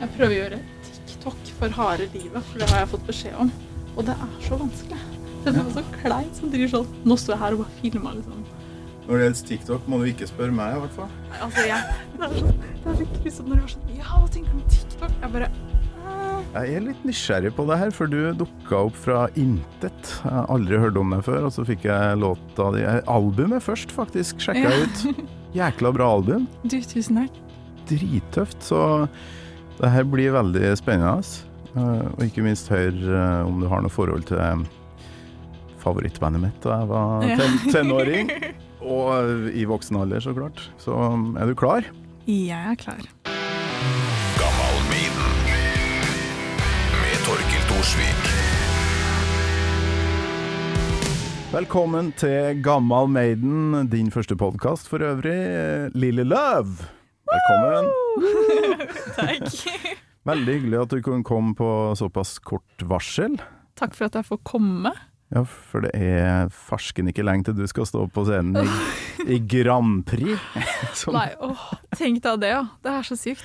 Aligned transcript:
Jeg 0.00 0.08
prøver 0.16 0.32
å 0.32 0.38
gjøre 0.38 0.58
TikTok 0.88 1.36
for 1.58 1.68
harde 1.68 2.08
livet, 2.14 2.42
for 2.48 2.58
det 2.58 2.70
har 2.72 2.78
jeg 2.84 2.88
fått 2.96 3.06
beskjed 3.12 3.34
om. 3.44 3.50
Og 3.96 4.04
det 4.08 4.16
er 4.16 4.28
så 4.48 4.54
vanskelig. 4.56 5.17
Det 5.56 5.64
er 5.64 5.74
så 5.78 5.84
klein 6.02 6.30
som 6.36 6.50
driver 6.52 6.72
sånn. 6.76 6.86
Nå 7.08 7.16
står 7.18 7.34
jeg 7.34 7.42
her 7.44 7.56
og 7.56 7.62
bare 7.64 7.76
filmer, 7.82 8.16
liksom. 8.20 8.44
Når 9.08 9.14
det 9.16 9.24
gjelder 9.24 9.46
TikTok, 9.48 9.86
må 9.88 9.98
du 10.02 10.04
ikke 10.10 10.26
spørre 10.28 10.52
meg, 10.52 10.74
i 10.76 10.80
hvert 10.82 10.96
fall. 10.98 11.12
Altså, 11.40 11.62
jeg, 11.64 11.80
det 12.18 12.26
er 12.26 12.34
så, 12.36 12.50
det 12.52 12.90
er 12.92 12.98
så 12.98 13.06
grusomt 13.14 13.48
når 13.48 13.56
du 13.56 13.62
var 13.64 13.72
sånn 13.72 13.94
Ja, 13.96 14.08
hva 14.18 14.28
tenker 14.34 14.52
du 14.52 14.58
om 14.58 14.66
TikTok? 14.74 15.14
Jeg 15.22 15.32
bare. 15.38 15.48
Jeg 16.48 16.74
er 16.78 16.84
litt 16.84 17.00
nysgjerrig 17.04 17.50
på 17.56 17.64
det 17.68 17.76
her, 17.80 17.90
for 17.92 18.08
du 18.08 18.18
dukka 18.40 18.78
opp 18.88 18.96
fra 18.96 19.22
intet. 19.36 20.12
Jeg 20.24 20.32
har 20.32 20.46
aldri 20.52 20.78
hørt 20.80 20.96
om 21.00 21.10
det 21.12 21.18
før, 21.26 21.42
og 21.48 21.52
så 21.56 21.64
fikk 21.68 21.84
jeg 21.88 22.20
låta 22.20 22.68
di 22.76 22.84
Albumet 23.12 23.64
først, 23.64 23.92
faktisk. 23.92 24.40
Sjekka 24.44 24.70
Ja. 24.72 24.78
ut. 24.84 25.26
Jækla 25.56 25.92
bra 25.96 26.08
album. 26.18 26.46
Du, 26.64 26.76
tusen 26.80 27.20
takk. 27.22 27.36
Drittøft. 27.88 28.60
Så 28.64 28.80
det 29.80 29.92
her 29.92 30.04
blir 30.08 30.32
veldig 30.36 30.72
spennende. 30.80 31.24
Eh, 31.76 32.08
Og 32.16 32.24
ikke 32.26 32.44
minst 32.44 32.68
høre 32.72 32.92
eh, 33.12 33.46
om 33.48 33.60
du 33.60 33.68
har 33.68 33.80
noe 33.84 33.92
forhold 33.92 34.24
til 34.28 34.40
favorittbandet 35.88 36.44
mitt 36.44 36.60
da 36.64 36.80
jeg 36.82 36.90
var 36.92 37.28
ten 37.40 37.58
tenåring. 37.72 38.32
Og 38.84 39.48
i 39.52 39.64
voksen 39.68 39.98
alder, 40.00 40.22
så 40.22 40.36
klart. 40.36 40.62
Så 40.80 40.94
er 41.40 41.48
du 41.50 41.56
klar? 41.58 41.88
Jeg 42.28 42.76
er 42.76 42.76
klar. 42.78 43.02
med 46.98 47.24
Torkil 47.24 47.64
Thorsvik. 47.68 48.28
Velkommen 51.48 52.10
til 52.20 52.60
Gammal 52.62 53.08
Maiden, 53.08 53.88
din 53.88 54.10
første 54.12 54.36
podkast 54.36 54.88
for 54.90 55.00
øvrig. 55.00 55.38
Lille 55.96 56.24
Løv, 56.28 56.74
velkommen. 57.30 57.88
Takk. 59.18 59.48
Veldig 60.28 60.58
hyggelig 60.58 60.80
at 60.82 60.92
du 60.92 61.00
kunne 61.04 61.24
komme 61.24 61.54
på 61.56 61.70
såpass 61.96 62.36
kort 62.44 62.84
varsel. 62.84 63.38
Takk 63.80 63.96
for 63.96 64.10
at 64.10 64.18
jeg 64.20 64.28
får 64.28 64.42
komme. 64.44 64.92
Ja, 65.34 65.42
for 65.44 65.84
det 65.84 65.90
er 65.92 66.48
farsken 66.54 67.10
ikke 67.10 67.24
lenge 67.26 67.44
til 67.48 67.56
du 67.58 67.66
skal 67.68 67.84
stå 67.88 68.06
på 68.14 68.22
scenen 68.24 68.62
i, 68.64 69.34
i 69.36 69.40
Grand 69.44 70.00
Prix. 70.08 70.40
Som- 71.02 71.18
Nei, 71.18 71.28
åh, 71.44 71.66
tenk 71.98 72.22
deg 72.24 72.40
det, 72.46 72.54
ja. 72.54 72.62
Det 72.84 72.94
er 72.94 73.04
så 73.10 73.18
sykt. 73.20 73.44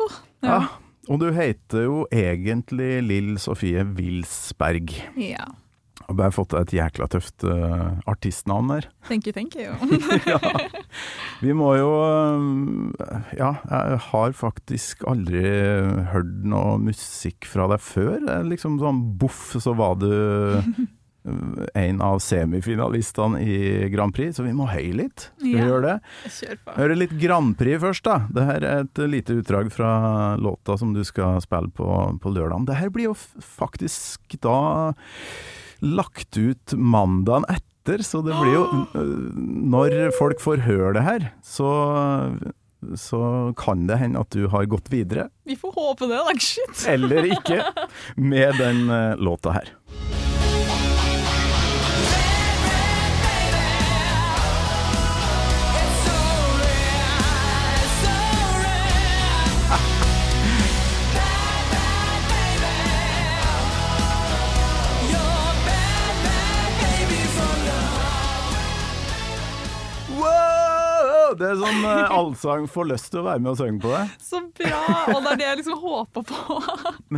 Åh, 0.00 0.20
ja. 0.46 0.52
ja. 0.54 0.60
Og 1.10 1.18
du 1.18 1.30
heter 1.34 1.82
jo 1.88 2.04
egentlig 2.14 3.00
Lill 3.08 3.32
Sofie 3.42 3.82
Wilsberg. 3.96 4.94
ja. 5.18 5.48
Har 6.10 6.16
bare 6.18 6.32
fått 6.34 6.50
deg 6.50 6.64
et 6.64 6.72
jækla 6.74 7.06
tøft 7.12 7.44
uh, 7.46 7.90
artistnavn 8.10 8.70
der. 8.72 8.86
Thank 9.06 9.28
you, 9.28 9.34
thank 9.36 9.54
you. 9.54 9.70
ja. 10.26 10.40
Vi 11.38 11.52
må 11.54 11.68
jo 11.78 11.90
øh, 12.02 13.20
Ja, 13.38 13.52
jeg 13.68 14.00
har 14.08 14.34
faktisk 14.34 15.04
aldri 15.06 15.44
hørt 16.10 16.32
noe 16.50 16.80
musikk 16.82 17.46
fra 17.46 17.68
deg 17.70 17.84
før. 17.84 18.16
Liksom 18.48 18.80
sånn 18.82 19.04
boff, 19.20 19.52
så 19.62 19.76
var 19.78 20.00
du 20.02 20.08
en 21.24 22.00
av 22.00 22.18
semifinalistene 22.24 23.40
i 23.44 23.88
Grand 23.92 24.14
Prix, 24.16 24.36
så 24.38 24.44
vi 24.46 24.54
må 24.56 24.66
høye 24.70 24.94
litt. 24.96 25.26
Skal 25.36 25.44
vi 25.46 25.52
Ja. 25.58 25.64
gjøre 25.66 25.82
det? 25.82 25.96
Kjør 26.32 26.58
på. 26.64 26.76
Høre 26.78 26.96
litt 26.96 27.12
Grand 27.20 27.56
Prix 27.58 27.80
først, 27.82 28.02
da. 28.04 28.18
Det 28.32 28.44
her 28.46 28.64
er 28.64 28.80
et 28.86 29.02
lite 29.10 29.36
utdrag 29.42 29.70
fra 29.72 30.36
låta 30.40 30.78
som 30.78 30.94
du 30.94 31.02
skal 31.04 31.40
spille 31.44 31.70
på, 31.76 31.88
på 32.20 32.32
lørdag. 32.32 32.64
Det 32.66 32.76
her 32.80 32.88
blir 32.90 33.10
jo 33.10 33.14
faktisk 33.14 34.38
da 34.40 34.92
lagt 35.82 36.36
ut 36.36 36.72
mandagen 36.76 37.44
etter, 37.48 38.02
så 38.04 38.20
det 38.24 38.34
blir 38.36 38.52
jo 38.58 38.64
øh, 38.94 39.30
Når 39.72 40.10
folk 40.18 40.40
får 40.40 40.64
høre 40.66 40.92
det 40.94 41.02
her, 41.06 41.30
så 41.42 41.70
så 42.96 43.52
kan 43.60 43.82
det 43.86 43.98
hende 44.00 44.20
at 44.22 44.30
du 44.32 44.46
har 44.48 44.64
gått 44.64 44.88
videre, 44.88 45.26
Vi 45.44 45.52
får 45.54 45.72
håpe 45.76 46.06
det, 46.08 46.16
da. 46.16 46.32
Shit. 46.40 46.86
eller 46.88 47.28
ikke, 47.28 47.60
med 48.16 48.56
den 48.56 48.88
øh, 48.88 49.16
låta 49.20 49.52
her. 49.52 49.68
Det 71.40 71.48
er 71.48 71.58
sånn 71.60 71.84
uh, 71.86 72.12
allsang 72.20 72.68
får 72.70 72.88
lyst 72.92 73.10
til 73.12 73.22
å 73.22 73.26
være 73.30 73.42
med 73.42 73.54
og 73.54 73.60
synge 73.60 73.82
på 73.82 73.92
det. 73.94 74.04
Så 74.24 74.42
bra. 74.60 74.80
Og 75.14 75.20
det 75.24 75.34
er 75.34 75.40
det 75.40 75.46
jeg 75.46 75.60
liksom 75.62 75.82
håper 75.82 76.26
på. 76.28 76.60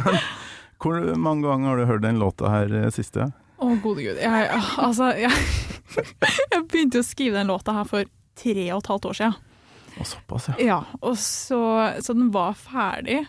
Hvor 0.83 0.99
mange 1.15 1.47
ganger 1.47 1.73
har 1.73 1.79
du 1.79 1.87
hørt 1.91 2.05
den 2.05 2.19
låta 2.23 2.51
her 2.51 2.73
øh, 2.75 2.89
siste? 2.95 3.29
Å, 3.63 3.69
gode 3.85 4.03
gud. 4.03 4.19
Jeg, 4.19 4.49
altså, 4.83 5.13
jeg, 5.15 5.31
jeg 6.55 6.65
begynte 6.71 7.03
å 7.03 7.07
skrive 7.07 7.39
den 7.39 7.51
låta 7.51 7.75
her 7.77 7.87
for 7.87 8.11
tre 8.39 8.67
og 8.73 8.83
et 8.83 8.91
halvt 8.91 9.11
år 9.11 9.19
siden. 9.21 9.37
Og 10.01 10.09
såpass, 10.09 10.49
ja. 10.51 10.57
Ja, 10.65 10.79
og 11.03 11.19
så, 11.21 11.61
så 12.03 12.17
den 12.17 12.33
var 12.35 12.57
ferdig 12.59 13.21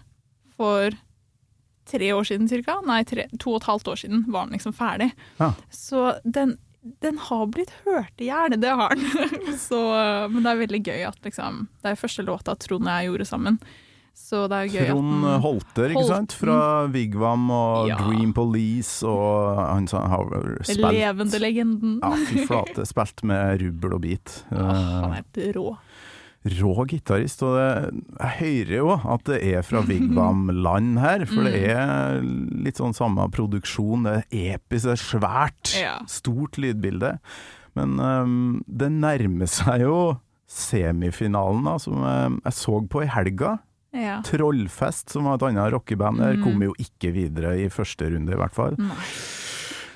for 0.58 0.96
tre 1.90 2.14
år 2.16 2.28
siden 2.28 2.50
cirka. 2.50 2.80
Nei, 2.88 3.02
tre, 3.08 3.28
to 3.42 3.54
og 3.54 3.62
et 3.62 3.70
halvt 3.70 3.92
år 3.94 4.02
siden 4.06 4.26
var 4.32 4.48
den 4.48 4.58
liksom 4.58 4.76
ferdig. 4.78 5.12
Ja. 5.42 5.52
Så 5.74 6.14
den, 6.24 6.56
den 7.02 7.18
har 7.30 7.46
blitt 7.48 7.72
hørt 7.86 8.20
i 8.20 8.28
hjel, 8.28 8.58
det 8.60 8.74
har 8.76 8.94
den. 8.96 9.56
så, 9.70 9.80
men 10.32 10.44
det 10.44 10.52
er 10.52 10.62
veldig 10.66 10.82
gøy 10.84 11.02
at 11.08 11.20
liksom 11.24 11.68
Det 11.82 11.94
er 11.94 12.00
første 12.00 12.26
låta 12.28 12.56
Trond 12.60 12.84
og 12.88 12.92
jeg 12.92 13.08
gjorde 13.12 13.28
sammen. 13.30 13.60
Så 14.14 14.44
det 14.52 14.58
er 14.60 14.68
gøy 14.70 14.90
Trond 14.92 15.24
Holter, 15.42 15.90
ikke 15.96 16.04
sant? 16.06 16.36
Fra 16.38 16.58
Vigvam 16.94 17.48
og 17.56 17.88
Ja. 17.90 17.96
Dream 17.98 18.34
Police, 18.36 19.00
og 19.10 19.58
han 19.58 19.88
sa- 19.90 20.04
har 20.12 20.28
spilt 20.62 20.86
levende 20.94 21.40
legenden. 21.42 21.96
Ja, 22.04 22.12
fy 22.30 22.44
flate. 22.46 22.86
Spilt 22.86 23.24
med 23.26 23.64
rubbel 23.64 23.96
og 23.98 24.02
bit. 24.06 24.36
Han 24.52 24.70
Eh, 24.70 25.08
er 25.08 25.16
helt 25.24 25.42
rå. 25.58 25.66
Rå 26.44 26.86
gitarist. 26.92 27.44
Og 27.48 27.56
det, 27.56 28.04
jeg 28.20 28.34
hører 28.40 28.76
jo 28.78 28.90
at 29.16 29.24
det 29.30 29.40
er 29.54 29.62
fra 29.64 29.82
Vigvam-land 29.88 31.00
her, 31.06 31.26
for 31.30 31.44
det 31.48 31.54
Mm. 31.54 31.70
er 31.72 32.22
litt 32.68 32.80
sånn 32.82 32.94
samme 32.98 33.30
produksjon. 33.32 34.04
Det 34.10 34.16
er 34.32 34.58
episk, 34.58 34.86
det 34.90 34.96
er 34.98 35.04
svært. 35.04 35.74
Stort 36.12 36.58
lydbilde. 36.60 37.18
Men 37.76 37.96
um, 38.00 38.64
det 38.68 38.92
nærmer 38.94 39.48
seg 39.50 39.82
jo 39.88 39.98
semifinalen, 40.54 41.64
da, 41.66 41.78
som 41.82 42.04
jeg, 42.06 42.34
jeg 42.46 42.54
så 42.60 42.80
på 42.92 43.02
i 43.06 43.10
helga. 43.10 43.56
Ja. 43.94 44.20
Trollfest, 44.26 45.12
som 45.14 45.28
var 45.30 45.38
et 45.38 45.48
annet 45.52 45.72
rockeband, 45.74 46.18
der 46.22 46.36
Mm. 46.38 46.44
kom 46.44 46.62
jo 46.66 46.74
ikke 46.82 47.12
videre 47.14 47.56
i 47.62 47.70
første 47.70 48.08
runde, 48.10 48.34
i 48.34 48.38
hvert 48.40 48.54
fall. 48.56 48.76
Nei. 48.78 48.96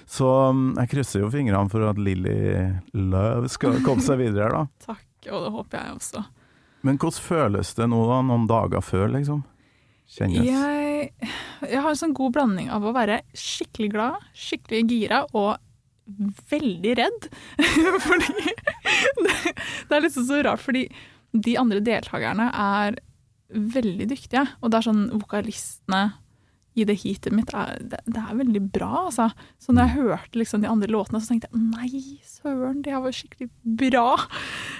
Så 0.08 0.28
um, 0.50 0.72
jeg 0.78 0.90
krysser 0.94 1.22
jo 1.26 1.30
fingrene 1.34 1.70
for 1.70 1.84
at 1.90 1.98
Lilly 2.00 2.72
Love 2.96 3.50
skal 3.52 3.82
komme 3.86 4.02
seg 4.06 4.22
videre, 4.22 4.50
da. 4.54 4.62
Takk, 4.94 5.04
og 5.34 5.44
det 5.48 5.52
håper 5.58 5.82
jeg 5.82 5.96
også. 5.98 6.22
Men 6.86 7.00
hvordan 7.02 7.24
føles 7.24 7.74
det 7.78 7.88
nå, 7.90 8.02
da, 8.10 8.20
noen 8.26 8.48
dager 8.50 8.84
før, 8.86 9.08
liksom? 9.16 9.44
Kjennes 10.08 10.46
Jeg, 10.48 11.10
jeg 11.68 11.82
har 11.84 11.92
en 11.92 12.00
sånn 12.00 12.16
god 12.16 12.36
blanding 12.38 12.70
av 12.72 12.86
å 12.88 12.94
være 12.96 13.22
skikkelig 13.36 13.90
glad, 13.92 14.28
skikkelig 14.38 14.84
gira 14.88 15.24
og 15.36 15.58
veldig 16.52 16.94
redd. 17.00 17.28
fordi 18.08 18.54
det, 19.26 19.36
det 19.90 19.98
er 19.98 20.06
liksom 20.06 20.28
så 20.30 20.40
rart, 20.48 20.64
fordi 20.64 20.86
de 21.36 21.58
andre 21.60 21.82
deltakerne 21.84 22.48
er 22.54 23.02
veldig 23.52 24.08
dyktige. 24.10 24.46
Og 24.62 24.72
det 24.72 24.80
er 24.80 24.88
sånn 24.88 25.04
vokalistene 25.18 26.06
i 26.78 26.86
det 26.86 27.00
heatet 27.02 27.34
mitt 27.34 27.50
er, 27.58 27.80
det, 27.82 28.00
det 28.06 28.22
er 28.22 28.38
veldig 28.38 28.62
bra, 28.74 29.08
altså. 29.08 29.32
Så 29.62 29.74
når 29.74 29.88
jeg 29.88 29.96
hørte 29.98 30.40
liksom 30.40 30.62
de 30.62 30.70
andre 30.70 30.90
låtene, 30.94 31.22
så 31.22 31.32
tenkte 31.32 31.50
jeg 31.50 31.64
nei, 31.64 32.02
søren, 32.28 32.84
det 32.86 32.94
her 32.94 33.02
var 33.06 33.16
skikkelig 33.18 33.50
bra. 33.84 34.10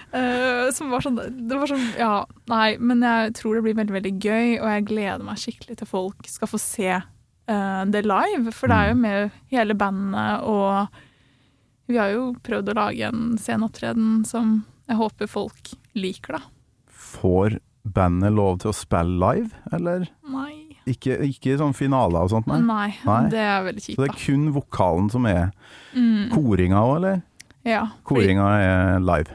Uh, 0.08 0.70
som 0.72 0.88
var 0.88 1.04
sånn 1.04 1.18
Det 1.20 1.56
var 1.60 1.68
sånn 1.68 1.82
Ja, 2.00 2.22
nei, 2.48 2.78
men 2.80 3.02
jeg 3.04 3.34
tror 3.36 3.58
det 3.58 3.64
blir 3.66 3.76
veldig, 3.76 3.92
veldig 3.98 4.14
gøy, 4.24 4.54
og 4.62 4.70
jeg 4.72 4.86
gleder 4.88 5.26
meg 5.28 5.42
skikkelig 5.42 5.76
til 5.82 5.90
folk 5.90 6.30
skal 6.32 6.48
få 6.48 6.60
se 6.64 6.94
uh, 6.96 7.82
det 7.92 8.06
live. 8.08 8.54
For 8.56 8.72
det 8.72 8.78
er 8.78 8.94
jo 8.94 9.02
med 9.02 9.36
hele 9.52 9.76
bandet, 9.76 10.48
og 10.48 11.92
vi 11.92 12.00
har 12.00 12.14
jo 12.16 12.30
prøvd 12.44 12.72
å 12.72 12.78
lage 12.80 13.12
en 13.12 13.36
sceneopptreden 13.42 14.24
som 14.28 14.62
jeg 14.88 15.00
håper 15.02 15.32
folk 15.32 15.74
liker, 16.00 16.40
da. 16.40 16.42
Får 16.88 17.60
bandet 17.84 18.36
lov 18.36 18.62
til 18.64 18.72
å 18.72 18.78
spille 18.80 19.20
live, 19.20 19.52
eller? 19.76 20.08
Nei. 20.32 20.67
Ikke, 20.88 21.18
ikke 21.28 21.58
sånn 21.60 21.74
finaler 21.76 22.24
og 22.26 22.30
sånt, 22.32 22.48
nei? 22.48 22.60
Nei, 22.64 22.88
Nei. 23.06 23.22
det 23.34 23.40
er 23.44 23.66
veldig 23.68 23.84
kjipt. 23.84 23.98
Så 23.98 24.06
det 24.06 24.12
er 24.14 24.22
kun 24.26 24.46
vokalen 24.56 25.10
som 25.12 25.26
er 25.30 25.52
Mm, 25.98 26.30
koringa 26.32 26.80
òg, 26.84 26.96
eller? 26.98 27.22
ja, 27.66 27.88
Koringa 28.08 28.48
er 28.62 29.00
live. 29.04 29.34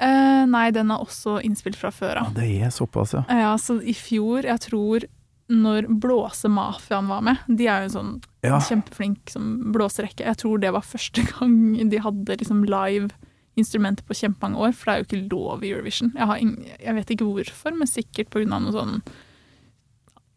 Uh, 0.00 0.44
nei, 0.50 0.70
den 0.74 0.90
er 0.90 0.98
også 1.04 1.36
innspilt 1.44 1.76
fra 1.78 1.90
før 1.94 2.14
Ja, 2.16 2.24
av. 2.26 2.34
det 2.34 2.48
er 2.62 2.70
såpass, 2.74 3.12
ja. 3.14 3.22
Ja, 3.28 3.52
så 3.56 3.76
i 3.82 3.92
fjor, 3.94 4.42
jeg 4.44 4.60
tror 4.60 5.04
når 5.50 5.86
Blåsemafiaen 6.00 7.06
var 7.08 7.20
med, 7.22 7.36
de 7.48 7.66
er 7.68 7.84
jo 7.84 7.90
en 7.90 7.94
sånn 7.94 8.12
Ja, 8.42 8.58
kjempeflink 8.64 9.28
som 9.30 9.72
blåserekke. 9.74 10.24
Jeg 10.24 10.36
tror 10.40 10.58
det 10.60 10.72
var 10.72 10.80
første 10.82 11.22
gang 11.34 11.88
de 11.90 11.98
hadde 12.00 12.38
liksom 12.40 12.64
live 12.64 13.10
instrumenter 13.56 14.02
på 14.08 14.16
kjempemange 14.18 14.56
år, 14.58 14.72
for 14.74 14.84
det 14.90 14.94
er 14.94 15.02
jo 15.02 15.06
ikke 15.06 15.30
lov 15.30 15.62
i 15.62 15.70
Eurovision. 15.70 16.12
Jeg, 16.16 16.26
har 16.26 16.38
ing- 16.42 16.56
jeg 16.80 16.94
vet 16.96 17.12
ikke 17.14 17.28
hvorfor, 17.28 17.76
men 17.78 17.86
sikkert 17.86 18.30
pga. 18.34 18.48
noe 18.50 18.72
sånn 18.74 18.96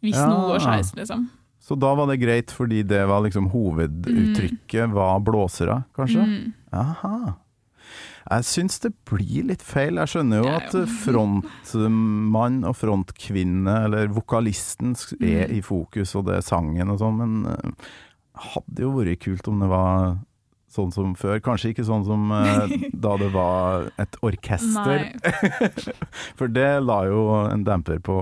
Hvis 0.02 0.14
Ja. 0.14 0.28
noe 0.28 0.58
skeis, 0.62 0.94
liksom. 0.94 1.28
Så 1.60 1.76
da 1.78 1.94
var 1.94 2.06
det 2.06 2.20
greit, 2.20 2.50
fordi 2.54 2.82
det 2.86 3.06
var 3.08 3.20
liksom 3.22 3.50
hoveduttrykket 3.50 4.92
var 4.92 5.18
blåsere, 5.20 5.84
kanskje? 5.96 6.22
Mm. 6.24 6.52
Aha. 6.72 7.34
Jeg 8.30 8.44
syns 8.44 8.78
det 8.80 8.92
blir 9.08 9.46
litt 9.48 9.62
feil. 9.64 9.96
Jeg 9.96 10.06
skjønner 10.12 10.42
jo 10.44 10.48
at 10.54 10.72
frontmann 11.04 12.64
og 12.68 12.76
frontkvinne, 12.76 13.84
eller 13.86 14.08
vokalisten, 14.12 14.92
er 15.20 15.48
Mm. 15.48 15.56
i 15.58 15.60
fokus, 15.60 16.14
og 16.14 16.26
det 16.26 16.36
er 16.36 16.42
sangen 16.46 16.90
og 16.90 16.98
sånn, 17.00 17.16
men 17.18 17.46
eh, 17.46 17.70
hadde 18.54 18.78
jo 18.84 18.92
vært 18.92 19.18
kult 19.20 19.48
om 19.48 19.58
det 19.60 19.68
var 19.68 20.18
sånn 20.68 20.90
som 20.92 21.14
før. 21.16 21.38
Kanskje 21.40 21.70
ikke 21.72 21.84
sånn 21.88 22.04
som 22.04 22.30
eh, 22.32 22.74
da 23.04 23.14
det 23.20 23.30
var 23.32 23.86
et 23.98 24.16
orkester, 24.22 25.06
for 26.38 26.48
det 26.52 26.68
la 26.84 26.98
jo 27.08 27.22
en 27.48 27.64
demper 27.66 28.00
på, 28.04 28.16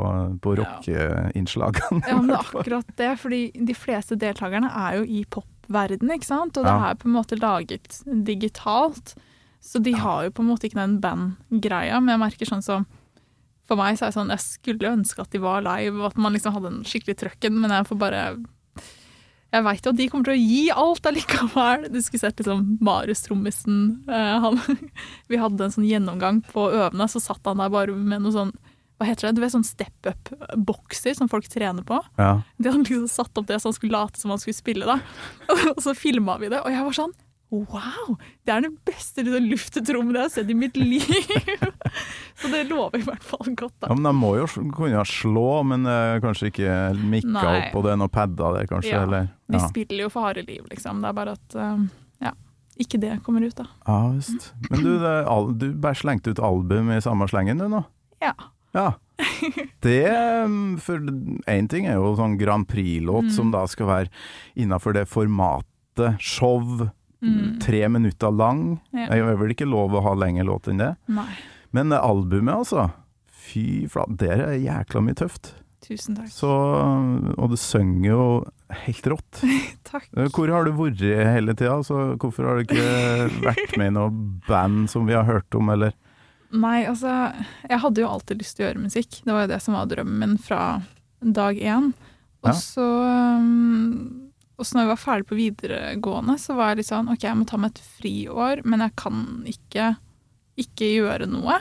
på 0.44 0.54
Ja. 0.56 0.64
rockeinnslagene. 0.64 2.02
Ja, 2.06 2.16
men 2.20 2.31
det 2.31 2.38
er 2.38 2.50
akkurat 2.52 2.93
det, 2.96 3.10
fordi 3.22 3.40
de 3.66 3.75
fleste 3.76 4.19
deltakerne 4.20 4.70
er 4.70 5.00
jo 5.00 5.06
i 5.19 5.25
popverden, 5.31 6.10
ikke 6.14 6.28
sant? 6.28 6.56
Og 6.56 6.64
det 6.69 6.75
Ja. 6.76 6.90
er 6.90 6.94
på 7.00 7.08
en 7.10 7.16
måte 7.19 7.38
laget 7.40 8.00
digitalt. 8.06 9.16
Så 9.60 9.82
de 9.82 9.92
har 9.99 10.25
jo 10.25 10.31
på 10.31 10.42
en 10.44 10.50
måte 10.52 10.69
ikke 10.69 10.78
den 10.78 11.00
bandgreia, 11.02 11.99
men 12.00 12.14
jeg 12.14 12.22
merker 12.22 12.46
sånn 12.46 12.62
som 12.62 12.87
For 13.66 13.75
meg 13.75 13.96
så 13.99 14.04
er 14.06 14.10
det 14.12 14.14
sånn, 14.14 14.28
jeg 14.31 14.38
skulle 14.44 14.90
ønske 14.94 15.19
at 15.25 15.31
de 15.34 15.38
var 15.42 15.60
live, 15.66 15.96
og 15.99 16.04
at 16.12 16.16
man 16.22 16.32
liksom 16.37 16.52
hadde 16.54 16.69
en 16.70 16.84
skikkelig 16.87 17.16
trøkken, 17.19 17.56
men 17.58 17.72
jeg 17.75 17.88
får 17.88 17.99
bare 17.99 18.20
Jeg 19.54 19.64
veit 19.64 19.87
jo 19.87 19.93
at 19.93 19.98
de 19.98 20.06
kommer 20.10 20.28
til 20.28 20.34
å 20.34 20.43
gi 20.43 20.62
alt 20.75 21.06
allikevel. 21.08 21.87
Du 21.93 22.00
skulle 22.02 22.25
sett 22.25 22.40
liksom 22.43 22.64
Marius 22.84 23.22
Trommisen. 23.26 23.82
eh, 24.10 24.48
vi 25.31 25.40
hadde 25.40 25.69
en 25.69 25.75
sånn 25.75 25.87
gjennomgang 25.88 26.43
på 26.50 26.66
øvende, 26.72 27.06
så 27.08 27.22
satt 27.22 27.46
han 27.46 27.62
der 27.62 27.72
bare 27.72 27.94
med 27.94 28.25
noe 28.26 28.34
sånn 28.34 28.56
Hva 28.96 29.10
heter 29.10 29.28
det? 29.28 29.37
Du 29.37 29.43
vet 29.44 29.52
sånn 29.52 29.66
step 29.66 30.08
up-bokser 30.08 31.14
som 31.19 31.28
folk 31.28 31.44
trener 31.52 31.84
på. 31.84 31.98
Ja. 32.16 32.40
De 32.56 32.70
hadde 32.70 32.87
liksom 32.87 33.10
satt 33.12 33.37
opp 33.37 33.46
det 33.50 33.58
så 33.60 33.69
han 33.69 33.76
skulle 33.76 33.93
late 33.93 34.20
som 34.20 34.32
han 34.32 34.40
skulle 34.40 34.56
spille, 34.56 34.88
da. 34.88 34.98
Og 35.75 35.82
så 35.84 35.92
filma 35.92 36.38
vi 36.40 36.49
det, 36.49 36.62
og 36.64 36.72
jeg 36.72 36.87
var 36.87 36.96
sånn 36.96 37.12
Wow! 37.54 38.16
Det 38.44 38.50
er 38.52 38.64
det 38.64 38.72
beste 38.88 39.22
liksom, 39.22 39.44
luftetrommen 39.52 40.16
jeg 40.19 40.25
har 40.26 40.32
sett 40.34 40.48
i 40.50 40.56
mitt 40.58 40.76
liv! 40.76 41.04
så 42.40 42.50
det 42.50 42.64
lover 42.70 42.98
i 42.98 43.06
hvert 43.06 43.22
fall 43.25 43.52
godt, 43.54 43.76
Ja, 43.87 43.94
men 43.94 44.08
de 44.08 44.12
må 44.19 44.32
jo 44.40 44.48
kunne 44.75 45.04
slå, 45.06 45.44
men 45.70 45.87
uh, 45.87 46.16
kanskje 46.25 46.50
ikke 46.50 46.72
mikka 46.98 47.37
Nei. 47.37 47.54
opp, 47.60 47.78
og 47.78 47.87
det 47.87 47.93
er 47.94 48.00
noen 48.02 48.12
padder 48.16 48.58
der, 48.58 48.66
kanskje? 48.72 48.90
Ja, 48.96 49.04
eller? 49.06 49.31
De 49.52 49.62
spiller 49.69 50.08
jo 50.08 50.10
for 50.12 50.26
harde 50.26 50.43
liv, 50.48 50.64
liksom. 50.72 51.04
Det 51.04 51.12
er 51.12 51.16
bare 51.20 51.37
at 51.38 51.56
uh, 51.60 51.87
ja, 52.26 52.34
ikke 52.82 52.98
det 53.06 53.14
kommer 53.25 53.46
ut, 53.46 53.54
da. 53.56 53.69
ja 53.87 54.00
visst. 54.16 54.50
Men 54.69 54.82
du, 54.84 54.92
det, 55.06 55.16
du 55.62 55.66
bare 55.87 55.96
slengte 56.02 56.34
ut 56.34 56.42
album 56.42 56.90
i 56.92 57.00
samme 57.04 57.31
slengen 57.31 57.62
du 57.62 57.69
nå? 57.72 57.84
Ja. 58.25 58.34
Ja. 58.76 58.90
Det 59.81 60.02
mm, 60.12 60.75
For 60.84 61.00
én 61.49 61.69
ting 61.72 61.87
er 61.88 61.94
jo 61.96 62.10
sånn 62.19 62.34
Grand 62.40 62.66
Prix-låt 62.69 63.31
Mm. 63.31 63.32
som 63.32 63.52
da 63.54 63.62
skal 63.70 63.88
være 63.88 64.10
innafor 64.60 64.92
det 64.92 65.06
formatet 65.08 66.19
show, 66.20 66.60
Mm. 67.26 67.58
tre 67.62 67.82
minutter 67.90 68.31
lang. 68.31 68.64
Ja. 68.94 69.08
Jeg 69.11 69.26
er 69.26 69.38
vel 69.40 69.55
ikke 69.56 69.67
lov 69.69 69.94
å 69.99 70.02
ha 70.05 70.14
lengre 70.19 70.46
låt 70.46 70.69
enn 70.70 70.78
det. 70.82 70.93
Nei. 71.11 71.31
Men 71.75 71.93
albumet, 71.96 72.55
altså. 72.62 72.88
Fy 73.46 73.87
flate, 73.90 74.17
det 74.23 74.31
er 74.34 74.56
jækla 74.62 75.02
mye 75.06 75.19
tøft. 75.19 75.52
Tusen 75.87 76.17
takk. 76.19 76.31
Så, 76.32 76.50
og 77.37 77.52
du 77.52 77.56
synger 77.61 78.08
jo 78.11 78.23
helt 78.87 79.06
rått. 79.12 79.43
Takk. 79.90 80.08
Eh, 80.17 80.26
Hvor 80.34 80.50
har 80.50 80.67
du 80.67 80.73
vært 80.75 81.02
hele 81.05 81.55
tida? 81.55 81.76
Så 81.87 82.17
hvorfor 82.19 82.49
har 82.49 82.58
du 82.58 82.64
ikke 82.64 83.28
vært 83.44 83.76
med 83.78 83.93
i 83.93 83.94
noe 83.94 84.11
band 84.49 84.88
som 84.90 85.06
vi 85.06 85.14
har 85.14 85.28
hørt 85.28 85.55
om, 85.55 85.70
eller? 85.70 85.94
Nei, 86.56 86.81
altså 86.88 87.12
Jeg 87.69 87.81
hadde 87.82 88.02
jo 88.02 88.08
alltid 88.11 88.43
lyst 88.43 88.56
til 88.58 88.64
å 88.64 88.69
gjøre 88.70 88.82
musikk. 88.88 89.20
Det 89.23 89.34
var 89.34 89.46
jo 89.46 89.52
det 89.52 89.61
som 89.62 89.78
var 89.78 89.88
drømmen 89.93 90.19
min 90.25 90.37
fra 90.43 90.61
dag 91.23 91.58
én. 91.62 91.93
Og 92.46 92.55
så 92.58 92.87
um, 93.38 94.25
Og 94.56 94.64
så 94.64 94.76
når 94.76 94.86
jeg 94.86 94.92
var 94.92 95.00
ferdig 95.02 95.28
på 95.28 95.38
videregående, 95.38 96.38
så 96.40 96.56
var 96.56 96.72
jeg 96.72 96.80
litt 96.80 96.88
sånn 96.88 97.10
OK, 97.12 97.24
jeg 97.26 97.36
må 97.36 97.44
ta 97.48 97.58
meg 97.60 97.74
et 97.74 97.88
friår, 97.98 98.62
men 98.64 98.84
jeg 98.86 98.94
kan 98.96 99.22
ikke 99.50 99.90
ikke 100.60 100.88
gjøre 100.88 101.28
noe. 101.28 101.58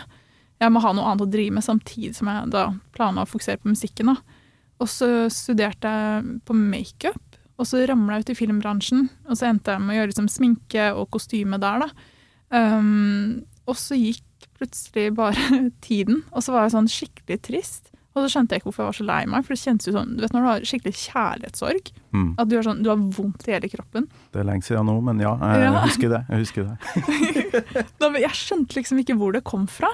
Jeg 0.61 0.71
må 0.71 0.81
ha 0.83 0.93
noe 0.95 1.11
annet 1.11 1.25
å 1.25 1.31
drive 1.31 1.57
med 1.57 1.65
samtidig 1.65 2.15
som 2.15 2.29
jeg 2.31 2.51
da 2.53 2.69
planla 2.95 3.25
å 3.25 3.29
fokusere 3.29 3.59
på 3.61 3.73
musikken. 3.73 4.13
da. 4.13 4.41
Og 4.79 4.91
så 4.91 5.09
studerte 5.31 5.91
jeg 5.91 6.37
på 6.47 6.55
makeup, 6.55 7.39
og 7.55 7.67
så 7.67 7.83
ramla 7.87 8.17
jeg 8.17 8.25
ut 8.25 8.31
i 8.33 8.37
filmbransjen. 8.39 9.09
Og 9.29 9.39
så 9.39 9.49
endte 9.49 9.75
jeg 9.75 9.83
med 9.83 9.95
å 9.95 9.99
gjøre 9.99 10.11
liksom 10.11 10.31
sminke 10.31 10.87
og 10.95 11.09
kostyme 11.15 11.59
der, 11.61 11.85
da. 11.85 12.11
Um, 12.55 13.43
og 13.65 13.77
så 13.79 13.97
gikk 13.97 14.47
plutselig 14.55 15.09
bare 15.17 15.65
tiden, 15.85 16.23
og 16.31 16.45
så 16.45 16.55
var 16.55 16.67
jeg 16.67 16.75
sånn 16.77 16.91
skikkelig 16.91 17.41
trist. 17.47 17.91
Og 18.15 18.23
så 18.23 18.29
skjønte 18.31 18.55
jeg 18.55 18.61
ikke 18.61 18.69
hvorfor 18.69 18.83
jeg 18.85 18.91
var 18.93 18.95
så 18.99 19.05
lei 19.09 19.25
meg, 19.27 19.43
for 19.43 19.53
det 19.53 19.59
kjennes 19.59 19.87
jo 19.87 19.91
sånn 19.91 20.15
Du 20.15 20.21
vet 20.23 20.31
når 20.31 20.41
du 20.45 20.47
har 20.47 20.59
skikkelig 20.69 20.95
kjærlighetssorg, 21.11 21.91
Mm. 22.15 22.35
at 22.39 22.47
du 22.47 22.55
sånn, 22.63 22.81
du 22.83 22.87
har 22.89 22.95
vondt 22.97 23.47
i 23.47 23.51
hele 23.51 23.67
kroppen. 23.67 24.07
Det 24.31 24.39
er 24.39 24.45
lenge 24.47 24.63
siden 24.63 24.85
nå, 24.87 25.01
men 25.03 25.19
ja, 25.19 25.33
jeg 25.35 25.61
Ja. 25.65 25.81
husker 25.83 26.09
det. 26.09 26.21
Jeg 26.29 26.39
husker 26.45 26.63
det. 26.63 27.85
Da, 27.99 28.09
jeg 28.15 28.31
skjønte 28.31 28.73
liksom 28.79 28.99
ikke 29.03 29.17
hvor 29.19 29.33
det 29.35 29.43
kom 29.43 29.67
fra. 29.67 29.89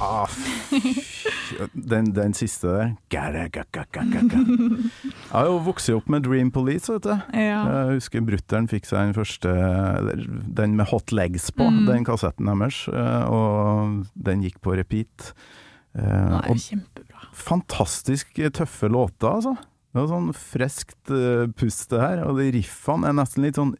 Ah, 0.00 0.26
den, 1.90 2.10
den 2.12 2.34
siste 2.36 2.68
der. 2.68 2.90
Jeg 3.10 3.46
har 5.32 5.46
jo 5.48 5.54
vokst 5.64 5.88
opp 5.94 6.08
med 6.12 6.26
Dream 6.26 6.50
Police, 6.52 6.90
vet 6.92 7.06
du. 7.06 7.14
Ja. 7.32 7.62
Jeg 7.64 7.96
husker 7.96 8.24
brutter'n 8.26 8.68
fikk 8.70 8.88
seg 8.88 9.08
den 9.08 9.16
første, 9.16 9.52
den 10.58 10.76
med 10.76 10.90
hot 10.92 11.12
legs 11.16 11.48
på, 11.54 11.64
Mm. 11.66 11.86
den 11.88 12.04
kassetten 12.06 12.46
deres, 12.50 12.82
eh, 12.92 13.24
og 13.32 14.06
den 14.14 14.42
gikk 14.44 14.60
på 14.62 14.76
repeat. 14.76 15.32
Eh, 15.96 16.02
Det 16.04 16.44
er 16.44 16.48
jo 16.52 16.54
kjempebra. 16.60 17.20
fantastisk 17.32 18.34
tøffe 18.52 18.88
låter, 18.92 19.28
altså. 19.32 19.56
Det 19.96 20.02
var 20.02 20.08
sånn 20.12 20.32
friskt 20.36 21.08
uh, 21.10 21.46
pust 21.56 21.88
det 21.88 22.00
her, 22.02 22.20
og 22.28 22.36
de 22.36 22.50
riffene 22.52 23.08
er 23.08 23.14
nesten 23.16 23.42
litt 23.46 23.56
sånn 23.56 23.70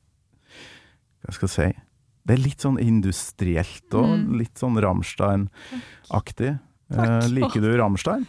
Hva 1.26 1.32
skal 1.35 1.49
jeg 1.49 1.56
si 1.75 1.80
Det 2.26 2.35
er 2.35 2.40
litt 2.42 2.59
sånn 2.64 2.78
industrielt 2.83 3.95
og 3.95 4.09
Mm. 4.18 4.33
litt 4.40 4.56
sånn 4.59 4.75
Rammstein-aktig. 4.83 6.59
Eh, 6.90 7.26
liker 7.30 7.61
du 7.62 7.71
Rammstein? 7.78 8.26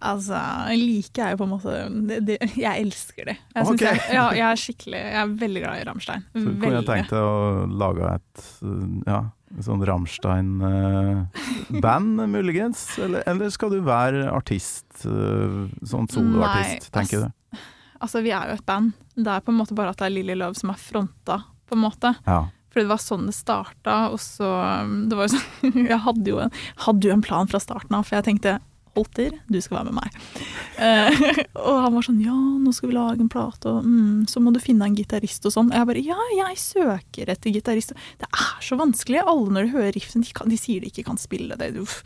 Altså, 0.00 0.38
liker 0.78 1.22
jeg 1.24 1.30
jo 1.34 1.38
på 1.40 1.44
en 1.48 1.50
måte 1.50 1.72
det, 2.06 2.18
det, 2.24 2.36
Jeg 2.54 2.82
elsker 2.84 3.24
det. 3.26 3.36
Jeg, 3.54 3.62
okay. 3.64 3.74
Ok. 3.74 3.80
jeg, 3.82 3.98
ja, 4.14 4.26
jeg 4.36 4.46
er 4.46 4.54
skikkelig 4.62 4.98
Jeg 5.00 5.16
er 5.22 5.26
veldig 5.40 5.60
glad 5.64 5.74
i 5.80 5.84
Rammstein. 5.88 6.22
Så 6.36 6.48
kunne 6.60 6.76
jeg 6.76 6.86
tenkt 6.86 7.10
deg 7.10 7.18
å 7.18 7.66
lage 7.82 8.04
et 8.14 8.38
ja, 9.08 9.20
sånn 9.66 9.82
Rammstein-band, 9.90 12.10
muligens? 12.30 12.84
Eller, 13.02 13.20
eller 13.26 13.50
skal 13.54 13.70
du 13.74 13.80
være 13.86 14.28
artist, 14.30 14.86
uh, 15.06 15.66
sånn 15.82 16.06
soloartist, 16.12 16.92
tenker 16.94 17.18
du? 17.26 17.30
Altså, 17.98 18.22
vi 18.22 18.30
er 18.30 18.46
jo 18.52 18.56
et 18.60 18.66
band. 18.68 18.92
Det 19.16 19.26
er 19.32 19.40
på 19.42 19.50
en 19.50 19.58
måte 19.58 19.74
bare 19.74 19.90
at 19.90 19.98
det 19.98 20.06
er 20.06 20.14
Lilly 20.14 20.34
Love 20.38 20.54
som 20.58 20.70
er 20.70 20.78
fronta, 20.78 21.40
på 21.66 21.74
en 21.74 21.82
måte. 21.82 22.14
Ja. 22.28 22.44
Fordi 22.68 22.84
det 22.84 22.92
var 22.92 23.02
sånn 23.02 23.28
det 23.28 23.36
starta, 23.36 23.98
og 24.12 24.20
så 24.22 24.48
um, 24.84 24.96
Det 25.10 25.18
var 25.18 25.30
sånn 25.32 25.86
Jeg 25.92 26.02
hadde 26.04 26.34
jo, 26.34 26.40
en, 26.44 26.56
hadde 26.84 27.08
jo 27.08 27.14
en 27.14 27.24
plan 27.24 27.48
fra 27.50 27.60
starten 27.62 27.96
av, 27.96 28.08
for 28.08 28.20
jeg 28.20 28.28
tenkte 28.32 28.58
Holter, 28.98 29.34
du 29.46 29.58
skal 29.62 29.78
være 29.78 29.92
med 29.92 29.98
meg. 30.00 30.16
Eh, 30.82 31.20
og 31.68 31.76
han 31.84 31.94
var 31.94 32.06
sånn 32.06 32.18
Ja, 32.24 32.34
nå 32.34 32.72
skal 32.74 32.90
vi 32.90 32.96
lage 32.96 33.22
en 33.22 33.30
plate, 33.30 33.70
og 33.70 33.86
mm, 33.86 34.26
så 34.30 34.42
må 34.42 34.50
du 34.54 34.58
finne 34.62 34.88
en 34.88 34.96
gitarist 34.98 35.46
og 35.46 35.54
sånn. 35.54 35.70
Og 35.70 35.78
jeg 35.78 35.88
bare 35.90 36.02
Ja, 36.02 36.18
jeg 36.34 36.58
søker 36.62 37.30
etter 37.30 37.54
gitarist. 37.54 37.94
Det 38.18 38.26
er 38.26 38.56
så 38.64 38.78
vanskelig. 38.80 39.20
Alle 39.22 39.54
når 39.54 39.68
de 39.68 39.74
hører 39.76 39.94
riffen, 39.94 40.24
de, 40.26 40.32
kan, 40.34 40.50
de 40.50 40.58
sier 40.58 40.82
de 40.82 40.90
ikke 40.90 41.06
kan 41.06 41.20
spille 41.20 41.58
det. 41.60 41.70
Uff. 41.78 42.00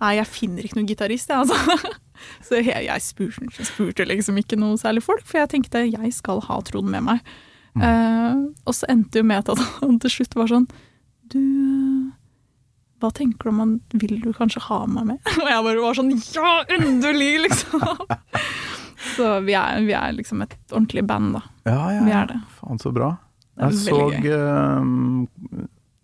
Nei, 0.00 0.14
jeg 0.20 0.30
finner 0.30 0.64
ikke 0.64 0.80
noen 0.80 0.88
gitarist, 0.88 1.32
jeg, 1.32 1.44
altså. 1.44 1.96
Så 2.48 2.58
jeg, 2.58 2.86
jeg 2.88 3.04
spurte, 3.04 3.66
spurte 3.68 4.08
liksom 4.08 4.40
ikke 4.40 4.58
noe 4.58 4.80
særlig 4.80 5.04
folk, 5.06 5.26
for 5.28 5.42
jeg 5.42 5.52
tenkte 5.52 5.84
jeg 5.86 6.16
skal 6.16 6.42
ha 6.48 6.62
Trond 6.66 6.90
med 6.90 7.04
meg. 7.12 7.36
Eh, 7.84 8.38
og 8.68 8.76
så 8.76 8.88
endte 8.92 9.22
jo 9.22 9.28
med 9.28 9.48
at 9.48 9.62
han 9.80 9.98
til 10.02 10.14
slutt 10.18 10.36
var 10.38 10.50
sånn 10.50 10.66
Du, 11.32 11.38
eh, 11.38 12.08
hva 12.98 13.10
tenker 13.14 13.48
du 13.48 13.52
om 13.52 13.62
han 13.62 13.74
Vil 14.02 14.18
du 14.24 14.32
kanskje 14.36 14.64
ha 14.66 14.82
meg 14.90 15.12
med? 15.12 15.22
Og 15.42 15.48
jeg 15.50 15.64
bare 15.68 15.84
var 15.84 15.98
sånn 15.98 16.12
Ja, 16.34 16.52
endelig, 16.78 17.32
liksom! 17.46 17.86
så 19.16 19.38
vi 19.46 19.56
er, 19.58 19.80
vi 19.86 19.96
er 19.96 20.14
liksom 20.16 20.42
et 20.44 20.56
ordentlig 20.72 21.06
band, 21.06 21.38
da. 21.38 21.42
Ja, 21.68 21.80
ja, 21.94 22.04
Vi 22.06 22.14
er 22.14 22.30
det. 22.32 22.38
Faen, 22.58 22.80
så 22.82 22.92
bra. 22.94 23.12
Jeg 23.58 23.74
så 23.82 23.98
uh, 24.14 24.82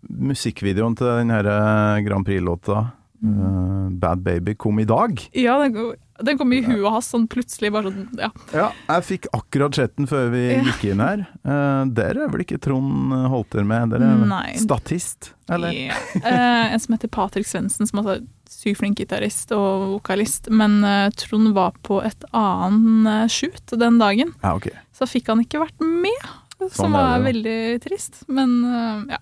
musikkvideoen 0.05 0.95
til 0.99 1.07
den 1.07 1.31
her 1.33 1.47
eh, 1.49 2.01
Grand 2.05 2.27
Prix-låta, 2.27 2.81
Eh, 3.23 3.89
'Bad 3.95 4.23
Baby', 4.25 4.55
kom 4.57 4.79
i 4.79 4.85
dag. 4.85 5.21
Ja, 5.33 5.57
den, 5.63 5.73
kom- 5.73 5.95
den 6.25 6.37
kom 6.37 6.53
i 6.53 6.61
huet 6.65 6.91
hans 6.91 7.09
sånn 7.11 7.27
plutselig, 7.31 7.71
bare 7.73 7.91
sånn 7.91 8.07
Ja. 8.19 8.29
Ja, 8.53 8.67
jeg 8.89 9.03
fikk 9.09 9.27
akkurat 9.33 9.75
sett 9.75 9.95
den 9.97 10.07
før 10.07 10.29
vi 10.33 10.43
gikk 10.65 10.83
inn 10.91 10.99
her. 11.03 11.25
Uh, 11.45 11.85
dere 11.95 12.25
er 12.25 12.31
vel 12.33 12.43
ikke 12.45 12.59
Trond 12.61 13.13
Holter 13.31 13.63
med? 13.67 13.89
Dere 13.95 14.11
er 14.13 14.25
Nei. 14.29 14.55
statist, 14.61 15.33
eller? 15.49 15.71
Yeah. 15.73 15.97
Uh, 16.21 16.73
en 16.73 16.79
som 16.79 16.95
heter 16.97 17.11
Patrick 17.11 17.47
Svendsen, 17.47 17.87
som 17.87 18.03
er 18.05 18.23
sykt 18.49 18.79
flink 18.79 18.97
gitarist 19.01 19.51
og 19.55 19.87
vokalist. 19.97 20.49
Men 20.53 20.79
eh, 20.85 21.09
Trond 21.17 21.51
var 21.55 21.75
på 21.85 21.99
et 22.05 22.23
annet 22.33 23.25
uh, 23.25 23.27
shoot 23.31 23.73
den 23.77 23.99
dagen. 24.01 24.33
Ja, 24.43 24.55
okay. 24.55 24.73
Så 24.95 25.07
fikk 25.09 25.27
han 25.33 25.41
ikke 25.43 25.61
vært 25.65 25.81
med, 25.81 26.27
som 26.59 26.69
Sånn 26.69 26.85
som 26.85 26.95
var 26.95 27.19
veldig 27.25 27.57
trist. 27.83 28.21
Men 28.31 28.55
eh, 28.63 29.15
ja. 29.15 29.19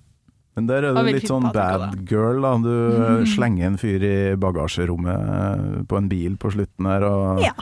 Men 0.56 0.68
der 0.70 0.84
er 0.86 0.94
du 0.94 1.08
litt 1.08 1.26
sånn 1.28 1.48
bad 1.52 1.96
girl, 2.10 2.42
da. 2.46 2.52
Du 2.62 2.70
Mhm. 2.70 3.26
slenger 3.26 3.66
en 3.66 3.78
fyr 3.82 4.04
i 4.06 4.36
bagasjerommet 4.36 5.30
eh, 5.34 5.84
på 5.90 5.98
en 5.98 6.08
bil 6.10 6.36
på 6.38 6.52
slutten 6.54 6.86
her, 6.86 7.04
og 7.04 7.42
ja. 7.42 7.54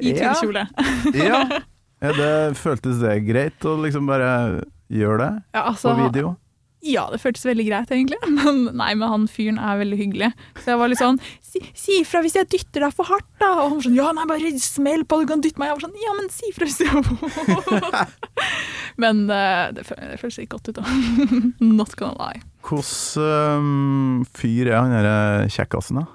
I 0.00 0.12
Ja. 0.14 0.32
turkjole. 0.34 0.68
Ja. 1.14 1.42
Er 2.00 2.12
det, 2.14 2.54
føltes 2.54 3.00
det 3.02 3.26
greit 3.26 3.58
å 3.66 3.72
liksom 3.82 4.06
bare 4.06 4.62
gjøre 4.88 5.18
det 5.18 5.42
Ja, 5.52 5.62
på 5.64 5.72
altså, 5.72 5.96
video? 5.98 6.36
Ja, 6.84 7.08
det 7.10 7.18
føltes 7.18 7.42
veldig 7.48 7.64
greit, 7.66 7.90
egentlig. 7.90 8.18
Men 8.38 8.68
nei, 8.78 8.92
men 8.94 9.10
han 9.10 9.24
fyren 9.30 9.58
er 9.58 9.80
veldig 9.80 9.98
hyggelig. 9.98 10.28
Så 10.62 10.72
jeg 10.72 10.80
var 10.80 10.92
litt 10.92 11.00
sånn 11.02 11.18
Si, 11.48 11.62
si 11.74 11.96
hvis 12.04 12.36
jeg 12.36 12.46
dytter 12.52 12.84
deg 12.84 12.94
for 12.94 13.08
hardt, 13.08 13.26
da! 13.40 13.48
Og 13.56 13.62
han 13.64 13.74
var 13.78 13.86
sånn 13.86 13.96
Ja, 13.96 14.10
nei, 14.14 14.26
bare 14.28 14.52
smell 14.62 15.02
på, 15.08 15.22
du 15.22 15.30
kan 15.30 15.42
dytte 15.42 15.58
meg. 15.58 15.72
Jeg 15.72 15.78
var 15.78 15.86
sånn 15.86 16.02
Ja, 16.04 16.14
men 16.18 16.28
si 16.32 16.50
ifra 16.52 16.68
hvis 16.68 16.82
jeg 16.84 18.06
Men 19.02 19.24
eh, 19.32 19.64
det, 19.74 19.86
føl- 19.88 20.04
det 20.12 20.20
føles 20.22 20.38
ikke 20.44 20.58
godt 20.58 20.70
ut, 20.70 20.78
da. 20.78 21.42
Not 21.64 21.96
gonna 21.98 22.28
lie. 22.28 22.44
Hvordan 22.68 23.58
um, 23.64 24.24
fyr 24.36 24.70
er 24.70 24.78
han 24.78 24.94
derre 24.94 25.50
kjekkasen, 25.54 26.02
da? 26.02 26.06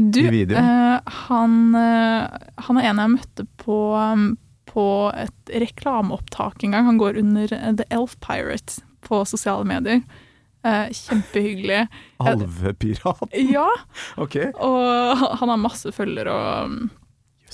Du, 0.00 0.22
I 0.24 0.30
videoen? 0.32 0.64
Uh, 0.64 1.16
han, 1.28 1.56
uh, 1.76 2.54
han 2.66 2.80
er 2.80 2.90
en 2.90 3.02
jeg 3.04 3.14
møtte 3.18 3.46
på, 3.60 3.80
um, 3.94 4.30
på 4.70 4.86
et 5.12 5.52
reklameopptak 5.66 6.64
en 6.64 6.76
gang. 6.76 6.86
Han 6.88 7.00
går 7.02 7.20
under 7.20 7.52
eh, 7.52 7.74
The 7.82 7.86
Elf 7.92 8.16
Pirate 8.24 8.80
på 9.06 9.22
sosiale 9.28 9.66
medier. 9.68 10.02
Eh, 10.64 10.90
kjempehyggelig. 10.92 11.86
Alvepirat? 12.30 13.22
Ja, 13.54 13.68
Okay. 14.20 14.50
og 14.60 15.16
han 15.40 15.48
har 15.52 15.60
masse 15.60 15.92
følgere 15.96 16.34
og 16.34 16.74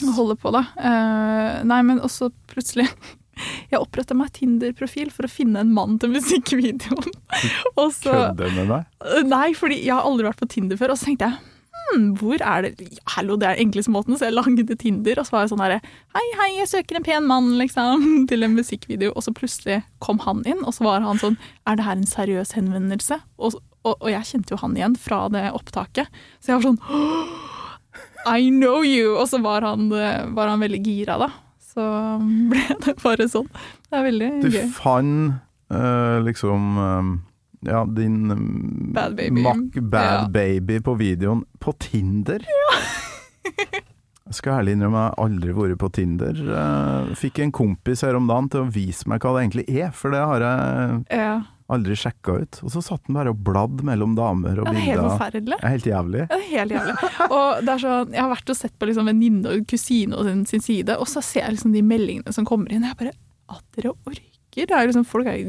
yes. 0.00 0.09
holder 0.17 0.41
på, 0.43 0.50
da. 0.57 0.65
Eh, 0.81 1.62
nei, 1.71 1.81
men 1.87 2.03
også 2.03 2.33
plutselig 2.50 2.88
Jeg 3.71 3.83
oppretta 3.83 4.15
meg 4.17 4.31
Tinder-profil 4.33 5.11
for 5.12 5.29
å 5.29 5.31
finne 5.31 5.61
en 5.61 5.73
mann 5.76 5.99
til 6.00 6.09
musikkvideoen. 6.15 7.11
Kødder 7.76 8.55
med 8.57 8.71
meg? 8.71 8.87
Nei, 9.29 9.50
fordi 9.59 9.83
jeg 9.85 9.93
har 9.93 10.07
aldri 10.09 10.25
vært 10.25 10.41
på 10.41 10.49
Tinder 10.55 10.79
før. 10.81 10.95
Og 10.95 10.97
så 10.97 11.11
tenkte 11.11 11.29
jeg 11.29 11.37
hm, 11.76 12.06
hvor 12.21 12.42
er 12.42 12.66
det 12.66 12.87
ja, 12.87 13.02
Hallo, 13.16 13.37
det 13.40 13.49
er 13.49 13.61
enkleste 13.62 13.92
måten, 13.95 14.16
så 14.18 14.28
jeg 14.28 14.35
lagde 14.37 14.76
Tinder. 14.80 15.21
Og 15.21 15.26
så 15.28 15.37
var 15.37 15.45
jeg 15.45 15.52
sånn 15.54 15.62
herre 15.64 15.78
Hei, 16.16 16.25
hei, 16.40 16.49
jeg 16.61 16.71
søker 16.73 16.99
en 17.00 17.06
pen 17.06 17.28
mann, 17.28 17.52
liksom, 17.61 18.04
til 18.30 18.47
en 18.47 18.56
musikkvideo. 18.59 19.12
Og 19.16 19.26
så 19.26 19.35
plutselig 19.37 19.80
kom 20.04 20.21
han 20.26 20.42
inn, 20.49 20.62
og 20.64 20.75
så 20.76 20.87
var 20.88 21.04
han 21.06 21.21
sånn 21.23 21.38
Er 21.68 21.78
det 21.78 21.87
her 21.87 21.99
en 22.00 22.09
seriøs 22.11 22.54
henvendelse? 22.59 23.21
Og, 23.38 23.59
og, 23.87 23.95
og 24.00 24.11
jeg 24.12 24.28
kjente 24.33 24.54
jo 24.56 24.61
han 24.64 24.76
igjen 24.78 24.97
fra 25.00 25.25
det 25.33 25.47
opptaket. 25.56 26.11
Så 26.40 26.52
jeg 26.54 26.61
var 26.61 26.71
sånn 26.71 26.83
I 28.26 28.50
know 28.50 28.83
you! 28.83 29.14
Og 29.21 29.28
så 29.30 29.38
var 29.38 29.62
han, 29.62 29.87
eh, 29.95 30.25
var 30.35 30.50
han 30.50 30.62
veldig 30.64 30.80
gira, 30.83 31.14
da. 31.23 31.28
Så 31.62 31.85
ble 32.50 32.64
det 32.83 32.97
bare 33.04 33.28
sånn. 33.30 33.47
Det 33.87 34.00
er 34.00 34.06
veldig 34.09 34.30
Du 34.42 34.49
gøy. 34.50 34.64
fant 34.75 35.37
uh, 35.71 36.18
liksom 36.26 36.66
eh, 36.83 37.12
ja, 37.67 37.85
din 37.85 38.31
eh, 38.31 38.45
Bad 38.97 39.17
baby. 39.19 39.43
Mac 39.43 39.81
bad 39.93 40.23
Ja. 40.23 40.29
baby 40.33 40.79
på 40.81 40.95
videoen 40.99 41.45
på 41.61 41.75
Tinder. 41.83 42.41
Ja. 42.47 42.79
Jeg 44.27 44.35
skal 44.41 44.57
ærlig 44.59 44.73
innrømme 44.75 44.99
jeg 45.05 45.13
har 45.13 45.21
aldri 45.23 45.53
vært 45.55 45.79
på 45.79 45.89
Tinder. 45.95 46.39
Eh, 46.61 47.11
Fikk 47.15 47.39
en 47.45 47.53
kompis 47.55 48.01
her 48.03 48.17
om 48.19 48.27
dagen 48.27 48.49
til 48.51 48.65
å 48.65 48.71
vise 48.75 49.07
meg 49.07 49.23
hva 49.23 49.37
det 49.37 49.45
egentlig 49.45 49.67
er, 49.85 49.93
for 49.95 50.11
det 50.11 50.23
har 50.27 50.43
jeg 50.43 51.05
Ja, 51.15 51.37
aldri 51.71 51.95
sjekka 51.99 52.35
ut. 52.43 52.59
Og 52.67 52.73
så 52.75 52.83
satt 52.83 53.07
han 53.07 53.15
bare 53.21 53.31
og 53.31 53.39
bladd 53.47 53.85
mellom 53.87 54.17
damer 54.19 54.59
og 54.59 54.67
det 54.67 54.75
er 54.75 54.83
helt 54.83 54.99
bilder. 54.99 55.13
forferdelig. 55.15 55.61
Det 55.61 55.69
er 55.71 55.75
helt 55.77 55.89
jævlig. 55.93 56.25
Ja, 56.25 56.27
det 56.27 56.41
er 56.43 56.51
helt 56.57 56.75
jævlig. 56.75 56.97
Og 57.31 57.63
det 57.63 57.73
er 57.77 57.85
sånn, 57.87 58.13
jeg 58.19 58.25
har 58.27 58.33
vært 58.35 58.51
og 58.51 58.59
sett 58.65 58.75
på 58.83 58.91
liksom 58.91 59.11
venninne 59.13 59.55
og 59.55 59.67
kusine 59.71 60.19
og 60.19 60.27
sin, 60.27 60.43
sin 60.51 60.67
side, 60.67 60.99
og 60.99 61.07
så 61.15 61.23
ser 61.23 61.45
jeg 61.47 61.55
liksom 61.61 61.73
de 61.79 61.83
meldingene 61.87 62.35
som 62.35 62.45
kommer 62.51 62.73
inn, 62.75 62.83
og 62.83 62.91
jeg 62.97 62.99
bare 63.05 63.15
At 63.49 63.63
dere 63.79 63.95
orker? 63.95 64.33
Det 64.57 64.73
er 64.73 64.87
liksom, 64.89 65.05
folk 65.05 65.27
er 65.29 65.43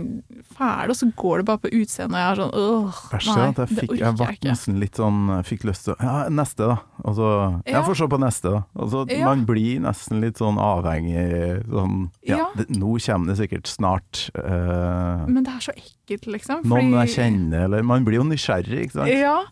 fæle, 0.57 0.89
og 0.91 0.97
så 0.99 1.07
går 1.15 1.37
det 1.39 1.45
bare 1.47 1.61
på 1.63 1.69
utseendet, 1.71 2.11
og 2.11 2.19
jeg 2.19 2.27
er 2.27 2.39
sånn 2.41 2.51
er 2.57 3.21
nei, 3.27 3.35
jeg 3.37 3.45
jeg 3.47 3.55
det 3.55 3.67
fikk, 3.77 3.91
orker 3.93 4.03
jeg 4.03 4.17
jeg 4.19 4.49
nesten 4.51 4.79
litt 4.81 4.99
sånn 4.99 5.19
Fikk 5.47 5.63
lyst 5.69 5.85
til 5.87 5.95
Ja, 6.03 6.15
neste, 6.29 6.67
da. 6.67 6.77
Og 7.07 7.15
så 7.15 7.29
Ja. 7.63 7.77
Jeg 7.77 7.85
får 7.87 7.97
se 8.01 8.07
på 8.11 8.19
neste, 8.19 8.51
da. 8.51 8.63
Og 8.75 8.91
så 8.91 9.05
Ja. 9.09 9.25
Man 9.29 9.45
blir 9.45 9.79
nesten 9.79 10.19
litt 10.19 10.37
sånn 10.37 10.59
avhengig 10.59 11.63
sånn 11.71 12.11
Ja, 12.27 12.37
Ja. 12.37 12.47
det, 12.57 12.67
nå 12.75 12.97
kommer 12.99 13.27
det 13.31 13.37
sikkert 13.39 13.67
snart 13.71 14.29
Uh, 14.35 15.25
Men 15.27 15.43
det 15.43 15.53
er 15.55 15.59
så 15.59 15.71
ekkelt, 15.77 16.27
liksom. 16.27 16.63
noen 16.67 16.91
jeg 17.07 17.15
kjenner, 17.15 17.63
eller 17.65 17.83
Man 17.83 18.03
blir 18.03 18.19
jo 18.19 18.23
nysgjerrig, 18.27 18.87
ikke 18.89 18.99
sant? 18.99 19.07
Ja. 19.09 19.45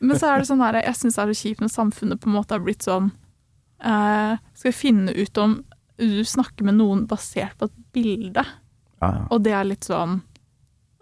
Men 0.00 0.18
så 0.18 0.34
er 0.34 0.38
det 0.42 0.48
sånn 0.48 0.60
her, 0.60 0.82
jeg 0.82 0.94
syns 0.98 1.16
det 1.16 1.22
er 1.22 1.32
så 1.32 1.42
kjipt 1.48 1.60
når 1.62 1.72
samfunnet 1.72 2.20
på 2.20 2.26
en 2.28 2.36
måte 2.36 2.50
har 2.52 2.60
blitt 2.60 2.82
sånn 2.82 3.12
uh, 3.84 4.36
Skal 4.54 4.72
finne 4.76 5.14
ut 5.14 5.38
om 5.38 5.62
du 5.98 6.24
snakker 6.26 6.64
med 6.66 6.74
noen 6.80 7.06
basert 7.06 7.54
på 7.60 7.68
et 7.68 7.74
bilde. 7.94 8.42
Ja. 9.02 9.24
Og 9.34 9.42
det 9.42 9.56
er 9.58 9.66
litt 9.66 9.88
sånn 9.88 10.20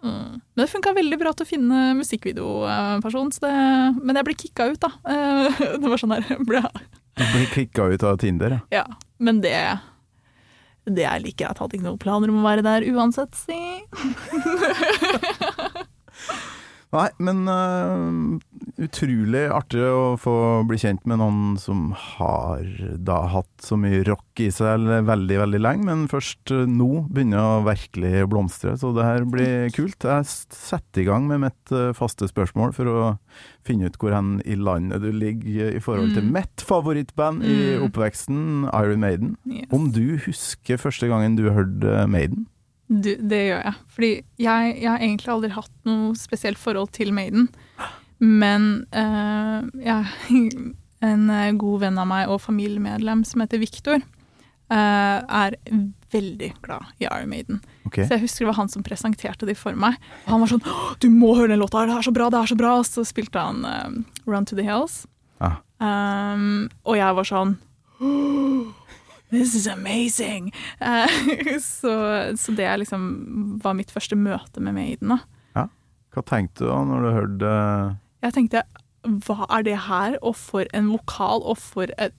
mm. 0.01 0.41
Men 0.41 0.63
det 0.63 0.71
funka 0.73 0.95
veldig 0.97 1.19
bra 1.21 1.35
til 1.37 1.45
å 1.45 1.51
finne 1.51 1.83
musikkvideoperson, 1.99 3.29
det, 3.45 3.53
men 4.01 4.17
jeg 4.17 4.29
ble 4.31 4.39
kicka 4.41 4.71
ut, 4.73 4.81
da. 4.81 4.95
Det 5.83 5.85
var 5.85 6.01
sånn 6.01 6.17
her 6.17 6.25
ble, 6.49 6.65
Du 7.21 7.25
ble 7.35 7.45
kicka 7.53 7.91
ut 7.93 8.09
av 8.09 8.17
Tinder, 8.23 8.59
ja. 8.59 8.83
Ja. 8.83 8.87
Men 9.21 9.45
det 9.45 9.55
det 10.89 11.05
er 11.07 11.21
like 11.23 11.39
greit. 11.39 11.61
Hadde 11.61 11.77
ikke 11.77 11.87
noen 11.87 12.01
planer 12.01 12.31
om 12.33 12.41
å 12.41 12.47
være 12.47 12.65
der 12.65 12.87
uansett, 12.89 13.37
si. 13.37 13.55
Nei, 16.91 17.07
men 17.23 17.45
uh, 17.47 18.41
utrolig 18.83 19.45
artig 19.55 19.83
å 19.87 20.17
få 20.19 20.33
bli 20.67 20.79
kjent 20.83 21.05
med 21.07 21.21
noen 21.21 21.53
som 21.63 21.93
har 21.95 22.65
da 22.99 23.21
hatt 23.31 23.63
så 23.63 23.77
mye 23.79 24.01
rock 24.09 24.43
i 24.43 24.49
seg 24.51 24.73
eller 24.75 25.05
veldig, 25.07 25.37
veldig 25.45 25.61
lenge, 25.63 25.85
men 25.87 26.03
først 26.11 26.51
øh, 26.57 26.65
nå 26.67 26.89
begynner 27.13 27.45
å 27.61 27.63
virkelig 27.69 28.25
blomstre, 28.33 28.75
så 28.81 28.91
det 28.97 29.07
her 29.07 29.27
blir 29.31 29.71
kult. 29.77 30.03
Jeg 30.03 30.27
setter 30.27 31.05
i 31.05 31.07
gang 31.07 31.29
med 31.31 31.45
mitt 31.45 31.75
øh, 31.77 31.93
faste 31.95 32.27
spørsmål 32.31 32.75
for 32.75 32.91
å 32.91 33.01
finne 33.67 33.87
ut 33.87 33.99
hvor 34.01 34.17
hen 34.17 34.39
i 34.43 34.57
landet 34.59 35.05
du 35.05 35.11
ligger 35.15 35.71
i 35.77 35.83
forhold 35.85 36.17
til 36.17 36.27
Mm. 36.27 36.33
mitt 36.41 36.65
favorittband 36.67 37.45
i 37.47 37.59
Mm. 37.79 37.85
oppveksten, 37.87 38.41
Iron 38.75 39.01
Maiden. 39.07 39.37
Yes. 39.47 39.69
Om 39.71 39.93
du 39.95 40.17
husker 40.27 40.77
første 40.81 41.07
gangen 41.07 41.37
du 41.39 41.47
hørte 41.55 42.07
Maiden? 42.11 42.49
Du, 42.91 43.13
det 43.15 43.41
gjør 43.47 43.61
jeg. 43.63 43.75
Fordi 43.95 44.11
jeg, 44.43 44.71
jeg 44.83 44.91
har 44.91 44.99
egentlig 44.99 45.31
aldri 45.31 45.53
hatt 45.55 45.75
noe 45.87 46.15
spesielt 46.19 46.59
forhold 46.59 46.91
til 46.97 47.13
Maiden. 47.15 47.47
Men 48.19 48.85
uh, 48.91 49.63
jeg, 49.81 50.51
en 51.11 51.31
eh, 51.33 51.53
god 51.57 51.85
venn 51.87 52.01
av 52.03 52.09
meg 52.11 52.33
og 52.33 52.43
familiemedlem 52.45 53.23
som 53.25 53.45
heter 53.45 53.63
Viktor, 53.63 54.03
uh, 54.03 55.19
er 55.23 55.57
veldig 56.11 56.51
glad 56.65 56.91
i 56.99 57.07
Iron 57.07 57.31
Maiden. 57.31 57.63
Okay. 57.87 58.05
Så 58.05 58.17
jeg 58.17 58.27
husker 58.27 58.45
det 58.45 58.51
var 58.51 58.59
han 58.59 58.73
som 58.73 58.85
presenterte 58.85 59.47
de 59.49 59.55
for 59.57 59.79
meg. 59.79 59.97
Og 60.27 60.35
han 60.35 60.43
var 60.43 60.51
sånn 60.51 60.67
'Du 60.99 61.09
må 61.15 61.37
høre 61.39 61.55
den 61.55 61.63
låta, 61.63 61.87
det 61.87 61.95
er 61.95 62.09
så 62.11 62.13
bra!' 62.13 62.29
det 62.31 62.43
er 62.43 62.51
så 62.51 62.59
bra 62.59 62.75
Og 62.83 62.87
så 62.91 63.07
spilte 63.07 63.39
han 63.39 63.65
uh, 63.65 64.03
'Run 64.27 64.47
to 64.51 64.59
the 64.59 64.67
Hills'. 64.67 65.07
Ah. 65.41 65.63
Um, 65.81 66.69
og 66.85 66.99
jeg 66.99 67.15
var 67.17 67.25
sånn 67.25 67.57
This 69.31 69.55
is 69.55 69.67
amazing! 69.71 70.53
Eh, 70.81 71.07
så, 71.63 71.93
så 72.37 72.53
det 72.59 72.69
liksom 72.83 73.59
var 73.63 73.77
mitt 73.79 73.91
første 73.95 74.17
møte 74.19 74.61
med 74.61 74.75
Maiden. 74.75 75.15
da. 75.17 75.21
Hva 76.11 76.23
tenkte 76.27 76.65
du 76.65 76.71
da 76.73 76.79
når 76.83 77.05
du 77.05 77.11
hørte 77.15 77.51
Jeg 78.25 78.35
tenkte 78.35 78.63
hva 79.25 79.47
er 79.49 79.63
det 79.65 79.77
her, 79.87 80.17
og 80.27 80.35
for 80.37 80.67
en 80.77 80.91
vokal, 80.93 81.41
og 81.47 81.57
for 81.63 81.89
et 81.97 82.13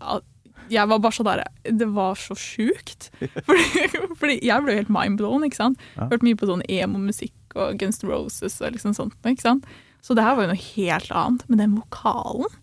Jeg 0.71 0.87
var 0.89 1.01
bare 1.03 1.13
så 1.13 1.25
der 1.27 1.43
Det 1.67 1.89
var 1.93 2.15
så 2.15 2.33
sjukt. 2.39 3.09
Fordi, 3.45 3.89
fordi 4.17 4.37
jeg 4.47 4.63
ble 4.63 4.77
helt 4.79 4.89
mindblown, 4.89 5.43
ikke 5.45 5.59
sant. 5.59 5.83
Ja. 5.97 6.07
Hørt 6.09 6.23
mye 6.25 6.39
på 6.39 6.47
sånn 6.49 6.63
emo-musikk 6.71 7.57
og 7.59 7.77
Guns 7.81 7.99
N' 8.01 8.09
Roses 8.09 8.55
og 8.63 8.71
liksom 8.77 8.95
sånt, 8.95 9.17
ikke 9.27 9.43
sant. 9.43 9.67
Så 10.01 10.15
det 10.15 10.23
her 10.23 10.37
var 10.39 10.47
jo 10.47 10.53
noe 10.53 10.63
helt 10.71 11.11
annet. 11.11 11.43
Men 11.51 11.59
den 11.65 11.75
vokalen, 11.75 12.55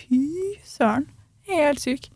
fy 0.00 0.22
søren. 0.66 1.06
Helt 1.50 1.84
syk. 1.84 2.08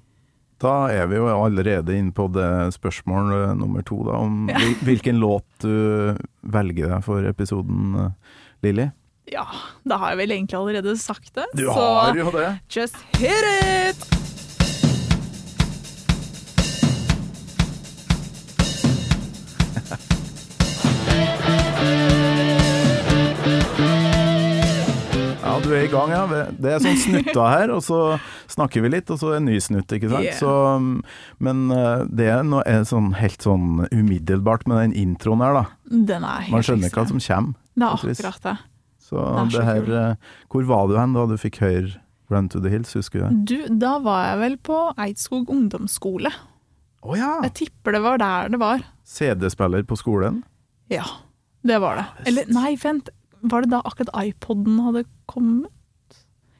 Da 0.59 0.89
er 0.91 1.07
vi 1.07 1.17
jo 1.21 1.29
allerede 1.31 1.95
inne 1.95 2.11
på 2.15 2.27
det 2.35 2.49
spørsmål 2.75 3.33
eh, 3.37 3.55
nummer 3.61 3.85
to, 3.87 4.01
da, 4.09 4.19
om 4.19 4.49
Ja. 4.51 4.59
hvilken 4.83 5.21
låt 5.23 5.47
du 5.63 6.17
velger 6.43 6.89
deg 6.97 7.05
for 7.07 7.23
episoden, 7.31 7.95
eh, 7.95 8.11
Lilly. 8.67 8.89
Ja, 9.31 9.45
da 9.87 9.99
har 10.03 10.15
jeg 10.17 10.19
vel 10.25 10.31
egentlig 10.39 10.59
allerede 10.59 10.97
sagt 10.99 11.35
det. 11.37 11.47
Du 11.55 11.67
så 11.69 11.75
har 11.79 12.17
jo 12.17 12.31
det! 12.35 12.59
just 12.75 12.97
hit 13.21 13.45
it! 13.55 14.18
Du 25.69 25.75
er 25.77 25.85
i 25.87 25.91
gang, 25.93 26.13
ja. 26.13 26.23
Det 26.59 26.73
er 26.73 26.83
sånn 26.83 26.99
snutter 27.01 27.51
her, 27.53 27.73
og 27.75 27.83
så 27.85 28.01
snakker 28.51 28.85
vi 28.85 28.93
litt, 28.97 29.13
og 29.13 29.21
så 29.21 29.35
en 29.37 29.47
ny 29.49 29.59
snutt, 29.63 29.93
ikke 29.95 30.11
sant. 30.11 30.27
Yeah. 30.27 30.39
Så, 30.41 30.55
mm, 30.83 30.97
men 31.45 31.63
eh, 31.75 32.07
det 32.21 32.31
er 32.33 32.43
noe 32.49 32.65
er 32.69 32.83
sånn, 32.89 33.13
helt 33.19 33.45
sånn 33.45 33.87
umiddelbart 33.93 34.67
med 34.71 34.83
den 34.83 34.97
introen 35.05 35.45
her, 35.45 35.61
da. 35.61 35.65
Den 35.89 36.27
er 36.27 36.49
helt 36.49 36.57
Man 36.57 36.67
skjønner 36.67 36.91
ikke 36.91 37.05
hva 37.05 37.13
som 37.13 37.23
kommer. 37.29 37.57
Det 37.79 37.87
er 37.87 38.11
akkurat 38.11 38.51
det. 38.51 38.59
Så 39.09 39.25
Det 39.25 39.47
det 39.55 39.65
her 39.65 39.87
eh, 39.97 40.33
Hvor 40.53 40.67
var 40.69 40.89
du 40.91 40.99
hen 40.99 41.15
da 41.17 41.25
du 41.31 41.39
fikk 41.41 41.63
høre 41.63 41.95
Run 42.29 42.51
to 42.53 42.61
the 42.61 42.69
Hills, 42.69 42.93
husker 42.93 43.23
du 43.23 43.25
det? 43.25 43.37
Du, 43.49 43.77
da 43.81 43.95
var 44.05 44.27
jeg 44.27 44.41
vel 44.43 44.57
på 44.69 44.81
Eidskog 45.01 45.49
ungdomsskole. 45.49 46.33
Å 47.09 47.17
ja! 47.17 47.31
Jeg 47.47 47.55
tipper 47.63 47.97
det 47.97 48.03
var 48.05 48.21
der 48.21 48.51
det 48.53 48.61
var. 48.61 48.83
CD-spiller 49.09 49.87
på 49.89 49.97
skolen? 49.97 50.43
Ja, 50.93 51.07
det 51.65 51.79
var 51.81 51.97
det. 51.97 52.05
Eller 52.29 52.51
nei, 52.53 52.75
vent. 52.81 53.09
Var 53.43 53.63
det 53.63 53.71
da 53.71 53.83
akkurat 53.85 54.11
iPoden 54.27 54.79
hadde 54.87 55.05
kommet? 55.31 55.71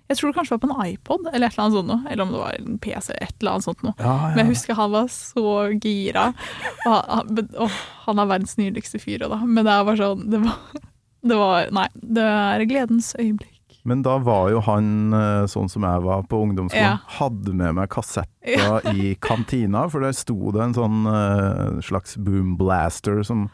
Jeg 0.09 0.17
tror 0.17 0.31
det 0.31 0.37
kanskje 0.39 0.55
var 0.57 0.61
på 0.63 0.69
en 0.73 0.87
iPod, 0.89 1.27
eller 1.35 1.47
et 1.51 1.53
eller 1.53 1.65
annet 1.67 1.77
sånt 1.77 1.91
noe. 1.91 2.05
Eller 2.09 2.25
om 2.25 2.31
det 2.33 2.39
var 2.41 2.55
en 2.57 2.79
PC, 2.81 3.13
et 3.21 3.35
eller 3.43 3.51
annet 3.59 3.67
sånt 3.67 3.83
noe. 3.85 3.93
Ja, 4.01 4.15
Men 4.33 4.39
jeg 4.47 4.55
husker 4.55 4.79
han 4.79 4.95
var 4.95 5.11
så 5.13 5.45
gira. 5.85 6.31
Og 6.89 6.95
han, 7.13 7.43
og 7.61 7.71
han 8.07 8.23
er 8.23 8.31
verdens 8.31 8.57
nydeligste 8.57 9.01
fyr, 9.03 9.27
da. 9.29 9.37
Men 9.45 9.67
det 9.69 9.75
er 9.75 9.85
bare 9.85 10.01
sånn 10.01 10.25
det 10.33 10.41
var, 10.47 10.57
det 11.29 11.37
var 11.43 11.69
Nei, 11.77 11.87
det 12.01 12.25
er 12.25 12.65
gledens 12.71 13.11
øyeblikk. 13.21 13.55
Men 13.89 14.01
da 14.05 14.17
var 14.21 14.49
jo 14.53 14.63
han 14.65 14.89
eh, 15.17 15.45
sånn 15.49 15.69
som 15.73 15.85
jeg 15.85 16.01
var 16.09 16.25
på 16.29 16.41
ungdomsskolen. 16.47 16.97
Ja. 16.97 17.19
Hadde 17.21 17.53
med 17.57 17.77
meg 17.77 17.93
kassetter 17.93 18.57
Ja. 18.57 18.81
i 18.97 19.13
kantina, 19.21 19.85
for 19.93 20.01
der 20.05 20.17
sto 20.17 20.51
det 20.57 20.65
en 20.71 20.75
sånn 20.77 21.05
eh, 21.09 21.81
slags 21.85 22.17
boom 22.17 22.57
blaster 22.57 23.21
som 23.29 23.51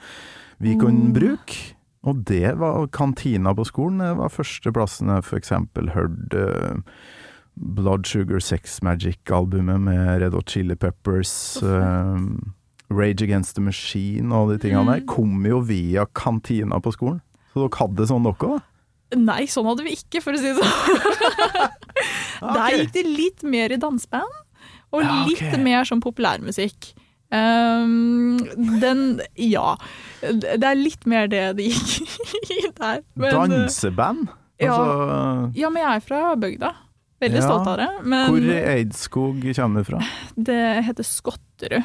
vi 0.62 0.78
kunne 0.78 1.10
Oh. 1.10 1.14
bruke. 1.18 1.73
Og 2.04 2.24
det 2.28 2.54
var 2.60 2.86
kantina 2.92 3.54
på 3.56 3.64
skolen. 3.64 3.98
Det 4.04 4.16
var 4.18 4.28
første 4.32 4.72
plassen 4.76 5.08
jeg 5.08 5.24
f.eks. 5.24 5.52
hørte 5.94 6.42
eh, 6.42 6.82
Blood 7.56 8.04
Sugar 8.10 8.42
Sex 8.44 8.80
Magic-albumet 8.84 9.80
med 9.80 10.20
Red 10.20 10.34
Hot 10.36 10.50
Chili 10.50 10.74
Peppers. 10.76 11.32
uh, 11.62 12.18
Rage 12.90 13.22
Against 13.24 13.54
the 13.56 13.62
Machine 13.64 14.34
og 14.36 14.50
de 14.52 14.58
tingene 14.58 14.84
der 14.92 15.00
Mm. 15.00 15.06
kom 15.08 15.46
jo 15.46 15.60
via 15.64 16.04
kantina 16.14 16.80
på 16.80 16.92
skolen. 16.92 17.20
Så 17.54 17.62
dere 17.64 17.78
hadde 17.80 18.06
sånn 18.10 18.24
dere 18.26 18.50
òg? 18.58 18.62
Nei, 19.16 19.44
sånn 19.46 19.66
hadde 19.70 19.84
vi 19.86 19.94
ikke, 19.96 20.20
for 20.22 20.34
å 20.34 20.38
si 20.38 20.50
det 20.50 20.58
sånn. 20.58 20.74
Der 22.58 22.76
gikk 22.80 22.92
det 22.96 23.04
litt 23.06 23.42
mer 23.46 23.72
i 23.72 23.78
danseband, 23.80 24.40
og 24.92 25.02
Ja, 25.02 25.22
okay. 25.24 25.50
litt 25.50 25.62
mer 25.64 25.84
som 25.88 26.00
populærmusikk. 26.04 26.92
Um, 27.34 28.36
den 28.82 29.20
Ja. 29.40 29.76
Det 30.32 30.64
er 30.64 30.78
litt 30.78 31.04
mer 31.10 31.28
det 31.28 31.42
det 31.58 31.68
gikk 31.70 32.08
i 32.56 32.60
der. 32.78 33.02
Men, 33.14 33.28
uh, 33.34 33.44
Danseband? 33.48 34.28
ja. 34.62 34.70
Altså, 34.72 35.52
ja, 35.58 35.70
men 35.70 35.82
jeg 35.82 35.90
er 35.98 36.04
fra 36.06 36.22
bygda. 36.40 36.72
Veldig 37.24 37.40
Ja. 37.40 37.44
stolt 37.48 37.68
av 37.72 37.76
det. 37.80 37.88
Men 38.04 38.30
hvor 38.30 38.48
i 38.52 38.56
Eidskog 38.78 39.44
kommer 39.56 39.80
du 39.84 39.84
fra? 39.88 40.00
det 40.36 40.60
heter 40.88 41.06
Skotterud. 41.06 41.84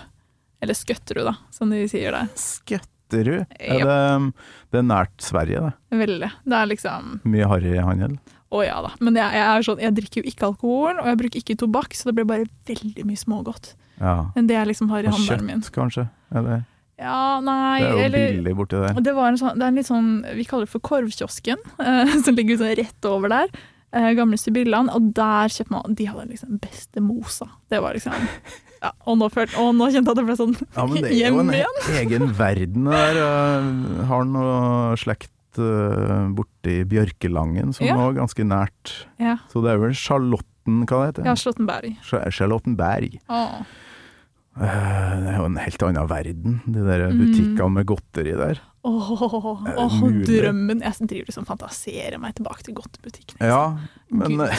Eller 0.62 0.75
Skøtterud, 0.75 1.23
da, 1.30 1.36
som 1.56 1.69
de 1.71 1.86
sier 1.88 2.12
der. 2.12 2.28
Skøtterud? 2.36 3.45
Er 3.60 3.86
det, 3.88 4.34
det 4.73 4.82
er 4.82 4.84
nært 4.89 5.13
Sverige, 5.23 5.62
det. 5.69 5.97
Veldig. 6.02 6.30
Det 6.43 6.58
er 6.58 6.67
liksom 6.67 7.13
Mye 7.23 7.47
harryhandel. 7.47 8.17
Å 8.52 8.63
ja 8.65 8.80
da. 8.82 8.89
Men 8.99 9.15
jeg, 9.15 9.38
jeg 9.39 9.65
sånn, 9.69 9.80
jeg 9.86 9.95
drikker 9.99 10.19
jo 10.23 10.30
ikke 10.34 10.47
alkohol, 10.49 10.99
og 10.99 11.08
jeg 11.08 11.19
bruker 11.21 11.39
ikke 11.43 11.56
tobakk, 11.62 11.93
så 11.95 12.10
det 12.10 12.15
blir 12.17 12.28
bare 12.28 12.47
veldig 12.67 13.06
mye 13.08 13.21
smågodt. 13.21 13.71
Ja. 14.02 14.15
Men 14.36 14.47
det 14.49 14.58
er 14.60 14.65
liksom 14.67 14.89
har 14.91 15.06
i 15.06 15.12
handelen 15.13 15.45
min. 15.47 15.62
kjøtt, 15.63 15.71
kanskje? 15.75 16.06
Eller? 16.36 16.63
Ja, 16.99 17.39
nei, 17.39 17.79
Det 17.79 17.88
er 17.88 17.91
jo 17.95 18.05
eller 18.05 18.31
billig 18.35 18.55
borti 18.59 18.79
der. 18.83 19.01
det, 19.05 19.13
var 19.15 19.29
en 19.31 19.38
sånn, 19.39 19.55
det 19.55 19.63
er 19.63 19.71
en 19.71 19.77
litt 19.79 19.88
sånn 19.88 20.09
Vi 20.35 20.43
kaller 20.49 20.67
det 20.67 20.73
for 20.73 20.83
Korvkiosken, 20.83 21.62
eh, 21.79 22.15
som 22.25 22.35
ligger 22.35 22.59
sånn 22.59 22.75
rett 22.75 23.07
over 23.07 23.31
der. 23.31 23.53
Eh, 23.95 24.12
gamle 24.19 24.38
Sibylland. 24.38 24.91
Og 24.93 25.13
der 25.17 25.47
kjøpte 25.49 25.71
man 25.73 25.95
De 25.97 26.05
hadde 26.12 26.27
liksom 26.33 26.59
beste 26.62 27.01
mosa. 27.01 27.47
Det 27.71 27.79
var 27.81 27.95
liksom 27.97 28.13
ja, 28.79 28.93
og, 29.03 29.17
nå 29.19 29.27
følte, 29.33 29.57
og 29.59 29.73
nå 29.75 29.89
kjente 29.91 30.07
jeg 30.07 30.13
at 30.13 30.19
det 30.21 30.23
ble 30.27 30.35
sånn 30.39 30.53
Ja, 30.77 30.85
men 30.88 31.01
det 31.03 31.09
er 31.17 31.33
jo 31.33 31.39
en 31.41 31.49
igjen. 31.51 31.79
egen 31.99 32.29
verden 32.38 32.85
der. 32.88 33.17
Jeg 33.19 34.05
har 34.07 34.23
noe 34.29 34.93
slekt 35.01 35.59
uh, 35.59 36.29
borti 36.38 36.77
Bjørkelangen 36.88 37.73
som 37.75 37.88
Ja. 37.89 37.97
var 37.99 38.13
ganske 38.15 38.45
nært. 38.47 38.93
Ja, 39.19 39.35
Så 39.51 39.63
det 39.65 39.73
er 39.73 39.81
vel 39.83 39.91
Charlotten, 39.99 40.85
hva 40.88 41.01
det 41.01 41.09
heter? 41.12 41.27
ja 41.27 41.35
Charlottenberg. 41.35 41.97
Cha- 42.07 42.23
Charlottenberg. 42.31 43.19
Åh. 43.27 43.59
Eh, 44.60 45.19
Det 45.24 45.30
er 45.34 45.38
jo 45.39 45.45
en 45.48 45.56
helt 45.58 45.84
annen 45.88 46.08
verden, 46.10 46.62
de 46.67 46.84
der 46.84 47.06
Mm. 47.10 47.74
med 47.74 47.86
godteri 47.88 48.34
der. 48.36 48.60
Åh, 48.84 49.12
oh, 49.12 49.36
oh, 49.65 50.12
drømmen. 50.26 50.82
Jeg 50.82 51.08
driver 51.08 51.26
liksom 51.28 51.45
fantaserer 51.45 52.17
meg 52.19 52.36
tilbake 52.36 52.63
til 52.63 52.74
godtebutikken. 52.76 53.38
liksom. 53.39 53.48
Ja, 53.48 53.78
men, 54.10 54.39
eh, 54.41 54.56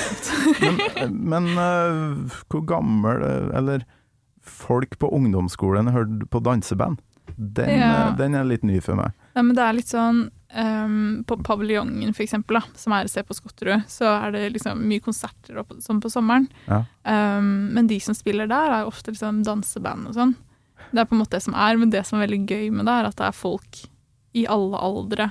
men, 1.09 1.17
men 1.29 1.49
eh, 1.59 2.41
hvor 2.49 2.65
gammel 2.67 3.23
Eller 3.55 3.85
folk 4.43 4.99
på 4.99 5.09
ungdomsskolen 5.13 5.89
hørte 5.93 6.27
på 6.29 6.41
danseband. 6.43 6.99
Den, 7.37 7.69
Ja. 7.79 8.11
den 8.17 8.35
er 8.35 8.45
litt 8.45 8.65
ny 8.65 8.81
for 8.81 8.97
meg. 8.97 9.13
Ja, 9.37 9.43
men 9.43 9.55
det 9.55 9.63
er 9.63 9.73
litt 9.73 9.89
sånn 9.89 10.31
ehm, 10.55 11.25
På 11.27 11.37
paviljongen, 11.45 12.15
da, 12.49 12.63
som 12.75 12.93
er 12.93 13.05
et 13.05 13.13
sted 13.13 13.27
på 13.27 13.37
Skotterud, 13.37 13.85
så 13.89 14.09
er 14.27 14.33
det 14.33 14.53
liksom 14.55 14.81
mye 14.89 15.01
konserter 15.01 15.59
opp, 15.63 15.73
sånn 15.81 16.01
på 16.01 16.11
sommeren. 16.11 16.49
Ja. 16.67 16.85
Um, 17.05 17.71
men 17.75 17.87
de 17.87 18.01
som 18.01 18.15
spiller 18.15 18.47
der, 18.51 18.71
er 18.71 18.89
ofte 18.89 19.13
liksom 19.13 19.45
danseband 19.47 20.11
og 20.11 20.17
sånn. 20.19 20.35
Det 20.91 21.03
er 21.03 21.07
på 21.07 21.15
en 21.15 21.23
måte 21.23 21.37
det 21.39 21.45
som 21.45 21.55
er, 21.55 21.77
men 21.79 21.93
det 21.93 22.05
som 22.07 22.19
er 22.19 22.27
veldig 22.27 22.43
gøy 22.51 22.71
med 22.75 22.87
det, 22.89 22.97
er 22.97 23.09
at 23.11 23.19
det 23.21 23.29
er 23.29 23.37
folk 23.37 23.85
i 24.35 24.47
alle 24.51 24.79
aldre 24.79 25.31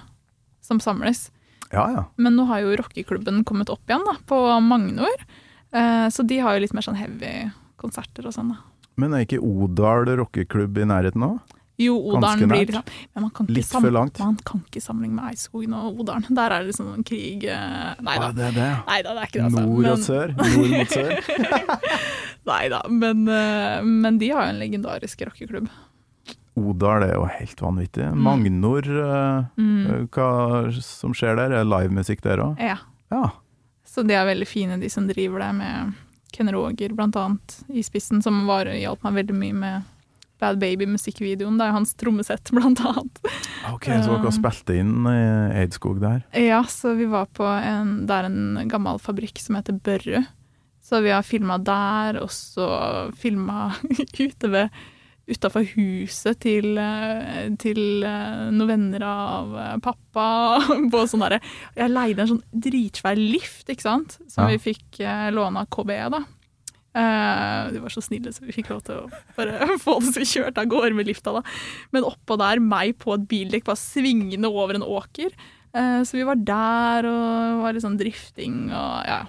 som 0.64 0.80
samles. 0.84 1.30
Ja 1.72 1.86
ja. 1.94 2.08
Men 2.18 2.36
nå 2.36 2.48
har 2.50 2.64
jo 2.64 2.78
rockeklubben 2.80 3.44
kommet 3.46 3.70
opp 3.70 3.84
igjen 3.90 4.08
da, 4.08 4.18
på 4.30 4.40
Magnor, 4.64 5.30
Uh, 5.70 6.10
så 6.10 6.24
de 6.26 6.40
har 6.42 6.56
jo 6.56 6.64
litt 6.64 6.74
mer 6.74 6.86
sånn 6.86 6.98
heavy 6.98 7.50
konserter 7.80 8.26
og 8.26 8.34
sånn. 8.34 8.56
da. 8.56 8.64
Men 9.00 9.14
er 9.14 9.26
ikke 9.26 9.42
Odal 9.46 10.10
rockeklubb 10.20 10.82
i 10.82 10.88
nærheten 10.90 11.26
òg? 11.26 11.38
Jo, 11.80 11.94
Odalen 12.12 12.50
blir 12.52 12.66
liksom 12.68 12.84
Men 13.16 13.24
man 13.24 13.30
kan 13.32 13.46
ikke, 13.48 13.56
Litt 13.56 13.70
for 13.72 13.92
langt. 13.96 14.20
man 14.20 14.36
kan 14.46 14.60
ikke 14.68 14.82
sammenligne 14.84 15.16
med 15.16 15.30
Eidskogen 15.32 15.74
og 15.78 16.02
Odalen. 16.04 16.26
Der 16.36 16.52
er 16.52 16.64
det 16.66 16.74
liksom 16.74 16.90
en 16.94 17.06
krig 17.08 17.46
eh, 17.48 17.94
Nei 18.04 18.18
da. 18.20 18.28
Ah, 18.28 18.34
det 18.36 18.48
er 18.50 18.56
det. 18.58 18.70
Nei 18.90 18.98
det 19.06 19.14
er 19.14 19.22
ikke 19.30 19.38
det. 19.38 19.46
Altså. 19.48 19.64
Nord 19.66 19.86
og 19.94 20.00
sør. 20.04 20.34
Nord 20.36 20.74
mot 20.76 20.96
sør. 20.98 21.80
Nei 22.50 22.64
da, 22.74 22.82
men, 22.90 23.24
eh, 23.28 23.84
men 23.86 24.18
de 24.20 24.30
har 24.34 24.48
jo 24.50 24.54
en 24.56 24.60
legendarisk 24.64 25.22
rockeklubb. 25.30 25.70
Odal 26.60 27.06
er 27.08 27.14
jo 27.16 27.24
helt 27.32 27.62
vanvittig. 27.64 28.10
Magnor, 28.20 28.84
eh, 28.84 29.44
Mm. 29.60 30.08
hva 30.12 30.72
som 30.84 31.14
skjer 31.16 31.36
der? 31.40 31.52
Er 31.62 31.64
livemusikk 31.68 32.22
der 32.26 32.38
òg? 32.44 32.60
Ja. 32.60 32.78
Ja. 33.12 33.30
Så 33.88 34.04
de 34.06 34.14
er 34.14 34.26
veldig 34.28 34.48
fine, 34.48 34.80
de 34.80 34.90
som 34.90 35.08
driver 35.08 35.40
det, 35.40 35.54
med 35.56 35.94
Ken 36.34 36.52
Roger 36.54 36.90
blant 36.94 37.16
annet 37.16 37.56
i 37.74 37.82
spissen, 37.82 38.22
som 38.22 38.46
var, 38.46 38.66
hjalp 38.66 39.02
meg 39.04 39.14
veldig 39.24 39.36
mye 39.40 39.54
med 39.56 39.84
Bad 40.40 40.60
Baby-musikkvideoen. 40.62 41.58
Det 41.60 41.66
er 41.66 41.72
jo 41.74 41.78
hans 41.80 41.94
trommesett, 42.00 42.52
blant 42.56 42.82
annet. 42.86 43.22
Ok, 43.74 43.90
Så 44.04 44.16
dere 44.18 44.34
spilte 44.36 44.78
inn 44.80 45.08
i 45.12 45.18
Eidskog 45.64 46.00
der? 46.04 46.22
Ja, 46.38 46.62
så 46.72 46.96
vi 47.00 47.08
var 47.12 47.28
på 47.36 47.46
en 47.48 48.06
Det 48.10 48.16
er 48.22 48.30
en 48.30 48.68
gammel 48.72 49.00
fabrikk 49.04 49.40
som 49.44 49.60
heter 49.60 49.76
Børre. 49.84 50.26
Så 50.82 51.02
vi 51.06 51.12
har 51.14 51.22
filma 51.28 51.58
der, 51.62 52.22
og 52.24 52.32
så 52.34 52.66
filma 53.20 53.74
ute 54.24 54.50
ved 54.56 54.80
Utafor 55.30 55.62
huset 55.76 56.40
til, 56.42 56.72
eh, 56.82 57.52
til 57.62 58.02
eh, 58.02 58.48
noen 58.50 58.66
venner 58.72 59.04
av 59.06 59.52
eh, 59.62 59.76
pappa. 59.86 60.24
På 60.90 61.04
sånn 61.06 61.22
derre 61.22 61.38
Jeg 61.78 61.92
leide 61.94 62.24
en 62.24 62.32
sånn 62.32 62.40
dritsvær 62.66 63.20
lift, 63.20 63.70
ikke 63.70 63.86
sant, 63.86 64.16
som 64.26 64.48
Ja. 64.48 64.56
vi 64.56 64.72
fikk 64.72 65.04
eh, 65.06 65.28
låne 65.36 65.62
av 65.62 65.70
KB, 65.70 65.92
da. 66.16 66.24
Eh, 66.98 67.72
de 67.74 67.82
var 67.84 67.94
så 67.94 68.02
snille, 68.02 68.32
så 68.34 68.46
vi 68.48 68.56
fikk 68.56 68.72
lov 68.74 68.82
til 68.88 69.04
å 69.04 69.22
bare 69.38 69.68
få 69.84 70.00
oss 70.00 70.18
kjørt 70.18 70.58
av 70.58 70.70
gårde 70.72 70.96
med 70.98 71.10
lifta. 71.10 71.36
da. 71.38 71.44
Men 71.96 72.08
oppå 72.08 72.40
der, 72.42 72.64
meg 72.64 72.98
på 73.02 73.14
et 73.16 73.28
bildekk, 73.30 73.68
bare 73.70 73.82
svingende 73.82 74.50
over 74.50 74.80
en 74.80 74.86
åker. 74.86 75.36
Uh, 75.70 76.02
så 76.02 76.18
vi 76.18 76.26
var 76.26 76.40
der, 76.42 77.06
og 77.06 77.28
det 77.30 77.62
var 77.62 77.76
litt 77.76 77.86
sånn 77.86 78.00
drifting 78.00 78.72
og 78.74 79.06
ja. 79.06 79.20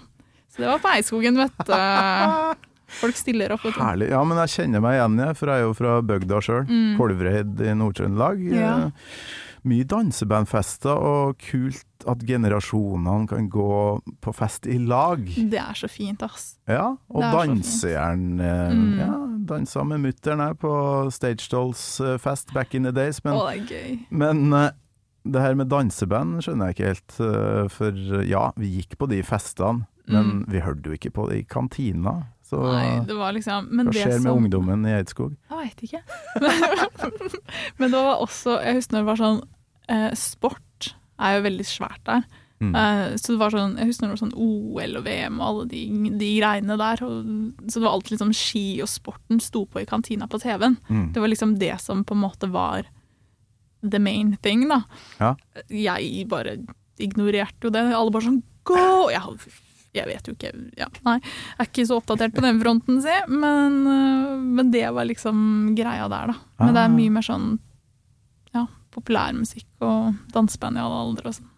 Så 0.50 0.62
det 0.62 0.70
var 0.70 0.80
på 0.82 0.88
Eidskogen, 0.90 1.36
vet 1.38 1.60
du. 1.68 1.74
Folk 3.00 3.14
stiller 3.14 3.52
opp. 3.54 3.68
Herlig. 3.76 4.08
Ja, 4.10 4.22
men 4.26 4.40
jeg 4.42 4.54
kjenner 4.56 4.82
meg 4.82 4.96
igjen, 4.96 5.20
jeg, 5.22 5.36
for 5.38 5.52
jeg 5.52 5.62
er 5.62 5.68
jo 5.68 5.76
fra 5.78 5.92
bygda 6.02 6.40
sjøl. 6.42 6.64
Mm. 6.66 6.96
Kolvreid 6.98 7.62
i 7.62 7.74
Nord-Trøndelag. 7.78 8.42
Ja. 8.50 8.72
Eh, 8.88 9.20
Mye 9.68 9.84
dansebandfester, 9.84 10.96
og 10.96 11.40
kult 11.44 12.06
at 12.08 12.22
generasjonene 12.24 13.28
kan 13.28 13.48
gå 13.52 13.72
på 14.24 14.32
fest 14.32 14.64
i 14.70 14.78
lag. 14.80 15.20
Det 15.26 15.58
er 15.60 15.76
så 15.76 15.88
fint, 15.90 16.22
ass. 16.24 16.54
Ja, 16.70 16.94
og 17.12 17.24
er 17.26 17.34
dansejern 17.34 18.40
eh, 18.40 18.70
Mm. 18.70 18.98
Ja, 19.00 19.10
dansa 19.50 19.84
med 19.84 20.00
mutter'n 20.00 20.40
her 20.40 20.54
på 20.54 20.72
Stage 21.12 21.48
Dolls 21.52 22.00
eh, 22.00 22.16
fest 22.18 22.54
back 22.54 22.74
in 22.74 22.84
the 22.88 22.92
days, 22.92 23.20
men, 23.24 23.34
oh, 23.34 23.50
det 23.50 23.60
er 23.60 23.66
gøy. 23.68 23.98
men 24.10 24.52
uh, 24.54 24.70
det 25.24 25.42
her 25.42 25.54
med 25.54 25.68
danseband 25.68 26.40
skjønner 26.44 26.70
jeg 26.70 26.78
ikke 26.78 26.92
helt, 26.94 27.16
Uh, 27.20 27.68
for 27.68 27.92
ja, 28.24 28.46
vi 28.56 28.70
gikk 28.78 28.96
på 28.98 29.08
de 29.10 29.20
festene, 29.22 29.84
men 30.10 30.44
vi 30.48 30.62
hørte 30.64 30.88
jo 30.88 30.96
ikke 30.96 31.12
på 31.14 31.28
det 31.30 31.36
i 31.42 31.46
kantina. 31.46 32.16
Så. 32.50 32.58
Nei, 32.66 32.98
det 33.06 33.14
var 33.14 33.34
liksom 33.36 33.68
Men 33.70 33.92
hva 33.92 33.94
skjer 33.94 34.22
med 34.24 34.32
ungdommen 34.32 34.86
i 34.88 34.94
Eidskog? 34.96 35.36
Jeg 35.50 35.58
veit 35.60 35.82
ikke. 35.86 36.00
Men 37.78 37.92
det 37.92 38.00
var 38.00 38.22
også 38.24 38.56
Jeg 38.64 38.80
husker 38.80 38.96
når 38.96 39.04
det 39.04 39.10
var 39.10 39.20
sånn 39.20 39.40
eh, 39.94 40.08
Sport 40.18 40.88
er 41.20 41.36
jo 41.36 41.44
veldig 41.44 41.66
svært 41.68 42.00
der. 42.08 42.24
Mm. 42.60 42.72
Eh, 42.76 43.04
så 43.20 43.34
det 43.34 43.40
var 43.40 43.54
sånn 43.54 43.76
Jeg 43.78 43.90
husker 43.90 44.04
når 44.04 44.10
det 44.10 44.16
var 44.16 44.22
sånn 44.24 44.38
OL 44.40 44.98
og 44.98 45.06
VM 45.06 45.38
og 45.38 45.46
alle 45.46 45.68
de, 45.70 45.82
de 46.20 46.30
greiene 46.40 46.78
der. 46.80 47.04
Og, 47.06 47.32
så 47.68 47.76
det 47.76 47.86
var 47.86 47.94
alltid 47.94 48.16
liksom 48.16 48.34
ski 48.40 48.64
og 48.82 48.90
sporten 48.90 49.42
sto 49.44 49.64
på 49.70 49.84
i 49.84 49.88
kantina 49.88 50.28
på 50.30 50.40
TV-en. 50.42 50.78
Mm. 50.88 51.06
Det 51.14 51.22
var 51.22 51.32
liksom 51.32 51.56
det 51.60 51.76
som 51.84 52.02
på 52.08 52.18
en 52.18 52.24
måte 52.24 52.50
var 52.50 52.88
the 53.80 54.00
main 54.02 54.34
thing, 54.42 54.66
da. 54.68 54.82
Ja. 55.20 55.34
Jeg 55.72 56.26
bare 56.28 56.58
ignorerte 57.00 57.68
jo 57.68 57.74
det. 57.74 57.86
Alle 57.94 58.12
bare 58.12 58.26
sånn 58.26 58.42
gå! 58.68 58.86
Jeg, 59.14 59.38
jeg 59.94 60.06
vet 60.06 60.28
jo 60.28 60.34
ikke 60.36 60.50
ja, 60.78 60.86
Nei, 61.04 61.16
jeg 61.20 61.58
er 61.58 61.66
ikke 61.66 61.86
så 61.88 61.96
oppdatert 61.98 62.34
på 62.36 62.44
den 62.44 62.60
fronten, 62.62 63.00
si. 63.02 63.16
Men, 63.28 63.80
øh, 63.90 64.38
men 64.60 64.70
det 64.70 64.84
var 64.94 65.04
liksom 65.08 65.74
greia 65.74 66.08
der, 66.08 66.30
da. 66.30 66.34
Men 66.64 66.74
det 66.74 66.80
Ah. 66.82 66.84
er 66.86 66.94
mye 66.94 67.10
mer 67.10 67.22
sånn 67.26 67.58
ja, 68.54 68.66
populærmusikk 68.94 69.66
og 69.86 70.14
danseband 70.34 70.76
i 70.76 70.80
alle 70.80 71.00
aldre 71.06 71.26
og 71.32 71.34
sånn. 71.34 71.50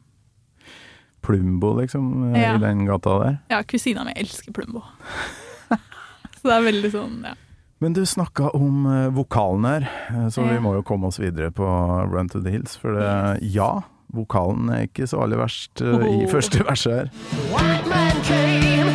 Plumbo, 1.23 1.75
liksom, 1.81 2.35
eh, 2.35 2.41
Ja. 2.43 2.55
i 2.55 2.59
den 2.59 2.85
gata 2.87 3.19
der. 3.23 3.39
Ja, 3.51 3.63
kusina 3.63 4.05
mi 4.05 4.13
elsker 4.17 4.53
Plumbo. 4.53 4.83
så 5.71 6.43
det 6.43 6.57
er 6.57 6.67
veldig 6.73 6.91
sånn, 6.91 7.23
ja. 7.25 7.35
Men 7.83 7.93
du 7.95 8.03
snakka 8.07 8.51
om 8.55 8.87
eh, 8.87 9.09
vokalen 9.11 9.65
her, 9.67 9.83
eh, 10.11 10.27
så 10.31 10.43
vi 10.49 10.59
må 10.63 10.75
jo 10.77 10.83
komme 10.83 11.07
oss 11.07 11.19
videre 11.19 11.51
på 11.51 11.67
Run 12.11 12.29
to 12.29 12.41
the 12.41 12.51
Hills. 12.51 12.77
For 12.77 12.95
det, 12.95 13.43
ja, 13.55 13.83
vokalen 14.13 14.69
er 14.69 14.81
ikke 14.89 15.07
så 15.07 15.21
aller 15.25 15.37
verst 15.41 15.81
uh, 15.81 15.89
i 16.05 16.25
Oh. 16.25 16.31
første 16.31 16.65
verset 16.69 16.93
her. 16.93 17.07
White 17.55 17.87
man 17.89 18.17
came 18.25 18.91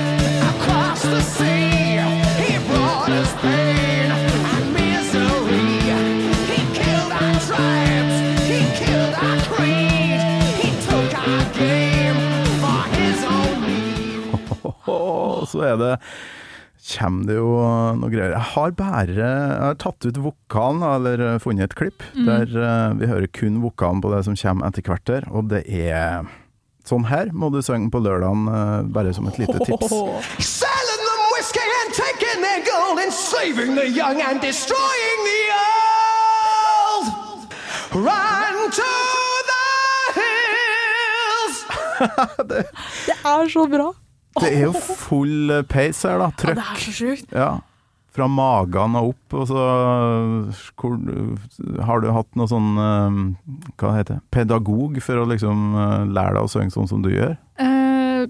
across 0.51 1.01
the 1.01 1.21
sea. 1.21 1.99
He 2.41 2.53
brought 2.69 3.09
us 3.21 3.31
pain 3.41 4.11
and 4.11 4.65
misery. 4.77 5.67
He 6.51 6.59
killed 6.79 7.11
our 7.21 7.35
tribes. 7.49 8.15
He 8.51 8.59
killed 8.81 9.13
our 9.27 9.39
creed. 9.55 10.21
He 10.61 10.69
took 10.89 11.09
our 11.27 11.43
game 11.61 12.19
for 12.63 12.79
his 12.97 13.17
own 13.37 13.55
need. 13.67 14.23
Og 14.97 15.47
så 15.47 15.59
er 15.71 15.75
det 15.75 15.93
Kommer 16.87 17.25
det 17.27 17.35
jo 17.35 17.47
noe 17.99 18.09
greier. 18.13 18.31
Jeg 18.31 18.45
har 18.53 18.71
bare 18.79 19.07
Jeg 19.11 19.59
har 19.59 19.75
tatt 19.81 20.05
ut 20.07 20.17
vokalen, 20.23 20.83
eller 20.87 21.19
eh, 21.33 21.39
funnet 21.43 21.67
et 21.67 21.75
klipp, 21.75 22.03
Mm. 22.15 22.25
der 22.29 22.47
uh, 22.55 22.93
vi 22.99 23.05
hører 23.11 23.27
kun 23.27 23.57
vokalen 23.61 23.99
på 24.01 24.11
det 24.13 24.21
som 24.25 24.35
kommer 24.39 24.67
etter 24.69 24.81
hvert 24.87 25.03
der, 25.09 25.27
og 25.31 25.49
det 25.51 25.65
er 25.67 26.23
Sånn 26.87 27.03
her 27.09 27.27
må 27.35 27.49
du 27.51 27.59
synge 27.59 27.91
på 27.91 27.99
lørdagen, 27.99 28.47
uh, 28.47 28.79
bare 28.87 29.11
som 29.13 29.27
et 29.27 29.35
lite 29.41 29.59
tips. 29.67 29.91
Old. 36.95 37.51
Run 37.91 38.71
to 38.71 38.91
the 39.51 39.67
hills. 40.15 41.57
Det 43.09 43.17
er 43.25 43.49
så 43.51 43.67
bra! 43.67 43.91
Det 44.43 44.51
er 44.53 44.67
jo 44.67 44.73
full 44.75 45.55
pace 45.69 46.07
her, 46.07 46.21
da. 46.21 46.29
Trøkk. 46.37 46.53
Ja, 46.53 46.61
det 46.61 46.67
er 46.75 46.83
så 46.85 46.93
sjukt. 46.95 47.33
Ja. 47.33 47.49
Fra 48.17 48.25
magen 48.31 48.95
og 48.97 49.11
opp, 49.11 49.35
og 49.37 49.43
så 49.45 49.63
hvor, 50.79 50.95
Har 51.85 52.01
du 52.01 52.07
hatt 52.15 52.29
noe 52.39 52.49
sånn 52.49 52.71
eh, 52.81 53.19
Hva 53.77 53.91
heter 53.93 54.17
det? 54.17 54.23
Pedagog 54.33 54.97
for 55.05 55.21
å 55.21 55.27
liksom 55.29 55.75
eh, 55.77 56.07
lære 56.17 56.39
deg 56.39 56.47
å 56.47 56.49
synge 56.49 56.73
sånn 56.73 56.89
som 56.89 57.03
du 57.05 57.11
gjør? 57.13 57.35
Eh, 57.61 58.25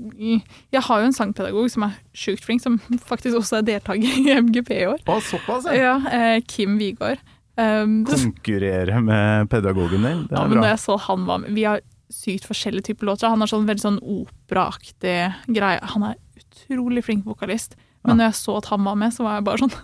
jeg 0.76 0.84
har 0.84 1.00
jo 1.00 1.08
en 1.08 1.16
sangpedagog 1.16 1.72
som 1.72 1.88
er 1.88 1.96
sjukt 2.12 2.44
flink, 2.44 2.66
som 2.66 2.76
faktisk 3.08 3.40
også 3.40 3.62
er 3.62 3.68
deltaker 3.70 4.20
i 4.20 4.36
MGP 4.36 4.74
i 4.76 4.86
år. 4.92 5.00
Å, 5.08 5.20
såpass, 5.24 5.70
Ja, 5.72 5.96
ja 6.04 6.40
Kim 6.48 6.76
Wigård. 6.82 7.24
Um, 7.58 8.04
Konkurrere 8.06 9.00
med 9.02 9.48
pedagogen 9.50 10.04
din. 10.04 10.20
Det 10.28 10.36
ja, 10.36 10.44
er 10.44 10.52
men 10.52 10.60
når 10.60 10.66
bra. 10.68 10.74
jeg 10.76 10.82
så 10.84 10.98
han 11.08 11.24
var 11.26 11.40
med 11.42 11.56
Vi 11.58 11.64
har 11.66 11.80
sykt 12.14 12.48
forskjellige 12.48 12.90
typer 12.92 13.10
låter. 13.10 13.30
Han 13.32 13.42
har 13.44 13.50
sånn 13.52 13.68
veldig 13.68 13.84
sånn 13.84 14.00
operaaktig 14.04 15.18
greie. 15.52 15.80
Han 15.94 16.04
er 16.08 16.16
utrolig 16.40 17.04
flink 17.06 17.26
vokalist. 17.28 17.76
Men 18.06 18.18
Ja. 18.18 18.24
når 18.24 18.32
jeg 18.32 18.40
så 18.40 18.58
at 18.58 18.66
han 18.72 18.84
var 18.84 18.96
med, 18.96 19.12
så 19.14 19.24
var 19.24 19.36
jeg 19.38 19.44
bare 19.44 19.58
sånn 19.58 19.78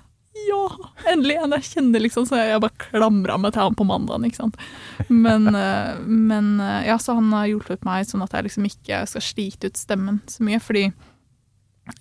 Ja, 0.48 0.68
endelig 1.12 1.36
jeg 1.36 1.64
kjenner, 1.64 2.02
liksom. 2.02 2.26
Så 2.26 2.36
jeg 2.36 2.60
bare 2.60 2.72
klamra 2.90 3.38
meg 3.40 3.54
til 3.54 3.62
han 3.62 3.76
på 3.76 3.86
mandagen, 3.86 4.26
ikke 4.26 4.42
sant. 4.42 4.56
Men, 5.10 5.48
eh, 5.56 6.00
men 6.00 6.60
eh, 6.60 6.88
ja, 6.88 6.98
så 6.98 7.14
han 7.16 7.32
har 7.32 7.46
hjulpet 7.48 7.84
meg 7.86 8.08
sånn 8.08 8.24
at 8.24 8.32
jeg 8.34 8.44
liksom 8.48 8.66
ikke 8.66 9.04
skal 9.08 9.22
slite 9.22 9.70
ut 9.70 9.78
stemmen 9.78 10.22
så 10.26 10.42
mye. 10.44 10.60
Fordi 10.60 10.92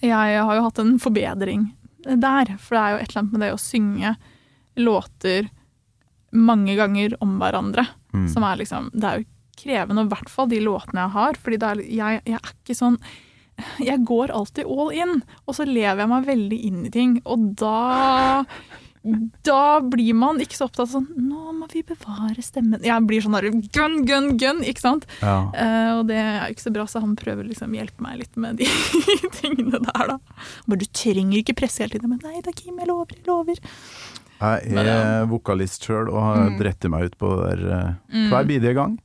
jeg 0.01 0.11
har 0.41 0.55
jo 0.57 0.63
hatt 0.65 0.79
en 0.79 0.99
forbedring 0.99 1.73
der. 2.05 2.57
For 2.59 2.75
det 2.77 2.83
er 2.83 2.91
jo 2.95 3.03
et 3.03 3.11
eller 3.11 3.21
annet 3.23 3.33
med 3.33 3.41
det 3.45 3.53
å 3.53 3.61
synge 3.61 4.17
låter 4.81 5.51
mange 6.33 6.75
ganger 6.79 7.17
om 7.21 7.37
hverandre. 7.39 7.85
Mm. 8.15 8.29
Som 8.33 8.45
er 8.49 8.57
liksom 8.61 8.91
Det 8.93 9.05
er 9.09 9.21
jo 9.21 9.27
krevende, 9.59 10.05
i 10.07 10.12
hvert 10.12 10.31
fall 10.33 10.49
de 10.53 10.61
låtene 10.65 11.05
jeg 11.07 11.15
har. 11.19 11.38
Fordi 11.43 11.61
er, 11.69 11.83
jeg, 11.87 12.23
jeg 12.27 12.38
er 12.41 12.55
ikke 12.57 12.79
sånn 12.79 12.99
Jeg 13.85 14.01
går 14.09 14.31
alltid 14.33 14.65
all 14.67 14.91
in, 14.97 15.19
og 15.47 15.55
så 15.55 15.67
lever 15.69 16.01
jeg 16.03 16.09
meg 16.11 16.25
veldig 16.27 16.61
inn 16.69 16.87
i 16.88 16.91
ting. 16.95 17.19
Og 17.29 17.53
da 17.61 18.45
da 19.43 19.81
blir 19.83 20.15
man 20.15 20.38
ikke 20.38 20.55
så 20.55 20.69
opptatt 20.69 20.85
av 20.85 20.91
sånn 20.93 21.09
Nå 21.19 21.51
må 21.59 21.67
vi 21.73 21.81
bevare 21.83 22.38
stemmen. 22.45 22.85
Jeg 22.87 23.03
blir 23.09 23.23
sånn 23.25 23.35
der 23.35 23.49
gun, 23.75 23.97
gun, 24.07 24.29
gun, 24.38 24.61
ikke 24.62 24.85
sant? 24.85 25.09
Ja. 25.19 25.41
Uh, 25.51 25.91
og 25.99 26.05
det 26.11 26.21
er 26.23 26.37
jo 26.47 26.55
ikke 26.55 26.62
så 26.69 26.73
bra, 26.77 26.85
så 26.87 27.03
han 27.03 27.17
prøver 27.19 27.49
liksom 27.49 27.75
hjelpe 27.75 28.05
meg 28.07 28.21
litt 28.23 28.38
med 28.38 28.61
de 28.62 28.69
tingene 29.41 29.81
der, 29.83 30.12
da. 30.15 30.19
Bare 30.71 30.79
du 30.85 30.87
trenger 30.95 31.41
ikke 31.41 31.57
presse 31.59 31.83
hele 31.83 31.97
tiden. 31.97 32.15
Men 32.15 32.23
nei 32.23 32.45
da, 32.47 32.55
Kim, 32.55 32.79
jeg 32.79 32.91
lover, 32.93 33.17
jeg 33.19 33.27
lover. 33.27 33.59
Jeg 34.43 34.71
Men, 34.71 34.87
er 34.87 35.03
ja. 35.03 35.25
vokalist 35.31 35.85
sjøl 35.87 36.07
og 36.11 36.21
har 36.23 36.45
Mm. 36.53 36.57
dretti 36.62 36.88
meg 36.95 37.11
ut 37.11 37.19
på 37.19 37.33
det 37.43 37.51
der 37.59 37.67
uh, 37.75 38.29
hver 38.31 38.47
bidige 38.55 38.77
gang. 38.79 38.97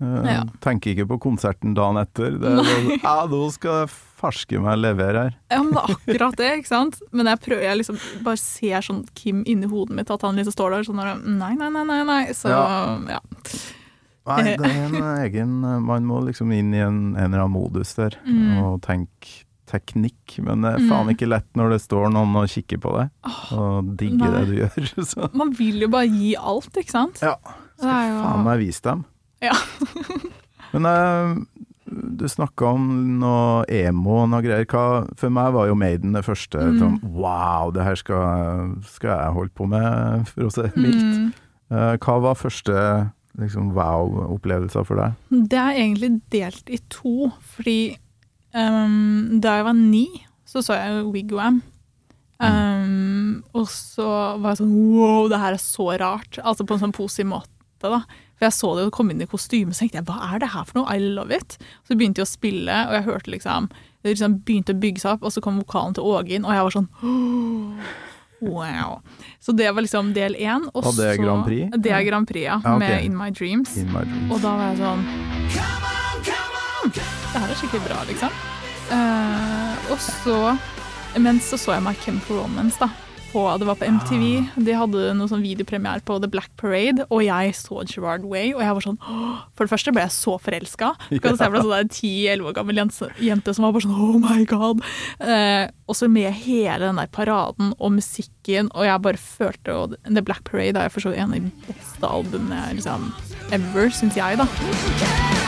Eh, 0.00 0.30
Ja. 0.32 0.44
Tenker 0.64 0.94
ikke 0.94 1.06
på 1.10 1.18
konserten 1.20 1.74
dagen 1.76 1.98
etter. 2.00 2.38
Det 2.40 2.48
er 2.48 2.64
sånn, 2.64 2.90
ja, 3.02 3.16
nå 3.28 3.40
skal 3.52 3.82
jeg 3.82 3.90
farske 4.20 4.60
meg 4.60 4.78
levere 4.80 5.26
her. 5.26 5.34
Ja, 5.50 5.62
men 5.62 5.72
det 5.72 5.82
er 5.82 5.94
akkurat 5.96 6.36
det, 6.40 6.48
ikke 6.60 6.68
sant? 6.72 7.00
Men 7.12 7.26
jeg 7.26 7.40
prøver, 7.40 7.62
jeg 7.68 7.78
liksom 7.82 7.98
bare 8.24 8.36
ser 8.40 8.80
sånn 8.86 9.02
Kim 9.14 9.42
inni 9.48 9.68
hodet 9.68 9.96
mitt, 9.96 10.10
at 10.10 10.22
han 10.22 10.36
liksom 10.40 10.52
står 10.56 10.70
der 10.78 10.88
sånn 10.88 11.02
Nei, 11.38 11.54
nei, 11.54 11.68
nei, 11.70 11.84
nei, 11.84 12.00
nei. 12.04 12.22
Så 12.36 12.48
ja. 12.52 13.20
Nei, 14.30 14.42
det 14.60 14.68
er 14.68 14.82
en 14.84 14.98
egen 15.24 15.54
Man 15.84 16.04
må 16.06 16.20
liksom 16.26 16.52
inn 16.54 16.74
i 16.76 16.82
en, 16.84 16.98
en 17.16 17.30
eller 17.32 17.46
annen 17.46 17.54
modus 17.56 17.94
der 17.96 18.16
Mm. 18.26 18.58
og 18.62 18.80
tenke 18.84 19.44
teknikk. 19.70 20.36
Men 20.42 20.62
det 20.66 20.72
er 20.74 20.84
faen 20.90 21.06
Mm. 21.06 21.14
ikke 21.14 21.28
lett 21.30 21.46
når 21.56 21.70
det 21.76 21.80
står 21.82 22.10
noen 22.12 22.34
og 22.36 22.48
kikker 22.50 22.78
på 22.82 22.90
deg 22.98 23.10
og 23.56 23.96
digger 23.96 24.30
nei. 24.30 24.40
det 24.40 24.46
du 24.48 24.54
gjør. 24.60 25.04
Så 25.12 25.28
Man 25.34 25.52
vil 25.56 25.80
jo 25.80 25.88
bare 25.88 26.08
gi 26.10 26.34
alt, 26.36 26.72
ikke 26.76 26.90
sant? 26.90 27.20
ja, 27.22 27.36
jo 27.80 27.86
faen 27.86 28.44
meg 28.44 28.58
vise 28.60 28.82
dem. 28.82 29.04
Ja. 29.44 29.56
Men 30.72 30.86
uh, 30.86 31.36
du 31.90 32.26
snakka 32.30 32.74
om 32.76 32.88
noe 33.20 33.64
emo 33.66 34.20
og 34.22 34.28
noe 34.32 34.44
greier. 34.44 34.66
Hva, 34.70 35.06
for 35.18 35.34
meg 35.34 35.54
var 35.56 35.70
jo 35.70 35.78
Maiden 35.78 36.14
det 36.16 36.24
første. 36.26 36.60
Mm. 36.60 36.76
Sånn, 36.82 36.98
wow, 37.16 37.72
det 37.74 37.86
her 37.86 37.98
skal, 37.98 38.76
skal 38.86 39.14
jeg 39.14 39.38
holde 39.38 39.54
på 39.58 39.66
med, 39.70 39.88
for 40.32 40.46
å 40.46 40.52
si 40.54 40.66
det 40.66 40.74
mildt. 40.76 41.08
Mm. 41.08 41.32
Uh, 41.70 41.94
hva 42.02 42.20
var 42.22 42.38
første 42.38 42.76
liksom, 43.40 43.72
wow-opplevelser 43.76 44.86
for 44.86 45.00
deg? 45.00 45.18
Det 45.50 45.58
er 45.58 45.82
egentlig 45.82 46.14
delt 46.34 46.70
i 46.70 46.80
to, 46.92 47.30
fordi 47.56 47.80
um, 48.54 49.40
da 49.42 49.60
jeg 49.60 49.68
var 49.70 49.76
ni, 49.78 50.06
så 50.50 50.64
så 50.66 50.78
jeg 50.78 51.04
Wigwam. 51.14 51.60
Ehm, 52.40 53.42
og 53.52 53.68
så 53.68 54.06
var 54.40 54.54
jeg 54.54 54.62
sånn 54.62 54.72
wow, 54.94 55.28
det 55.30 55.40
her 55.42 55.56
er 55.56 55.62
så 55.62 55.90
rart. 56.00 56.40
Altså 56.40 56.64
på 56.66 56.76
en 56.76 56.84
sånn 56.86 56.96
positiv 56.96 57.28
måte, 57.34 57.50
da. 57.84 58.02
For 58.40 58.48
jeg 58.48 58.56
så 58.56 58.68
det 58.78 58.86
og 58.88 58.94
kom 58.96 59.10
inn 59.12 59.20
i 59.20 59.28
kostyme, 59.28 59.74
så 59.76 59.84
tenkte 59.84 60.00
jeg 60.00 60.06
hva 60.08 60.16
er 60.32 60.40
det 60.40 60.48
her 60.54 60.64
for 60.64 60.80
noe? 60.80 60.88
I 60.88 60.96
love 61.04 61.34
it. 61.36 61.58
Så 61.84 61.92
begynte 61.92 62.22
jeg 62.22 62.24
å 62.24 62.30
spille, 62.30 62.76
og 62.88 62.94
jeg 62.96 63.04
hørte 63.04 63.34
liksom 63.34 63.68
Det 64.00 64.14
liksom 64.14 64.38
begynte 64.48 64.72
å 64.72 64.78
bygge 64.80 65.02
seg 65.02 65.18
opp, 65.18 65.26
og 65.28 65.34
så 65.34 65.42
kom 65.44 65.58
vokalen 65.60 65.92
til 65.98 66.06
Åge 66.08 66.32
inn, 66.38 66.46
og 66.48 66.54
jeg 66.56 66.64
var 66.64 66.76
sånn 66.78 66.88
Wow. 68.40 69.02
Så 69.44 69.52
det 69.52 69.66
var 69.76 69.84
liksom 69.84 70.14
del 70.16 70.32
én. 70.40 70.64
Og 70.72 70.86
Og 70.88 70.96
det 70.96 71.10
er 71.10 71.20
Grand 71.20 71.44
Prix? 71.44 71.68
Det 71.76 71.92
er 71.92 72.06
Grand 72.08 72.24
Prix, 72.24 72.46
ja. 72.46 72.56
Ja, 72.64 72.76
okay. 72.78 72.88
Med 72.88 73.04
In 73.04 73.18
My 73.18 73.28
Dreams. 73.28 73.76
In 73.76 73.92
my 73.92 74.06
dreams. 74.08 74.32
Og 74.32 74.40
da 74.40 74.54
var 74.56 74.72
jeg 74.72 74.80
sånn 74.80 75.04
Det 76.96 77.36
her 77.36 77.52
er 77.52 77.60
skikkelig 77.60 77.84
bra, 77.84 78.00
liksom. 78.08 78.40
Uh, 78.90 79.92
og 79.92 80.00
så 80.02 80.56
Men 81.20 81.38
så 81.44 81.60
så 81.60 81.76
jeg 81.76 81.84
My 81.84 81.92
Chemical 82.00 82.40
Romance, 82.40 82.80
da. 82.80 82.88
På, 83.30 83.44
det 83.58 83.66
var 83.68 83.78
på 83.78 83.86
MTV. 83.86 84.24
De 84.66 84.74
hadde 84.74 85.12
noe 85.14 85.30
sånn 85.30 85.44
videopremiere 85.44 86.02
på 86.06 86.16
The 86.22 86.30
Black 86.30 86.50
Parade, 86.58 87.04
og 87.14 87.22
jeg 87.22 87.52
så 87.54 87.84
Gerard 87.86 88.24
Way, 88.26 88.50
og 88.56 88.62
jeg 88.64 88.76
var 88.76 88.86
sånn 88.86 88.98
«Åh!» 89.06 89.44
For 89.54 89.66
det 89.66 89.72
første 89.74 89.94
ble 89.94 90.02
jeg 90.02 90.14
så 90.16 90.34
forelska. 90.42 90.90
Du 91.12 91.18
kan 91.22 91.38
se 91.38 91.46
for 91.46 91.60
deg 91.60 91.84
en 91.86 91.92
10-11 91.92 92.48
år 92.50 92.56
gammel 92.58 92.80
jente, 92.82 93.10
jente 93.22 93.54
som 93.54 93.66
var 93.66 93.76
bare 93.76 93.86
sånn 93.86 93.98
Oh 94.00 94.18
my 94.22 94.46
god! 94.50 94.82
Eh, 95.22 95.68
og 95.86 95.98
så 95.98 96.10
med 96.10 96.34
hele 96.42 96.82
den 96.88 96.98
der 96.98 97.10
paraden 97.14 97.74
og 97.78 97.94
musikken, 97.98 98.72
og 98.74 98.88
jeg 98.88 99.04
bare 99.06 99.22
følte 99.22 99.76
og 99.76 99.94
The 100.06 100.24
Black 100.26 100.42
Parade 100.48 100.82
er 100.82 100.90
for 100.90 101.04
så 101.04 101.14
vidt 101.14 101.22
en 101.22 101.36
av 101.36 101.38
de 101.38 101.70
beste 101.70 102.10
albumene 102.10 102.64
liksom, 102.74 103.12
ever, 103.54 103.94
syns 103.94 104.18
jeg, 104.18 104.42
da. 104.42 105.39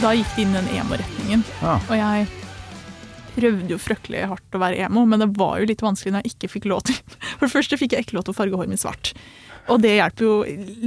Da 0.00 0.14
gikk 0.16 0.30
det 0.32 0.44
inn 0.46 0.54
den 0.56 0.68
emo-retningen. 0.72 1.42
Ja. 1.60 1.74
Og 1.76 1.92
jeg 1.98 2.28
prøvde 3.34 3.74
jo 3.74 3.76
fryktelig 3.80 4.22
hardt 4.30 4.56
å 4.56 4.60
være 4.62 4.86
emo, 4.86 5.02
men 5.08 5.20
det 5.20 5.28
var 5.36 5.60
jo 5.60 5.68
litt 5.68 5.84
vanskelig 5.84 6.14
når 6.14 6.24
jeg 6.24 6.34
ikke 6.34 6.50
fikk 6.54 6.68
lov 6.70 6.86
til 6.88 6.96
For 7.36 7.44
det 7.44 7.52
første 7.52 7.78
fikk 7.80 7.94
jeg 7.94 8.06
ikke 8.06 8.16
lov 8.16 8.24
til 8.26 8.34
å 8.34 8.38
farge 8.38 8.56
håret 8.56 8.72
mitt 8.72 8.82
svart. 8.82 9.12
Og 9.70 9.82
det 9.84 9.92
hjelper 9.98 10.24
jo 10.24 10.34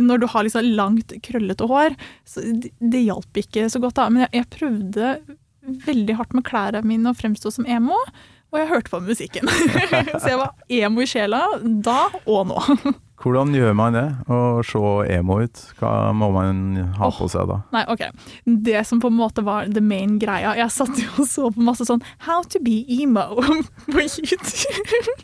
Når 0.09 0.23
du 0.23 0.27
har 0.33 0.47
liksom 0.47 0.71
langt, 0.79 1.13
krøllete 1.23 1.69
hår, 1.69 1.95
så 2.25 2.41
det, 2.41 2.73
det 2.81 3.03
hjalp 3.05 3.41
ikke 3.43 3.67
så 3.69 3.81
godt. 3.83 3.99
da. 4.01 4.09
Men 4.09 4.25
jeg, 4.25 4.33
jeg 4.41 4.51
prøvde 4.57 5.13
veldig 5.85 6.17
hardt 6.19 6.33
med 6.35 6.47
klærne 6.49 6.81
mine 6.87 7.13
å 7.13 7.17
fremstå 7.17 7.53
som 7.53 7.69
emo, 7.69 7.95
og 8.53 8.59
jeg 8.59 8.69
hørte 8.69 8.91
på 8.93 8.99
musikken. 9.05 9.49
så 10.21 10.33
jeg 10.33 10.41
var 10.41 10.57
emo 10.81 11.05
i 11.05 11.09
sjela 11.09 11.45
da 11.61 12.07
og 12.25 12.49
nå. 12.49 12.65
Hvordan 13.21 13.53
gjør 13.55 13.75
man 13.77 13.95
det? 13.95 14.05
Å 14.27 14.37
se 14.65 14.79
emo 15.15 15.37
ut? 15.45 15.59
Hva 15.79 16.11
må 16.17 16.27
man 16.33 16.63
ha 16.97 17.09
på 17.13 17.27
seg 17.31 17.47
da? 17.47 17.59
Nei, 17.75 17.83
ok. 17.93 18.01
Det 18.65 18.81
som 18.89 18.99
på 19.03 19.11
en 19.11 19.17
måte 19.19 19.43
var 19.45 19.69
the 19.71 19.83
main 19.83 20.17
greia 20.19 20.55
Jeg 20.57 20.73
satt 20.73 20.99
jo 20.99 21.07
og 21.21 21.29
så 21.29 21.51
på 21.53 21.63
masse 21.63 21.85
sånn 21.87 22.03
How 22.25 22.43
to 22.51 22.59
be 22.63 22.81
emo 22.91 23.23
på 23.93 24.03
YouTube. 24.03 25.15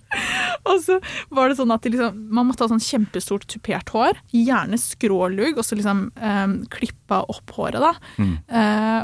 og 0.69 0.75
så 0.85 0.99
var 1.33 1.49
det 1.49 1.59
sånn 1.59 1.73
at 1.75 1.87
liksom, 1.89 2.21
man 2.31 2.47
måtte 2.47 2.65
ha 2.65 2.71
sånn 2.71 2.83
kjempestort 2.83 3.47
tupert 3.51 3.91
hår. 3.95 4.19
Gjerne 4.35 4.79
skrålugg, 4.79 5.57
og 5.57 5.65
så 5.65 5.77
liksom 5.79 6.09
um, 6.15 6.59
klippa 6.71 7.23
opp 7.31 7.55
håret, 7.57 7.81
da. 7.83 7.93
Mm. 8.21 8.35
Uh, 8.53 9.01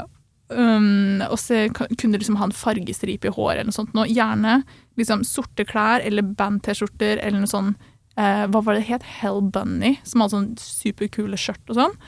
um, 0.56 1.24
og 1.28 1.36
så 1.42 1.66
kunne 1.74 2.16
du 2.16 2.22
liksom 2.22 2.38
ha 2.40 2.48
en 2.48 2.56
fargestripe 2.56 3.28
i 3.28 3.34
håret 3.34 3.60
eller 3.60 3.72
noe 3.72 3.80
sånt. 3.80 3.94
Nå, 3.96 4.06
gjerne 4.12 4.60
liksom 5.00 5.24
sorte 5.26 5.66
klær 5.68 6.04
eller 6.04 6.26
band-T-skjorter 6.38 7.20
eller 7.20 7.42
noe 7.42 7.52
sånn 7.52 7.74
eh, 8.18 8.44
Hva 8.50 8.62
var 8.64 8.76
det 8.76 8.86
het? 8.88 9.06
Hell 9.20 9.42
Bunny, 9.42 9.96
som 10.04 10.24
hadde 10.24 10.36
sånn 10.36 10.52
superkule 10.60 11.38
skjørt 11.40 11.72
og 11.72 11.80
sånn. 11.80 11.98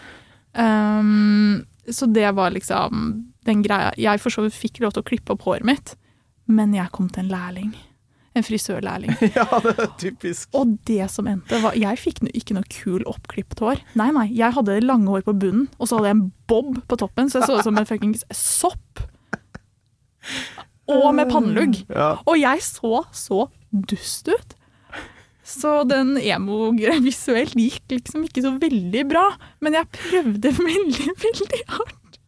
Um, 0.58 1.66
så 1.88 2.08
det 2.10 2.28
var 2.36 2.52
liksom 2.54 3.12
den 3.48 3.62
greia. 3.64 3.92
Jeg 3.96 4.20
for 4.22 4.34
så 4.34 4.44
vidt 4.44 4.56
fikk 4.56 4.82
lov 4.84 4.96
til 4.96 5.04
å 5.04 5.08
klippe 5.08 5.34
opp 5.34 5.46
håret 5.48 5.66
mitt, 5.68 5.94
men 6.48 6.74
jeg 6.76 6.92
kom 6.94 7.08
til 7.12 7.26
en 7.26 7.32
lærling. 7.32 7.76
En 8.36 8.44
frisørlærling. 8.44 9.14
ja, 9.38 9.46
det 9.64 9.74
er 9.74 9.92
typisk. 9.98 10.50
Og 10.56 10.76
det 10.86 11.08
som 11.10 11.26
endte, 11.30 11.58
var 11.62 11.76
Jeg 11.78 11.98
fikk 11.98 12.20
ikke 12.28 12.54
noe 12.58 12.68
kul 12.70 13.04
oppklippet 13.08 13.62
hår. 13.64 13.80
Nei, 13.98 14.10
nei. 14.14 14.28
Jeg 14.36 14.54
hadde 14.54 14.78
lange 14.84 15.10
hår 15.10 15.24
på 15.26 15.34
bunnen, 15.40 15.66
og 15.78 15.88
så 15.88 15.98
hadde 15.98 16.12
jeg 16.12 16.18
en 16.18 16.26
bob 16.50 16.76
på 16.88 17.00
toppen, 17.00 17.30
så 17.32 17.40
jeg 17.40 17.50
så 17.50 17.58
ut 17.58 17.66
som 17.66 17.80
en 17.80 17.88
fuckings 17.88 18.24
sopp. 18.36 19.02
Og 20.88 21.10
med 21.16 21.32
pannelugg. 21.32 21.82
Ja. 21.88 22.14
Og 22.28 22.38
jeg 22.40 22.62
så 22.64 23.02
så 23.16 23.48
dust 23.70 24.28
ut. 24.30 24.54
Så 25.48 25.82
den 25.88 26.16
emo-greia 26.20 27.00
visuelt 27.00 27.56
gikk 27.56 27.94
liksom 27.94 28.26
ikke 28.26 28.44
så 28.44 28.52
veldig 28.60 29.04
bra. 29.08 29.24
Men 29.64 29.78
jeg 29.80 29.92
prøvde 29.96 30.52
veldig, 30.70 31.14
veldig 31.24 31.62
hardt. 31.78 32.18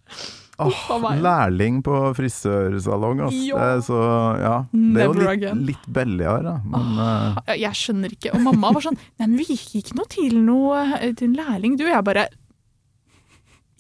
Åh, 0.61 0.81
oh, 0.93 1.05
lærling 1.17 1.79
på 1.85 1.95
frisørsalong, 2.19 3.23
ass. 3.25 3.37
Ja. 3.49 3.61
Det 3.61 3.85
så 3.87 4.01
Ja. 4.41 4.57
Det 4.73 5.05
er 5.05 5.09
jo 5.09 5.15
litt, 5.17 5.47
litt 5.71 5.87
billigere, 5.89 6.43
da. 6.45 6.57
Men 6.69 7.01
oh, 7.01 7.55
Jeg 7.57 7.79
skjønner 7.81 8.13
ikke. 8.13 8.35
Og 8.37 8.45
mamma 8.45 8.73
var 8.77 8.85
sånn 8.85 8.99
Nei, 9.01 9.25
men 9.27 9.39
vi 9.41 9.49
gikk 9.55 9.79
ikke 9.81 9.97
noe 10.01 10.11
til 10.13 10.37
noe 10.45 10.83
eh, 10.99 11.15
til 11.17 11.31
en 11.31 11.39
lærling, 11.41 11.79
du. 11.81 11.87
Jeg 11.89 12.05
bare 12.05 12.27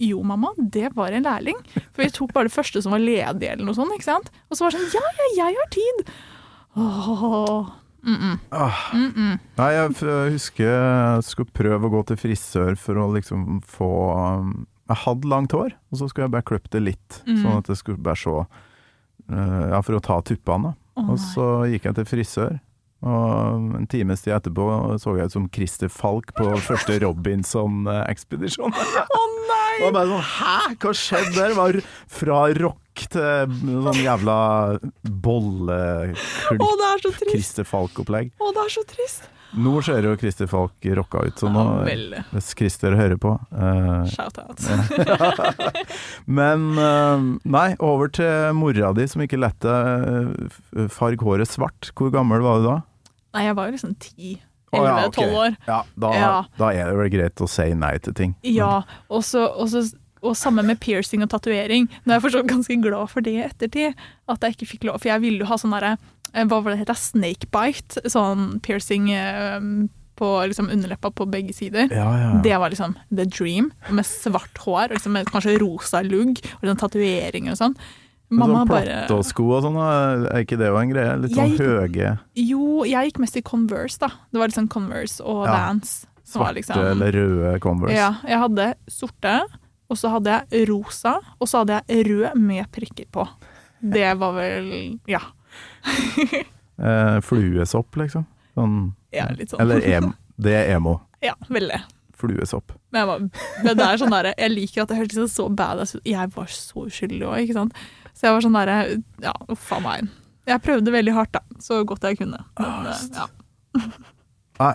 Jo, 0.00 0.22
mamma, 0.24 0.54
det 0.56 0.94
var 0.96 1.12
en 1.12 1.28
lærling. 1.28 1.60
For 1.92 2.04
vi 2.04 2.08
tok 2.16 2.32
bare 2.36 2.48
det 2.48 2.56
første 2.56 2.80
som 2.80 2.96
var 2.96 3.04
ledig, 3.04 3.50
eller 3.52 3.66
noe 3.66 3.76
sånt. 3.76 3.92
ikke 3.96 4.08
sant? 4.08 4.32
Og 4.48 4.56
så 4.56 4.64
var 4.64 4.72
det 4.72 4.80
sånn 4.80 4.96
Ja, 4.96 5.12
ja, 5.20 5.50
jeg 5.50 5.60
har 5.60 5.70
tid. 5.76 6.16
Åh, 6.80 7.68
mm 8.02 8.16
-mm. 8.16 8.38
ah. 8.50 8.90
Mm. 8.94 9.38
Nei, 9.58 9.70
jeg 9.72 10.32
husker 10.32 10.64
jeg 10.64 11.22
skulle 11.24 11.50
prøve 11.52 11.86
å 11.86 11.90
gå 11.90 12.02
til 12.06 12.16
frisør 12.16 12.76
for 12.76 12.94
å 12.94 13.12
liksom 13.14 13.60
få 13.62 13.90
um, 14.40 14.66
Jeg 14.88 14.96
hadde 14.96 15.28
langt 15.28 15.52
hår, 15.52 15.70
og 15.92 15.98
så 15.98 16.08
skulle 16.08 16.24
jeg 16.24 16.30
bare 16.32 16.42
klippe 16.42 16.68
det 16.72 16.80
litt, 16.82 17.22
Mm. 17.26 17.42
sånn 17.42 17.58
at 17.58 17.64
det 17.66 17.76
skulle 17.78 17.98
bare 18.02 18.16
se 18.16 18.30
eh, 19.30 19.68
Ja, 19.70 19.80
for 19.82 19.94
å 19.94 20.00
ta 20.00 20.20
tuppene, 20.20 20.62
da. 20.62 20.74
Oh, 20.96 21.10
Og 21.10 21.18
så 21.18 21.66
gikk 21.70 21.84
jeg 21.84 21.94
til 21.94 22.04
frisør. 22.04 22.60
Og 23.02 23.76
en 23.78 23.86
times 23.86 24.20
tid 24.22 24.34
etterpå 24.34 24.98
så 25.00 25.16
jeg 25.16 25.26
ut 25.26 25.32
som 25.32 25.48
Christer 25.48 25.88
Falk 25.88 26.34
på 26.36 26.44
første 26.68 26.98
Robinson-ekspedisjon. 27.00 28.72
Å 28.72 29.20
nei! 29.36 29.39
Det 29.80 29.86
var 29.86 29.94
bare 29.96 30.08
sånn 30.10 30.26
Hæ, 30.28 30.54
hva 30.82 30.90
skjedde 30.92 31.34
der? 31.38 31.52
Det 31.52 31.56
var 31.56 31.76
fra 32.12 32.40
rock 32.60 33.04
til 33.14 33.54
sånn 33.86 34.00
jævla 34.04 34.38
bolle 35.24 35.76
Å, 36.12 36.12
det 36.12 36.88
er 36.90 37.00
så 37.00 37.12
trist. 37.14 37.30
Christer 37.30 37.68
Falk-opplegg. 37.68 38.34
Å, 38.36 38.50
det 38.52 38.64
er 38.66 38.74
så 38.74 38.84
trist. 38.90 39.30
Nå 39.56 39.80
ser 39.82 40.04
jo 40.06 40.12
Christer 40.20 40.46
Falk 40.50 40.84
rocka 41.00 41.24
ut, 41.26 41.40
så 41.40 41.48
nå 41.50 41.64
Ja. 41.88 42.20
Hvis 42.34 42.52
Christer 42.58 42.94
hører 42.98 43.16
på 43.18 43.32
uh, 43.34 44.04
Shout-out. 44.12 44.60
Men 46.38 46.68
uh, 46.76 47.24
nei, 47.42 47.72
over 47.80 48.12
til 48.14 48.52
mora 48.60 48.92
di 48.94 49.08
som 49.10 49.24
ikke 49.24 49.40
lette 49.40 49.72
deg 49.80 50.86
farge 50.92 51.24
håret 51.24 51.50
svart. 51.50 51.90
Hvor 51.96 52.12
gammel 52.14 52.44
var 52.44 52.60
du 52.60 52.68
da? 52.68 52.76
Nei, 53.34 53.48
jeg 53.48 53.58
var 53.58 53.70
jo 53.70 53.78
liksom 53.78 53.96
ti. 54.02 54.36
Å, 54.72 54.84
ja, 54.86 55.06
ok. 55.08 55.16
11-12 55.18 55.34
år. 55.40 55.56
Ja, 55.66 55.80
da, 55.98 56.12
Ja. 56.14 56.44
da 56.58 56.68
er 56.70 56.90
det 56.90 56.96
vel 57.00 57.10
greit 57.10 57.42
å 57.42 57.48
si 57.50 57.68
nei 57.74 57.96
til 57.98 58.14
ting. 58.14 58.34
Ja, 58.46 58.82
og 59.10 59.24
så, 59.26 59.48
og 60.22 60.36
samme 60.36 60.62
med 60.62 60.78
piercing 60.80 61.22
og 61.24 61.30
tatovering. 61.32 61.88
Nå 62.04 62.12
er 62.12 62.18
jeg 62.20 62.26
forstått 62.28 62.50
ganske 62.50 62.76
glad 62.82 63.10
for 63.10 63.20
det 63.24 63.32
i 63.34 63.42
ettertid. 63.46 63.94
At 64.28 64.40
jeg 64.46 64.54
ikke 64.56 64.68
fikk 64.76 64.84
lov, 64.84 65.00
For 65.00 65.08
jeg 65.10 65.20
ville 65.24 65.40
jo 65.42 65.48
ha 65.50 65.56
sånn 65.58 65.72
derre 65.74 65.96
eh, 66.34 66.44
Hva 66.44 66.60
var 66.62 66.74
det 66.76 66.82
het? 66.84 66.92
Snakebite? 66.96 68.04
Sånn 68.12 68.60
piercing 68.62 69.10
eh, 69.10 69.58
på 70.20 70.28
liksom 70.46 70.68
underleppa 70.68 71.10
på 71.16 71.24
begge 71.32 71.54
sider. 71.56 71.88
Ja, 71.90 72.10
ja. 72.20 72.30
Det 72.44 72.58
var 72.60 72.68
liksom 72.70 72.94
the 73.10 73.24
dream. 73.24 73.72
Med 73.88 74.04
svart 74.04 74.58
hår, 74.60 74.90
og 74.92 74.98
liksom 74.98 75.16
kanskje 75.32 75.58
rosa 75.62 76.02
lugg 76.04 76.36
og 76.60 76.62
liksom 76.66 76.76
tatoveringer 76.84 77.56
og 77.56 77.58
sånn. 77.62 77.76
Mamma 78.30 78.60
sånn 78.64 78.68
platåsko 78.70 79.44
og 79.56 79.62
sånn, 79.64 79.76
er 80.30 80.44
ikke 80.44 80.58
det 80.58 80.68
en 80.70 80.90
greie? 80.92 81.16
Litt 81.20 81.32
sånn 81.34 81.56
høye, 81.58 82.18
Jo, 82.36 82.84
jeg 82.84 83.10
gikk 83.10 83.18
mest 83.18 83.36
i 83.36 83.42
Converse, 83.42 83.98
da. 83.98 84.08
Det 84.30 84.38
var 84.38 84.46
litt 84.48 84.56
sånn 84.56 84.68
Converse 84.70 85.20
og 85.20 85.46
Ja. 85.46 85.52
Vans. 85.68 86.06
som 86.22 86.42
var 86.42 86.52
svarte 86.54 86.56
liksom- 86.62 86.90
eller 86.92 87.12
røde 87.12 87.60
Converse. 87.60 87.94
Ja, 87.96 88.14
jeg 88.22 88.38
hadde 88.38 88.74
sorte, 88.88 89.40
og 89.90 89.96
så 89.96 90.10
hadde 90.10 90.44
jeg 90.50 90.68
rosa, 90.68 91.18
og 91.40 91.48
så 91.48 91.58
hadde 91.64 91.82
jeg 91.88 92.06
rød 92.06 92.36
med 92.36 92.70
prikker 92.70 93.06
på. 93.10 93.28
Det 93.82 94.16
var 94.18 94.32
vel 94.34 95.00
Ja. 95.08 95.18
Eh, 96.80 97.20
fluesopp, 97.20 97.94
liksom. 97.96 98.24
Sånn, 98.56 98.94
ja 99.12 99.26
litt 99.36 99.50
sånn. 99.50 99.60
eller 99.60 99.80
em, 99.84 100.14
det 100.40 100.54
er 100.66 100.76
emo. 100.76 101.00
Ja, 101.20 101.34
veldig. 101.50 101.82
Fluesopp. 102.20 102.74
Men, 102.92 103.00
jeg 103.02 103.08
var, 103.10 103.24
men 103.64 103.80
det 103.80 103.86
er 103.88 104.00
sånn 104.04 104.14
der, 104.14 104.30
jeg 104.36 104.52
liker 104.54 104.84
at 104.84 104.92
det 104.92 104.98
høres 105.00 105.12
liksom 105.16 105.32
så 105.32 105.48
badass 105.56 105.96
ut. 105.96 106.04
Jeg 106.08 106.30
var 106.36 106.52
så 106.54 106.86
uskyldig 106.86 107.26
òg, 107.26 107.40
ikke 107.46 107.56
sant. 107.58 107.82
Så 108.14 108.28
jeg 108.28 108.36
var 108.36 108.44
sånn 108.46 108.58
derre 108.60 108.78
Ja, 109.24 109.34
uff 109.50 109.70
a 109.72 109.80
meg. 109.84 110.08
Jeg 110.50 110.62
prøvde 110.64 110.92
veldig 110.94 111.12
hardt, 111.16 111.32
da. 111.36 111.44
Så 111.62 111.82
godt 111.88 112.04
jeg 112.08 112.18
kunne. 112.20 112.40
Men, 112.60 112.88
eh, 112.90 113.04
ja. 113.16 113.28
Nei, 114.60 114.74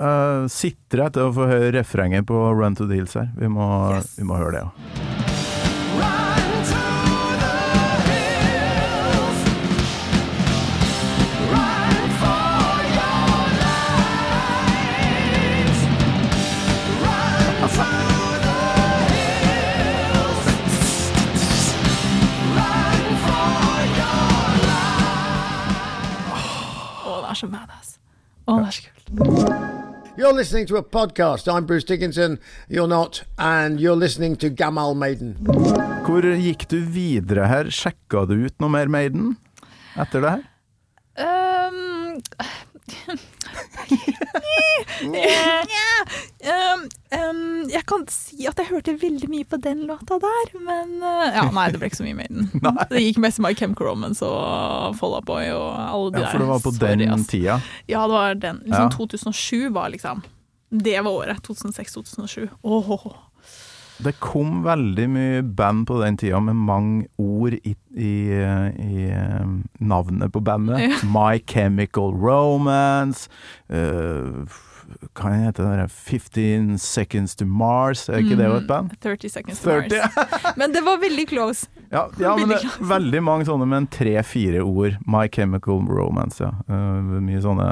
uh, 0.00 0.46
sitter 0.48 1.02
jeg 1.04 1.12
til 1.12 1.26
å 1.28 1.32
få 1.36 1.44
høre 1.50 1.72
refrenget 1.76 2.24
på 2.30 2.38
Run 2.56 2.78
to 2.78 2.86
Deals 2.88 3.12
her. 3.18 3.28
Vi 3.36 3.50
må, 3.52 3.68
Yes. 3.98 4.14
vi 4.16 4.24
må 4.24 4.38
høre 4.40 4.52
det, 4.56 4.64
ja. 4.64 6.45
Er 27.36 27.42
så 27.42 27.48
badass. 27.52 27.96
Å, 28.48 28.56
det 28.60 28.68
er 28.68 28.76
så 28.76 28.82
kult. 28.86 29.82
You're 30.16 30.32
listening 30.32 30.66
to 30.68 30.78
a 30.78 30.82
podcast. 30.82 31.48
I'm 31.52 31.66
Bruce 31.66 31.84
Dickinson. 31.84 32.38
You're 32.70 32.88
not. 32.88 33.24
And 33.36 33.78
you're 33.78 33.96
listening 33.96 34.36
to 34.36 34.48
Gamal 34.48 34.96
Maiden. 34.96 35.34
Hvor 36.06 36.24
gikk 36.24 36.64
du 36.70 36.78
videre 36.80 37.48
her? 37.50 37.68
Sjekka 37.68 38.24
du 38.30 38.38
ut 38.46 38.56
noe 38.62 38.72
mer 38.72 38.88
Maiden 38.88 39.34
etter 40.00 40.24
det 40.24 40.32
her? 40.36 40.46
Um, 41.16 42.22
um, 46.46 46.82
um, 47.18 47.68
jeg 47.70 47.82
kan 47.88 48.04
si 48.12 48.46
at 48.48 48.58
jeg 48.60 48.68
hørte 48.70 48.94
veldig 49.00 49.28
mye 49.32 49.46
på 49.48 49.58
den 49.62 49.84
låta 49.88 50.18
der, 50.22 50.52
men 50.62 50.96
uh, 51.02 51.26
ja, 51.34 51.46
Nei, 51.54 51.66
det 51.72 51.80
ble 51.82 51.90
ikke 51.90 52.00
så 52.00 52.06
mye 52.06 52.18
Maiden. 52.20 52.48
Det 52.92 53.02
gikk 53.02 53.20
mest 53.22 53.40
My 53.42 53.52
Chemical 53.58 53.88
Romance 53.90 54.24
og 54.26 54.96
Fall 55.00 55.16
Out 55.18 55.26
Boy 55.28 55.50
og 55.54 55.68
alle 55.76 56.14
de 56.16 56.22
Ja, 56.24 56.30
for 56.32 56.42
det 56.44 56.48
var 56.50 56.62
på 56.64 56.72
der. 56.76 56.80
Sorry, 56.94 57.02
den 57.04 57.14
ass. 57.16 57.26
tida. 57.30 57.58
Ja, 57.90 58.04
det 58.06 58.16
var 58.16 58.34
den. 58.46 58.62
Liksom 58.64 58.86
Ja. 58.86 58.96
2007 58.96 59.70
var 59.74 59.88
liksom 59.94 60.22
Det 60.70 60.96
var 61.04 61.10
året. 61.10 61.42
2006-2007. 61.46 62.48
Åh, 62.62 62.90
Det 64.04 64.12
kom 64.20 64.62
veldig 64.64 65.06
mye 65.08 65.42
band 65.56 65.86
på 65.88 65.96
den 66.02 66.16
tida 66.20 66.40
med 66.44 66.54
mange 66.68 67.06
ord 67.18 67.54
i, 67.64 67.72
i, 67.96 68.12
i 68.28 69.06
eh, 69.08 69.46
navnet 69.80 70.32
på 70.34 70.40
bandet. 70.44 70.80
Ja. 70.84 70.98
My 71.16 71.38
Chemical 71.48 72.12
Romance 72.12 73.30
eh, 73.72 74.44
Hva 75.16 75.32
heter 75.32 75.64
det? 75.64 75.78
der? 75.80 75.88
15 75.88 76.76
Seconds 76.78 77.34
to 77.40 77.46
Mars, 77.48 78.04
er 78.08 78.20
ikke 78.22 78.36
det 78.38 78.46
jo 78.46 78.58
et 78.60 78.68
band? 78.68 78.92
30 79.02 79.32
Seconds 79.32 79.60
to 79.64 79.70
30. 79.70 79.96
Mars. 80.14 80.52
Men 80.60 80.74
det 80.76 80.84
var 80.86 81.00
veldig 81.02 81.24
close. 81.32 81.66
Ja, 81.90 82.04
ja 82.20 82.36
men 82.36 82.48
det 82.50 82.60
Veldig 82.60 82.70
er 82.82 82.86
veldig 82.92 83.22
mange 83.22 83.46
sånne 83.48 83.66
med 83.70 83.88
tre-fire 83.94 84.60
ord. 84.66 84.96
My 85.06 85.26
Chemical 85.32 85.82
Romance, 85.88 86.42
ja. 86.42 86.52
Uh, 86.70 87.16
mye 87.22 87.40
sånne 87.42 87.68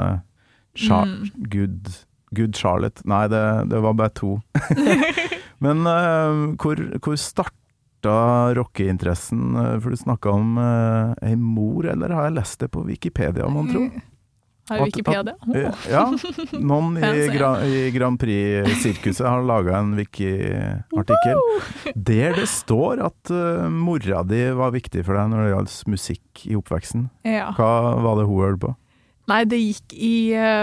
Char 0.75 1.05
Mm. 1.07 1.29
good, 1.51 1.89
good 2.35 2.55
Charlotte. 2.59 2.99
Nei, 3.07 3.27
det, 3.31 3.41
det 3.71 3.79
var 3.83 3.93
bare 3.95 4.11
to. 4.15 4.33
men 5.63 5.85
uh, 5.87 6.55
hvor, 6.61 6.79
hvor 7.03 7.15
starta 7.19 8.15
rockeinteressen? 8.57 9.55
Eh, 9.57 9.77
For 9.81 9.89
du 9.95 9.97
snakka 9.97 10.29
om 10.35 10.57
uh, 10.61 11.13
ei 11.25 11.35
mor, 11.39 11.87
eller 11.89 12.13
har 12.13 12.27
jeg 12.29 12.35
lest 12.39 12.59
det 12.61 12.69
på 12.73 12.83
Wikipedia, 12.85 13.47
mon 13.49 13.69
tro? 13.71 13.85
Har 14.69 14.79
At- 14.81 14.87
Wikipedia. 14.89 15.33
Eh, 15.53 15.67
Åh. 15.69 15.87
Ja, 15.89 16.03
noen 16.71 16.95
i, 16.97 17.27
gra, 17.33 17.51
i 17.65 17.91
Grand 17.93 18.17
Prix-sirkuset 18.21 19.25
har 19.29 19.43
laga 19.45 19.77
en 19.77 19.91
Wiki-artikkel 19.97 21.41
der 21.95 22.33
det 22.37 22.47
står 22.49 23.03
at 23.05 23.31
uh, 23.33 23.67
mora 23.69 24.23
di 24.25 24.41
var 24.57 24.73
viktig 24.73 25.03
for 25.05 25.17
deg 25.17 25.29
når 25.33 25.43
det 25.45 25.51
gjaldt 25.53 25.75
musikk 25.93 26.45
i 26.49 26.57
oppveksten. 26.57 27.07
Ja. 27.25 27.51
Hva 27.57 27.69
var 28.01 28.17
det 28.19 28.25
hun 28.29 28.41
hørte 28.41 28.61
på? 28.65 28.73
Nei, 29.29 29.41
det 29.49 29.57
gikk 29.61 29.93
i 29.97 30.15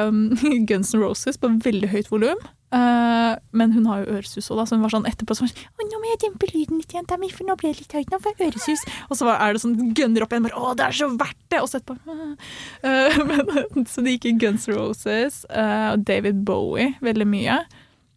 um, 0.07 0.25
Guns 0.71 0.93
N' 0.95 1.03
Roses 1.03 1.39
på 1.43 1.51
veldig 1.65 1.89
høyt 1.95 2.11
volum. 2.13 2.43
Eh, 2.73 3.33
men 3.53 3.73
hun 3.77 3.85
har 3.91 4.01
jo 4.01 4.15
øresus 4.17 4.49
òg, 4.49 4.63
så 4.65 4.79
hun 4.79 4.85
var 4.87 4.95
sånn 4.95 5.05
etterpå 5.09 5.35
sånn 5.37 5.51
Å, 5.53 5.85
nå 5.85 5.99
må 6.01 6.09
jeg 6.09 6.23
dempe 6.25 6.49
lyden 6.55 6.81
litt, 6.81 6.95
jenta 6.97 7.19
mi, 7.21 7.29
for 7.29 7.45
nå 7.45 7.57
ble 7.61 7.75
det 7.75 7.83
litt 7.83 7.97
høyt. 7.99 8.09
Nå 8.13 8.21
får 8.23 8.33
jeg 8.39 8.53
øresus. 8.53 8.85
Og 9.11 9.19
så 9.21 9.29
er 9.35 9.53
det 9.53 9.63
sånn 9.65 9.77
gunner 9.97 10.25
opp 10.25 10.33
igjen, 10.33 10.47
bare 10.49 10.57
Å, 10.61 10.73
det 10.79 10.87
er 10.89 10.97
så 11.03 11.11
verdt 11.13 11.43
det! 11.53 11.61
Og 11.61 11.69
så 11.69 11.83
etterpå 11.83 12.17
uh, 12.17 13.23
men, 13.29 13.87
Så 13.89 14.05
det 14.05 14.17
gikk 14.17 14.31
i 14.31 14.35
Guns 14.47 14.65
Roses. 14.73 15.43
og 15.51 16.01
uh, 16.01 16.01
David 16.01 16.45
Bowie 16.49 16.95
veldig 17.05 17.29
mye. 17.29 17.63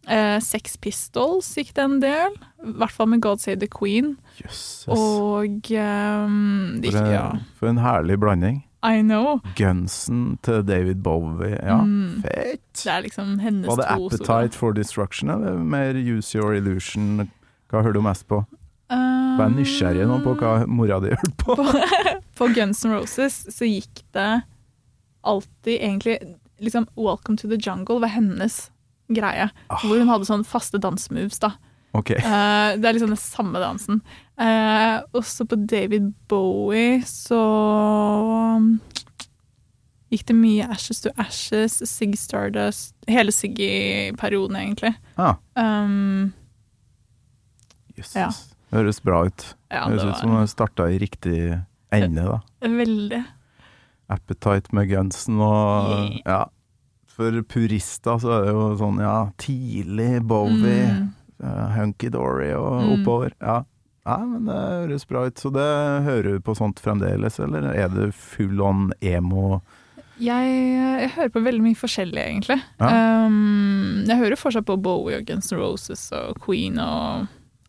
Sex 0.06 0.76
Pistols 0.78 1.48
gikk 1.58 1.72
det 1.74 1.82
en 1.82 1.96
del. 1.98 2.36
I 2.62 2.74
hvert 2.78 2.94
fall 2.94 3.08
med 3.10 3.24
God 3.24 3.40
Save 3.42 3.58
the 3.58 3.66
Queen. 3.66 4.12
Jøsses. 4.38 4.86
Og 4.94 5.66
um, 5.74 6.76
det 6.78 6.92
For, 6.94 7.00
en- 7.00 7.10
ja. 7.10 7.24
for 7.58 7.72
en 7.72 7.80
herlig 7.82 8.14
blanding. 8.22 8.60
I 8.94 9.02
know. 9.02 9.40
Gunsen 9.58 10.38
til 10.46 10.62
David 10.68 11.02
Bowie. 11.02 11.56
Ja, 11.62 11.80
Mm. 11.82 12.22
fett! 12.22 12.62
Det 12.84 12.92
er 12.92 13.02
liksom 13.02 13.38
hennes 13.42 13.66
Var 13.66 13.76
det. 13.82 13.88
Appetite 13.96 14.54
for 14.56 14.72
Destruction 14.76 15.30
eller 15.30 15.56
mer 15.58 15.94
Use 15.98 16.38
Your 16.38 16.54
Illusion? 16.54 17.28
Hva 17.70 17.82
hører 17.82 17.92
du 17.98 18.02
mest 18.04 18.26
på? 18.30 18.44
Um, 18.88 19.36
Vær 19.40 19.50
nysgjerrig 19.50 20.04
nå 20.06 20.20
på 20.22 20.36
hva 20.38 20.52
mora 20.70 21.00
di 21.02 21.10
hørte 21.10 21.34
på. 21.42 21.56
På 22.38 22.46
Guns 22.54 22.84
N' 22.86 22.92
Roses 22.94 23.40
så 23.50 23.66
gikk 23.66 24.04
det 24.14 24.42
alltid 25.26 25.80
egentlig 25.80 26.18
liksom 26.62 26.86
Welcome 26.96 27.36
to 27.36 27.48
the 27.50 27.56
Jungle 27.58 27.98
var 28.00 28.08
hennes 28.14 28.70
greie. 29.10 29.48
Ah. 29.68 29.80
Hvor 29.82 29.98
hun 29.98 30.08
hadde 30.08 30.28
sånne 30.28 30.46
faste 30.46 30.78
dansmoves, 30.78 31.40
da. 31.42 31.50
Ok. 31.96 32.10
Uh, 32.20 32.76
det 32.76 32.84
er 32.90 32.96
liksom 32.96 33.12
den 33.14 33.20
samme 33.20 33.60
dansen. 33.62 34.00
Uh, 34.36 35.00
også 35.16 35.46
på 35.48 35.56
David 35.66 36.10
Bowie 36.28 36.98
så 37.08 37.38
um, 38.58 38.74
gikk 40.12 40.26
det 40.28 40.36
mye 40.36 40.66
Ashes 40.70 41.00
to 41.06 41.10
Ashes, 41.18 41.78
Sig 41.88 42.12
Stardust 42.20 42.92
Hele 43.08 43.32
Siggy-perioden, 43.32 44.58
egentlig. 44.60 44.92
Ah, 45.16 45.38
Um, 45.56 46.32
jøsses. 47.96 48.16
Ja. 48.20 48.28
Høres 48.76 49.00
bra 49.00 49.22
ut. 49.28 49.44
ja, 49.72 49.86
Høres 49.88 50.02
det 50.02 50.10
ut 50.10 50.20
som 50.20 50.34
det 50.36 50.50
starta 50.52 50.88
i 50.92 50.98
riktig 51.00 51.38
ende, 51.94 52.26
da. 52.28 52.40
veldig. 52.66 53.22
Appetite 54.12 54.74
med 54.76 54.88
Gunsen 54.90 55.40
og 55.40 55.88
Yeah. 55.96 56.20
Ja. 56.26 56.42
For 57.16 57.32
purister 57.48 58.18
så 58.20 58.28
er 58.36 58.42
det 58.44 58.52
jo 58.52 58.64
sånn, 58.76 58.98
ja, 59.00 59.14
tidlig 59.40 60.20
Bowie, 60.28 60.90
Mm. 60.92 61.06
Uh, 61.42 61.70
Hunky 61.76 62.08
Dory 62.12 62.52
og 62.56 62.82
Mm. 62.82 62.92
oppover. 63.00 63.32
Ja. 63.40 63.62
ja, 64.06 64.18
men 64.24 64.44
det 64.46 64.54
høres 64.54 65.04
bra 65.08 65.26
ut. 65.26 65.34
Så 65.38 65.50
det 65.52 65.66
hører 66.06 66.36
du 66.36 66.40
på 66.40 66.54
sånt 66.56 66.80
fremdeles, 66.80 67.38
eller 67.40 67.70
er 67.72 67.88
det 67.88 68.14
full 68.14 68.60
on 68.60 68.92
emo? 69.00 69.60
Jeg, 70.18 70.48
jeg 71.02 71.10
hører 71.12 71.28
på 71.34 71.42
veldig 71.44 71.62
mye 71.62 71.76
forskjellig, 71.76 72.22
egentlig. 72.22 72.56
Ja. 72.80 73.26
Um, 73.26 74.04
jeg 74.08 74.16
hører 74.16 74.36
fortsatt 74.40 74.64
på 74.64 74.78
Bowie 74.80 75.18
og 75.18 75.26
Guns 75.28 75.50
N' 75.52 75.58
Roses 75.60 76.06
og 76.16 76.38
Queen 76.40 76.78
og 76.80 77.26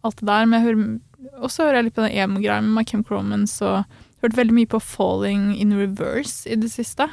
alt 0.08 0.16
det 0.22 0.28
der, 0.30 0.46
men 0.46 0.56
jeg 0.62 0.68
hører, 0.70 1.00
også 1.44 1.64
hører 1.66 1.76
jeg 1.82 1.84
litt 1.90 1.96
på 1.98 2.06
den 2.06 2.16
emo-greia 2.24 2.62
med 2.64 2.88
Kim 2.88 3.04
Cromans 3.04 3.58
Jeg 3.60 3.66
og 3.66 3.84
hørt 4.24 4.38
veldig 4.38 4.54
mye 4.56 4.70
på 4.72 4.80
Falling 4.80 5.50
in 5.60 5.74
Reverse 5.76 6.48
i 6.50 6.56
det 6.56 6.72
siste. 6.72 7.10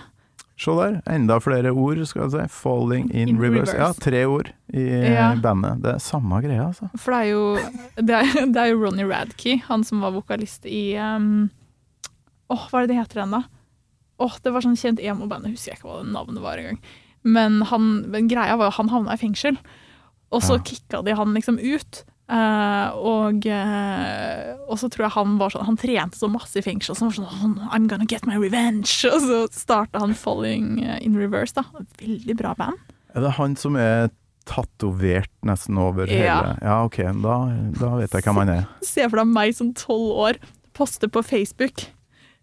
Se 0.57 0.71
der, 0.71 1.01
enda 1.11 1.41
flere 1.43 1.73
ord, 1.75 1.99
skal 2.07 2.23
jeg 2.29 2.31
si. 2.31 2.43
Falling 2.63 3.09
in, 3.11 3.29
In 3.33 3.41
reverse. 3.43 3.73
reverse. 3.75 3.79
Ja, 3.81 3.93
tre 4.11 4.21
ord 4.31 4.53
i 4.73 4.85
Ja. 5.15 5.35
bandet. 5.35 5.81
Det 5.83 5.95
er 5.97 5.99
samme 5.99 6.39
greia, 6.45 6.69
altså. 6.69 6.91
For 6.97 7.11
det 7.11 7.21
er 7.21 7.31
jo, 7.33 7.43
det 7.97 8.15
er, 8.21 8.47
det 8.53 8.57
er 8.63 8.71
jo 8.71 8.79
Ronny 8.85 9.03
Radkey, 9.11 9.59
han 9.67 9.83
som 9.85 10.01
var 10.01 10.13
vokalist 10.15 10.65
i 10.71 10.95
um, 10.97 11.51
Åh, 12.53 12.69
hva 12.71 12.83
er 12.83 12.87
det 12.87 12.93
det 12.95 13.01
heter 13.01 13.19
igjen, 13.23 13.35
da? 13.35 13.43
Åh, 14.23 14.37
Det 14.45 14.53
var 14.55 14.63
sånn 14.63 14.77
kjent 14.79 15.01
emo-band, 15.03 15.49
jeg 15.49 15.57
husker 15.57 15.75
ikke 15.75 15.89
hva 15.91 16.03
det 16.05 16.13
navnet 16.15 16.43
var 16.45 16.61
engang. 16.61 16.79
Men, 17.25 17.63
han, 17.73 17.89
men 18.13 18.29
greia 18.29 18.55
var 18.61 18.69
jo 18.71 18.77
han 18.79 18.91
havna 18.93 19.15
i 19.17 19.21
fengsel, 19.23 19.57
og 20.31 20.43
så 20.45 20.59
Ja. 20.61 20.63
kicka 20.63 21.03
de 21.03 21.15
han 21.19 21.35
liksom 21.35 21.59
ut. 21.59 22.05
Eh, 22.25 22.89
og, 23.05 23.45
uh, 23.45 24.55
og 24.65 24.79
så 24.81 24.89
tror 24.89 25.05
jeg 25.05 25.13
han 25.13 25.35
var 25.37 25.53
sånn 25.53 25.67
Han 25.69 25.77
trente 25.77 26.17
så 26.17 26.29
masse 26.33 26.57
i 26.57 26.65
fengsel, 26.65 26.97
så 26.97 27.05
han 27.05 27.11
var 27.11 27.19
sånn 27.19 27.59
I'm 27.69 27.89
gonna 27.91 28.09
get 28.09 28.25
my 28.29 28.39
revenge. 28.41 28.97
Og 29.11 29.21
så 29.27 29.41
starta 29.53 30.01
han 30.01 30.17
Falling 30.17 30.79
in 31.05 31.19
Reverse, 31.21 31.57
da. 31.59 31.85
Veldig 32.01 32.39
bra 32.41 32.55
band. 32.59 32.81
Er 33.15 33.27
det 33.27 33.35
han 33.37 33.59
som 33.61 33.77
er 33.79 34.09
tatovert 34.49 35.33
nesten 35.47 35.79
over 35.81 36.11
hele 36.11 36.57
Ja, 36.61 36.81
ok, 36.85 36.99
da, 37.25 37.37
da 37.79 37.93
vet 38.01 38.13
jeg 38.13 38.27
hvem 38.27 38.43
han 38.43 38.55
er. 38.59 38.65
Se 38.95 39.07
for 39.09 39.21
deg 39.21 39.31
meg 39.33 39.57
som 39.57 39.73
tolv 39.77 40.17
år 40.27 40.41
poste 40.77 41.09
på 41.09 41.23
Facebook 41.25 41.87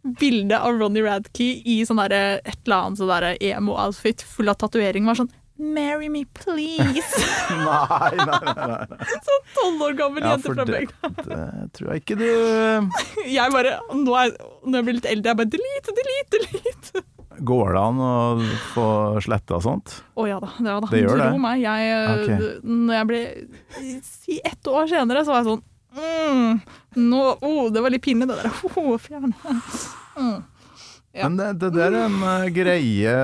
bilde 0.02 0.58
av 0.58 0.80
Ronny 0.80 1.04
Radkey 1.06 1.62
i 1.66 1.82
sånn 1.86 2.00
et 2.02 2.14
eller 2.14 2.78
annet 2.78 3.02
sånn 3.02 3.28
emo-outfit 3.52 4.24
full 4.26 4.50
av 4.50 4.58
tatovering. 4.62 5.06
Var 5.06 5.20
sånn 5.20 5.30
Marry 5.62 6.10
me, 6.10 6.26
please! 6.26 7.06
Nei, 7.52 8.16
nei, 8.18 8.54
nei. 8.58 8.86
nei. 8.90 9.10
Sånn 9.28 9.44
Tolv 9.54 9.84
år 9.86 9.98
gammel 10.00 10.24
Ja, 10.24 10.32
jente 10.34 10.56
fra 10.56 10.66
Bøgda. 10.66 11.10
det 11.28 11.68
tror 11.78 11.92
jeg 11.92 12.02
ikke 12.02 12.18
du 12.18 12.26
Jeg 13.38 13.54
bare, 13.54 13.76
nå 13.94 14.16
er, 14.18 14.32
når 14.66 14.80
jeg 14.80 14.88
blir 14.88 14.98
litt 14.98 15.10
eldre, 15.12 15.34
jeg 15.34 15.40
bare 15.42 15.52
delete, 15.54 15.96
delete, 16.00 16.40
delete. 16.48 17.04
Går 17.52 17.76
det 17.76 17.82
an 17.82 18.02
å 18.02 18.14
få 18.74 18.86
sletta 19.22 19.60
sånt? 19.62 19.94
Å 20.18 20.26
ja 20.30 20.40
da, 20.42 20.50
det, 20.58 20.68
ja, 20.72 20.78
da. 20.82 20.90
Det 20.90 21.02
gjør 21.04 21.22
det? 21.22 21.30
Meg. 21.46 21.62
Jeg, 21.62 22.00
okay. 22.16 22.50
Når 22.66 22.98
jeg 22.98 23.10
ble 23.12 23.22
Si 24.08 24.40
ett 24.42 24.72
år 24.72 24.90
senere, 24.90 25.24
så 25.26 25.36
var 25.36 25.44
jeg 25.44 25.50
sånn 25.52 25.64
mm, 26.02 26.52
nå, 27.06 27.22
oh, 27.38 27.64
Det 27.74 27.86
var 27.86 27.94
litt 27.94 28.06
pinlig, 28.06 28.30
det 28.32 28.40
der. 28.42 28.50
Oh, 28.74 28.96
fjerne. 29.02 29.36
Mm. 30.18 30.42
Ja. 31.12 31.28
Men 31.28 31.38
det, 31.38 31.52
det 31.62 31.72
der 31.76 31.92
er 31.92 32.08
en 32.08 32.22
eh, 32.24 32.50
greie 32.56 33.16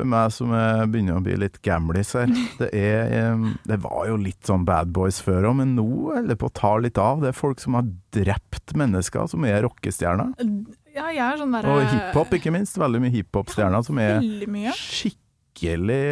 for 0.00 0.08
meg 0.08 0.32
som 0.34 0.52
er, 0.56 0.86
begynner 0.90 1.18
å 1.20 1.24
bli 1.24 1.36
litt 1.40 1.60
gamlis 1.66 2.14
her. 2.18 2.30
Det, 2.60 2.68
er, 2.76 3.12
eh, 3.14 3.46
det 3.68 3.78
var 3.84 4.08
jo 4.08 4.18
litt 4.20 4.48
sånn 4.48 4.66
bad 4.68 4.92
boys 4.96 5.20
før 5.24 5.50
òg, 5.50 5.58
men 5.60 5.76
nå 5.78 5.84
holder 5.86 6.32
det 6.32 6.38
på 6.40 6.50
å 6.50 6.56
ta 6.56 6.74
litt 6.80 6.98
av. 7.00 7.22
Det 7.22 7.30
er 7.32 7.36
folk 7.36 7.62
som 7.62 7.76
har 7.78 7.88
drept 8.16 8.74
mennesker, 8.78 9.28
som 9.30 9.46
er 9.48 9.62
rockestjerner. 9.66 10.34
Ja, 10.90 11.06
jeg 11.12 11.22
er 11.24 11.38
sånn 11.38 11.54
der, 11.54 11.68
Og 11.70 11.84
hiphop, 11.86 12.34
ikke 12.36 12.52
minst. 12.54 12.78
Veldig 12.80 13.00
mye 13.04 13.14
hiphop-stjerner 13.14 13.86
som 13.86 14.00
er 14.02 14.20
skikkelig 14.76 16.02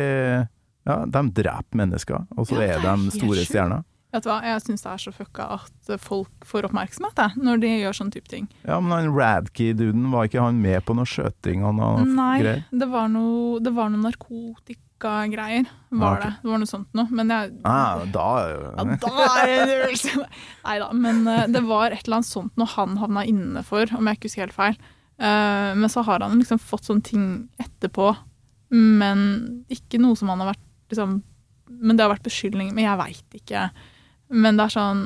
Ja, 0.88 1.02
de 1.04 1.22
dreper 1.36 1.80
mennesker, 1.82 2.28
og 2.36 2.48
så 2.48 2.60
Ja, 2.60 2.68
er 2.68 2.78
er 2.78 2.84
de 2.86 3.16
store 3.18 3.44
stjerner. 3.44 3.84
Vet 4.08 4.24
du 4.24 4.28
hva, 4.30 4.38
jeg 4.40 4.62
syns 4.64 4.80
det 4.86 4.88
er 4.94 5.00
så 5.02 5.10
fucka 5.12 5.44
at 5.58 5.90
folk 6.00 6.46
får 6.48 6.64
oppmerksomhet, 6.70 7.18
jeg, 7.20 7.42
når 7.44 7.58
de 7.60 7.72
gjør 7.82 7.96
sånn 7.98 8.12
type 8.14 8.30
ting. 8.32 8.46
Ja, 8.64 8.78
men 8.80 8.94
han 8.94 9.10
Radkey-duden, 9.12 10.06
var 10.14 10.24
ikke 10.30 10.40
han 10.46 10.62
med 10.64 10.80
på 10.88 10.94
noe 10.96 11.04
skjøting 11.08 11.60
og 11.68 11.74
noe 11.76 12.06
Nei, 12.08 12.38
greier? 12.40 12.62
det 12.72 12.88
var 12.88 13.10
noe, 13.12 13.58
det 13.60 13.74
var 13.76 13.90
noe 13.92 14.00
narkotikagreier, 14.06 15.68
var 15.90 16.16
Ah, 16.16 16.22
det. 16.24 16.30
Det 16.42 16.50
var 16.54 16.62
noe 16.62 16.70
sånt 16.70 16.94
noe. 16.96 17.08
Men 17.10 17.28
jeg 17.34 17.52
Ah, 17.68 18.04
da 18.12 18.28
Ja, 18.48 18.84
da 19.04 19.26
er 19.44 19.66
det! 19.92 20.24
Nei 20.64 20.78
da, 20.80 20.88
men 20.92 21.20
eh, 21.28 21.44
det 21.52 21.62
var 21.68 21.90
et 21.92 22.06
eller 22.06 22.20
annet 22.22 22.30
sånt 22.32 22.56
noe 22.56 22.66
han 22.78 22.96
havna 23.00 23.26
inne 23.28 23.62
for, 23.66 23.84
om 23.96 24.08
jeg 24.08 24.18
ikke 24.18 24.28
husker 24.30 24.46
helt 24.46 24.56
feil. 24.56 24.80
Eh, 25.18 25.74
men 25.76 25.88
så 25.92 26.02
har 26.06 26.20
han 26.24 26.38
liksom 26.40 26.58
fått 26.62 26.88
sånne 26.88 27.04
ting 27.04 27.28
etterpå, 27.60 28.08
men 28.72 29.64
ikke 29.72 30.00
noe 30.00 30.16
som 30.16 30.28
han 30.32 30.40
har 30.44 30.50
vært 30.54 30.64
liksom 30.92 31.22
Men 31.68 31.96
det 31.98 32.04
har 32.04 32.14
vært 32.14 32.24
beskyldninger, 32.24 32.72
men 32.72 32.84
jeg 32.86 32.96
veit 32.96 33.34
ikke. 33.36 33.62
Men 34.30 34.58
det 34.58 34.66
er 34.68 34.74
sånn 34.74 35.02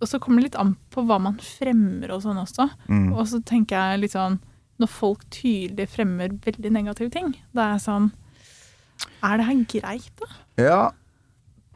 Og 0.00 0.06
så 0.10 0.18
kommer 0.22 0.42
det 0.42 0.50
litt 0.50 0.58
an 0.60 0.74
på 0.92 1.02
hva 1.08 1.16
man 1.22 1.38
fremmer 1.42 2.12
og 2.14 2.22
sånn 2.22 2.38
også. 2.42 2.68
mm. 2.88 3.08
Og 3.16 3.24
så 3.30 3.40
tenker 3.42 3.76
jeg 3.76 4.02
litt 4.04 4.14
sånn 4.14 4.38
Når 4.78 4.90
folk 4.92 5.24
tydelig 5.32 5.88
fremmer 5.88 6.34
veldig 6.44 6.70
negative 6.74 7.10
ting, 7.10 7.32
da 7.56 7.70
er 7.70 7.76
jeg 7.78 7.86
sånn 7.88 8.10
Er 9.24 9.38
det 9.40 9.46
her 9.48 9.64
greit, 9.72 10.12
da? 10.20 10.26
Ja. 10.60 10.80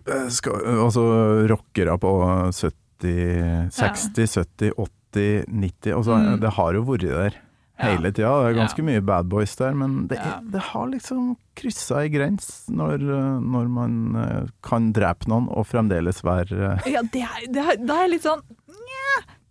Eh, 0.06 0.28
Skal, 0.32 0.60
altså 0.86 1.02
rockere 1.50 1.96
på 2.00 2.12
70, 2.52 3.70
60, 3.72 4.26
70, 4.36 4.72
80, 4.76 5.44
90 5.48 5.94
altså, 5.96 6.18
Mm. 6.20 6.40
Det 6.40 6.50
har 6.54 6.74
jo 6.74 6.82
vært 6.86 7.08
der 7.08 7.34
Ja. 7.34 7.49
Hele 7.82 8.12
tida. 8.12 8.30
Det 8.44 8.50
er 8.52 8.58
ganske 8.60 8.84
mye 8.86 9.00
bad 9.04 9.28
boys 9.32 9.54
der, 9.56 9.74
men 9.74 10.06
det, 10.10 10.18
er, 10.20 10.38
det 10.52 10.60
har 10.70 10.86
liksom 10.92 11.34
kryssa 11.60 12.02
ei 12.04 12.08
grens 12.12 12.50
når, 12.70 13.02
eh, 13.04 13.40
når 13.42 13.68
man 13.68 13.98
eh, 14.20 14.48
kan 14.66 14.90
drepe 14.96 15.28
noen 15.32 15.48
og 15.52 15.66
fremdeles 15.68 16.22
være 16.24 16.74
eh, 16.76 16.90
Ja, 16.94 17.02
det 17.02 17.22
er, 17.26 17.46
det 17.52 17.64
er, 17.64 17.80
det 17.80 17.96
er 18.04 18.12
litt 18.14 18.26
sånn 18.28 18.42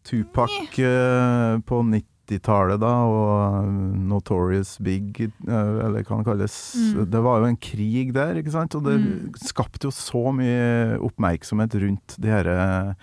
Tupac 0.10 0.50
eh, 0.80 1.58
på 1.70 1.82
90-tallet, 1.86 2.80
da, 2.82 2.94
og 3.06 3.68
Notorious 4.10 4.78
Big, 4.82 5.20
eller 5.46 6.02
hva 6.02 6.18
det 6.22 6.26
kalles. 6.26 6.56
Mm. 6.80 7.04
Det 7.14 7.22
var 7.26 7.44
jo 7.44 7.50
en 7.52 7.60
krig 7.62 8.14
der, 8.16 8.40
ikke 8.42 8.54
sant? 8.56 8.78
Og 8.80 8.88
det 8.88 8.96
Mm. 9.00 9.36
skapte 9.44 9.86
jo 9.90 9.92
så 9.94 10.24
mye 10.34 10.98
oppmerksomhet 11.06 11.76
rundt 11.84 12.16
de 12.18 12.32
her 12.32 12.50
eh, 12.56 12.94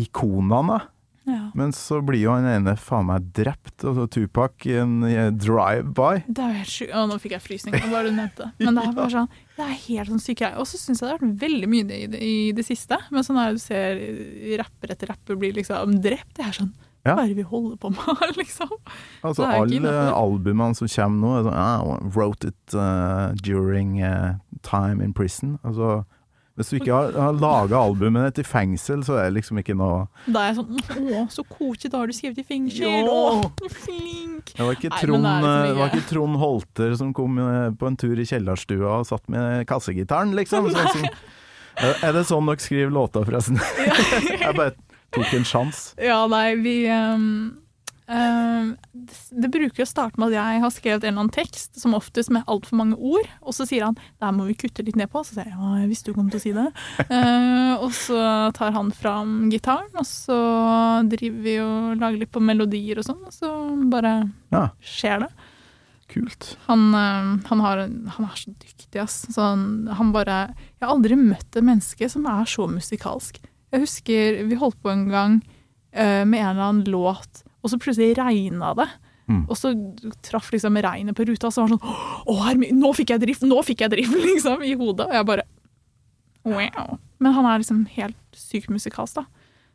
ikonene. 0.00 0.80
Ja. 1.28 1.50
Men 1.54 1.72
så 1.76 2.00
blir 2.04 2.22
jo 2.22 2.32
han 2.32 2.46
ene 2.48 2.72
faen 2.80 3.06
meg 3.10 3.26
drept, 3.36 3.74
altså 3.84 4.06
Tupac, 4.10 4.64
i 4.66 4.76
en 4.80 5.00
drive-by. 5.36 6.24
Det 6.26 6.42
er 6.42 6.52
jo 6.54 6.60
helt 6.62 6.72
sjukt. 6.72 6.92
Å, 6.96 7.04
nå 7.10 7.18
fikk 7.22 7.34
jeg 7.36 7.44
frysninger 7.44 7.88
bare 7.92 8.08
du 8.08 8.16
nevnte. 8.16 8.50
Men 8.58 8.78
det 8.78 8.86
er 8.86 8.94
bare 8.96 9.12
sånn 9.14 9.28
Det 9.58 9.66
er 9.66 9.76
helt 9.84 10.12
sånn 10.14 10.22
syke 10.24 10.38
greier. 10.40 10.60
Og 10.62 10.68
så 10.70 10.80
syns 10.80 11.02
jeg 11.02 11.06
det 11.06 11.12
har 11.12 11.20
vært 11.20 11.42
veldig 11.42 11.70
mye 11.70 11.84
i 11.84 12.06
det, 12.10 12.20
i 12.24 12.36
det 12.56 12.64
siste. 12.66 12.98
Men 13.12 13.26
sånn 13.26 13.40
er 13.40 13.50
det 13.50 13.60
du 13.60 13.64
ser 13.66 14.04
rapper 14.62 14.94
etter 14.94 15.12
rapper 15.12 15.40
blir 15.40 15.58
liksom 15.58 15.98
drept. 16.02 16.32
Det 16.38 16.46
er 16.46 16.56
sånn 16.62 16.72
Ja. 17.00 17.14
Hva 17.16 17.22
er 17.24 17.30
det 17.30 17.38
vi 17.38 17.46
holder 17.48 17.76
på 17.80 17.88
med, 17.94 18.24
liksom? 18.40 18.72
Altså 19.24 19.46
alle 19.48 19.92
albumene 20.12 20.76
som 20.76 20.88
kommer 20.92 21.20
nå, 21.20 21.30
er 21.38 21.46
sånn 21.46 21.60
I 21.60 22.10
Wrote 22.16 22.50
it 22.50 22.74
uh, 22.76 23.32
during 23.40 24.02
uh, 24.04 24.34
time 24.66 25.00
in 25.04 25.14
prison. 25.16 25.58
Altså 25.64 26.02
hvis 26.60 26.70
du 26.70 26.76
ikke 26.78 26.92
har, 26.92 27.16
har 27.16 27.38
laga 27.40 27.80
albumet 27.80 28.28
ditt 28.30 28.44
i 28.44 28.46
fengsel, 28.46 29.02
så 29.06 29.16
er 29.18 29.30
det 29.30 29.38
liksom 29.40 29.60
ikke 29.62 29.74
noe 29.78 30.04
Da 30.26 30.44
er 30.44 30.52
jeg 30.52 30.58
sånn 30.60 31.16
Å, 31.16 31.24
så 31.32 31.44
koselig, 31.48 31.90
da 31.94 32.02
har 32.02 32.10
du 32.10 32.16
skrevet 32.16 32.42
i 32.42 32.46
fengsel. 32.46 33.08
Å, 33.10 33.50
flink. 33.80 34.52
Det 34.54 34.62
var 34.66 34.76
ikke 34.78 34.92
Trond, 35.00 35.24
Nei, 35.24 35.36
det 35.40 35.56
det 35.70 35.76
var 35.80 35.92
ikke- 35.94 36.08
Trond 36.12 36.40
Holter 36.40 36.96
som 37.00 37.12
kom 37.16 37.38
eh, 37.42 37.70
på 37.80 37.88
en 37.90 37.98
tur 38.00 38.14
i 38.20 38.28
kjellerstua 38.28 39.00
og 39.00 39.08
satt 39.08 39.28
med 39.32 39.66
kassegitaren, 39.70 40.36
liksom. 40.38 40.70
Sånn 40.70 41.08
er 41.80 42.12
det 42.12 42.26
sånn 42.28 42.48
dere 42.50 42.60
skriver 42.60 42.92
låter, 42.92 43.24
forresten? 43.24 43.60
Jeg 44.42 44.54
bare 44.56 44.74
tok 45.14 45.32
en 45.36 45.46
sjanse. 45.48 45.94
Ja, 46.02 46.22
nei, 46.30 46.54
vi 46.60 46.74
ehm, 46.90 47.59
ehm, 48.10 48.70
det, 48.92 49.18
det 49.44 49.50
bruker 49.54 49.84
å 49.84 49.88
starte 49.88 50.20
med 50.20 50.30
at 50.30 50.38
jeg 50.38 50.62
har 50.64 50.72
skrevet 50.74 51.04
en 51.04 51.12
eller 51.12 51.24
annen 51.24 51.34
tekst, 51.34 51.78
som 51.80 51.94
oftest 51.96 52.32
med 52.34 52.46
altfor 52.50 52.80
mange 52.80 52.98
ord, 52.98 53.28
og 53.40 53.54
så 53.56 53.66
sier 53.68 53.86
han 53.86 53.98
'der 54.20 54.34
må 54.36 54.46
vi 54.48 54.58
kutte 54.58 54.84
litt 54.86 54.98
ned 54.98 55.10
på. 55.12 55.22
Så 55.24 55.36
sier 55.36 55.46
jeg 55.48 55.54
ja, 55.56 55.70
jeg 55.82 55.90
visste 55.92 56.10
du 56.10 56.18
kom 56.18 56.30
til 56.30 56.40
å 56.40 56.44
si 56.44 56.52
det. 56.56 56.66
Uh, 57.10 57.74
og 57.84 57.92
så 57.96 58.20
tar 58.56 58.74
han 58.76 58.90
fram 58.92 59.50
gitaren, 59.52 59.92
og 59.94 60.06
så 60.08 60.40
driver 61.08 61.40
vi 61.46 61.56
og 61.62 62.00
lager 62.00 62.18
litt 62.24 62.34
på 62.34 62.42
melodier 62.42 62.98
og 63.00 63.06
sånn, 63.06 63.22
og 63.26 63.32
så 63.34 63.50
bare 63.90 64.14
Ja, 64.52 64.68
skjer 64.82 65.26
det. 65.26 65.30
kult. 66.10 66.56
Han, 66.66 66.88
eh, 66.94 67.46
han, 67.46 67.60
har, 67.62 67.78
han 67.86 68.24
er 68.26 68.34
så 68.34 68.50
dyktig, 68.50 68.98
ass. 68.98 69.20
Så 69.30 69.40
han, 69.40 69.86
han 69.94 70.10
bare 70.10 70.54
Jeg 70.56 70.82
har 70.82 70.90
aldri 70.90 71.14
møtt 71.14 71.54
et 71.54 71.62
menneske 71.62 72.08
som 72.10 72.26
er 72.26 72.48
så 72.50 72.66
musikalsk. 72.66 73.38
Jeg 73.70 73.84
husker 73.84 74.40
vi 74.50 74.58
holdt 74.58 74.80
på 74.82 74.90
en 74.90 75.06
gang 75.08 75.36
uh, 75.94 76.24
med 76.26 76.40
en 76.40 76.48
eller 76.48 76.64
annen 76.64 76.90
låt, 76.90 77.44
og 77.62 77.70
så 77.70 77.78
plutselig 77.78 78.16
regna 78.18 78.74
det. 78.78 78.88
Mm. 79.30 79.44
Og 79.48 79.56
så 79.56 79.70
traff 80.26 80.48
liksom 80.50 80.74
regnet 80.82 81.14
på 81.14 81.22
ruta, 81.28 81.46
og 81.46 81.52
så 81.54 81.62
var 81.62 81.68
det 81.70 81.76
sånn 81.78 82.26
Å, 82.26 82.34
Hermi, 82.48 82.72
nå 82.74 82.88
fikk 82.98 83.12
jeg 83.14 83.20
drift! 83.22 83.42
Nå 83.46 83.60
fikk 83.62 83.84
jeg 83.84 83.92
drift! 83.92 84.16
liksom, 84.26 84.62
i 84.66 84.72
hodet. 84.74 85.06
Og 85.06 85.14
jeg 85.14 85.26
bare 85.28 85.44
Wow. 86.42 86.96
Men 87.20 87.32
han 87.36 87.44
er 87.46 87.60
liksom 87.60 87.84
helt 87.92 88.16
sykt 88.34 88.70
musikalsk, 88.72 89.20
da. 89.20 89.26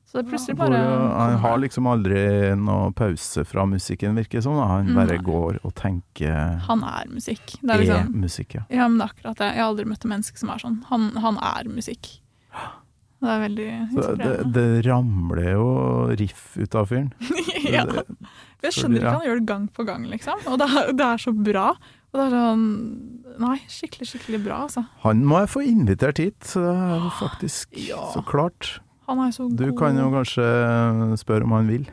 Så 0.06 0.20
det 0.20 0.28
plutselig 0.30 0.56
bare 0.58 0.78
eh, 0.78 1.14
han 1.18 1.38
har 1.42 1.58
liksom 1.62 1.88
aldri 1.90 2.20
noe 2.58 2.92
pause 2.98 3.42
fra 3.46 3.64
musikken, 3.70 4.14
virker 4.18 4.38
det 4.40 4.44
som. 4.46 4.58
da. 4.58 4.66
Han 4.70 4.90
Mm. 4.92 4.96
bare 5.00 5.18
går 5.18 5.60
og 5.64 5.74
tenker 5.76 6.60
Han 6.68 6.84
er 6.84 7.08
musikk. 7.10 7.56
Det 7.62 7.70
er 7.70 7.74
er 7.76 7.84
liksom 7.86 8.22
musikk, 8.22 8.56
ja. 8.56 8.64
Ja, 8.70 8.88
men 8.88 8.98
det 9.00 9.08
er 9.08 9.14
akkurat 9.14 9.38
det. 9.38 9.50
Jeg 9.56 9.62
har 9.64 9.70
aldri 9.72 9.86
møtt 9.86 10.06
et 10.06 10.12
menneske 10.12 10.38
som 10.38 10.50
er 10.50 10.58
sånn. 10.62 10.84
Han, 10.92 11.10
han 11.22 11.38
er 11.42 11.70
musikk. 11.70 12.20
Det 13.24 13.32
er 13.32 13.40
veldig 13.42 13.68
det, 14.20 14.32
det 14.54 14.66
ramler 14.86 15.46
jo 15.56 15.68
riff 16.20 16.58
ut 16.60 16.76
av 16.76 16.90
fyren. 16.92 17.12
ja. 17.76 17.86
Det- 17.90 18.06
Jeg 18.66 18.74
skjønner 18.76 18.98
ikke 19.00 19.06
ja. 19.08 19.14
han 19.20 19.28
gjør 19.28 19.40
det 19.40 19.46
gang 19.50 19.68
på 19.78 19.86
gang, 19.88 20.06
liksom. 20.10 20.42
Og 20.52 20.58
det 20.62 20.68
er, 20.70 20.92
det 20.98 21.06
er 21.06 21.22
så 21.22 21.34
bra. 21.38 21.68
Og 22.12 22.20
det 22.20 22.26
er 22.28 22.36
sånn 22.36 22.66
Nei, 23.36 23.58
skikkelig, 23.68 24.06
skikkelig 24.08 24.38
bra, 24.46 24.62
altså. 24.68 24.86
Han 25.04 25.26
må 25.28 25.42
jeg 25.42 25.50
få 25.52 25.62
invitert 25.68 26.22
hit, 26.24 26.54
er 26.56 27.10
faktisk 27.20 27.76
Ja. 27.90 28.00
så 28.14 28.22
klart. 28.24 28.78
Han 29.10 29.20
er 29.26 29.34
så 29.36 29.50
Du 29.52 29.66
kan 29.78 29.98
jo 30.00 30.08
kanskje 30.14 30.46
spørre 31.20 31.44
om 31.44 31.52
han 31.58 31.68
vil. 31.68 31.84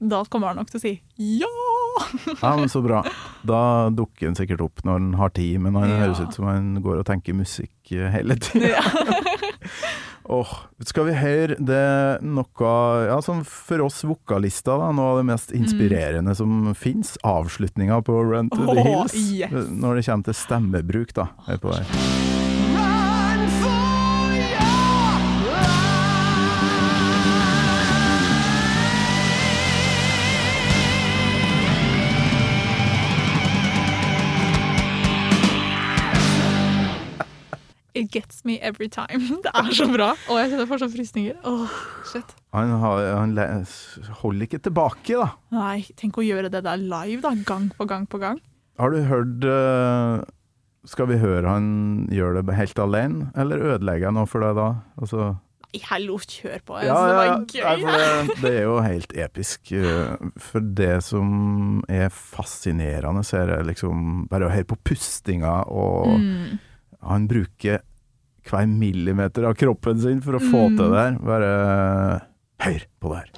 Da 0.00 0.22
kommer 0.28 0.48
han 0.52 0.56
nok 0.60 0.70
til 0.72 0.80
å 0.80 0.84
si 0.86 0.94
ja! 1.16 1.50
Ja, 2.42 2.50
men 2.58 2.68
Så 2.72 2.82
bra. 2.84 3.02
Da 3.48 3.60
dukker 3.94 4.26
han 4.30 4.34
sikkert 4.36 4.60
opp 4.64 4.82
når 4.84 4.98
han 4.98 5.12
har 5.20 5.30
tid, 5.36 5.60
men 5.64 5.76
han 5.78 5.88
Ja. 5.92 6.00
høres 6.06 6.20
ut 6.24 6.34
som 6.36 6.48
han 6.50 6.74
går 6.84 6.98
og 7.00 7.06
tenker 7.08 7.36
musikk 7.36 7.92
eh, 7.92 8.08
hele 8.12 8.36
tida. 8.40 8.74
ja. 8.76 8.82
Åh, 10.28 10.52
skal 10.82 11.06
vi 11.06 11.12
høre 11.14 11.54
det 11.62 11.82
noe 12.26 12.70
ja, 13.06 13.18
som 13.22 13.44
for 13.46 13.84
oss 13.84 14.00
vokalister, 14.06 14.74
da, 14.80 14.90
noe 14.96 15.12
av 15.14 15.20
det 15.20 15.26
mest 15.28 15.52
inspirerende 15.54 16.34
som 16.34 16.72
fins? 16.74 17.14
Avslutninga 17.26 18.00
på 18.06 18.18
Run 18.32 18.50
to 18.50 18.64
the 18.64 18.74
Åh, 18.74 18.82
Hills. 18.90 19.14
yes. 19.30 19.54
Når 19.70 20.00
det 20.00 20.06
kommer 20.08 20.30
til 20.30 20.38
stemmebruk, 20.42 21.14
da. 21.14 21.28
På 21.62 21.76
det. 21.76 22.45
It 38.06 38.12
gets 38.14 38.44
me 38.46 38.56
every 38.62 38.86
time. 38.92 39.18
Det 39.44 39.50
er 39.52 39.70
så 39.74 39.88
bra. 39.90 40.12
Og 40.30 40.38
jeg 40.38 40.52
kjenner 40.54 40.68
fortsatt 40.70 40.94
frysninger. 40.94 41.36
Åh, 41.42 41.76
shit. 42.12 42.34
Han, 42.54 42.70
har, 42.80 43.02
han 43.18 43.34
holder 44.22 44.46
ikke 44.46 44.62
tilbake, 44.64 45.18
da. 45.18 45.32
Nei, 45.52 45.80
tenk 45.98 46.16
å 46.22 46.24
gjøre 46.24 46.48
det 46.54 46.62
der 46.64 46.78
live, 46.80 47.18
da. 47.26 47.34
Gang 47.48 47.68
på 47.76 47.86
gang 47.90 48.06
på 48.08 48.22
gang. 48.22 48.38
Har 48.78 48.92
du 48.92 48.98
hørt 49.08 49.44
uh, 49.48 50.20
Skal 50.86 51.08
vi 51.08 51.16
høre 51.18 51.48
han 51.48 51.66
gjør 52.12 52.38
det 52.44 52.54
helt 52.58 52.78
alene, 52.78 53.30
eller 53.34 53.62
ødelegger 53.72 54.06
jeg 54.10 54.16
noe 54.18 54.28
for 54.30 54.44
deg 54.44 54.54
da? 54.58 54.66
Altså, 55.00 55.32
Nei, 55.66 55.80
hallo, 55.88 56.14
kjør 56.22 56.60
på. 56.68 56.76
Ja, 56.84 56.94
ja, 56.94 57.00
det 57.08 57.16
var 57.16 57.32
gøy. 57.50 57.80
for 57.82 57.96
det, 57.96 58.36
det 58.44 58.52
er 58.52 58.62
jo 58.68 58.76
helt 58.84 59.16
episk. 59.26 59.72
eh, 59.74 60.28
For 60.40 60.62
det 60.78 60.92
som 61.04 61.80
er 61.90 62.06
fascinerende, 62.14 63.24
så 63.26 63.40
er 63.42 63.50
det 63.50 63.58
liksom 63.72 64.28
bare 64.30 64.46
å 64.46 64.52
høre 64.54 64.68
på 64.70 64.78
pustinga, 64.86 65.56
og 65.66 66.14
Mm. 66.20 66.58
han 67.02 67.26
bruker 67.28 67.82
hver 68.50 68.66
millimeter 68.70 69.44
av 69.48 69.54
kroppen 69.58 70.00
sin 70.02 70.20
for 70.24 70.38
å 70.38 70.42
få 70.42 70.62
Mm. 70.70 70.76
til 70.78 70.90
det 70.92 71.00
her. 71.04 71.18
Bare 71.30 71.50
hør 72.66 72.82
på 73.00 73.12
det 73.12 73.18
her. 73.22 73.30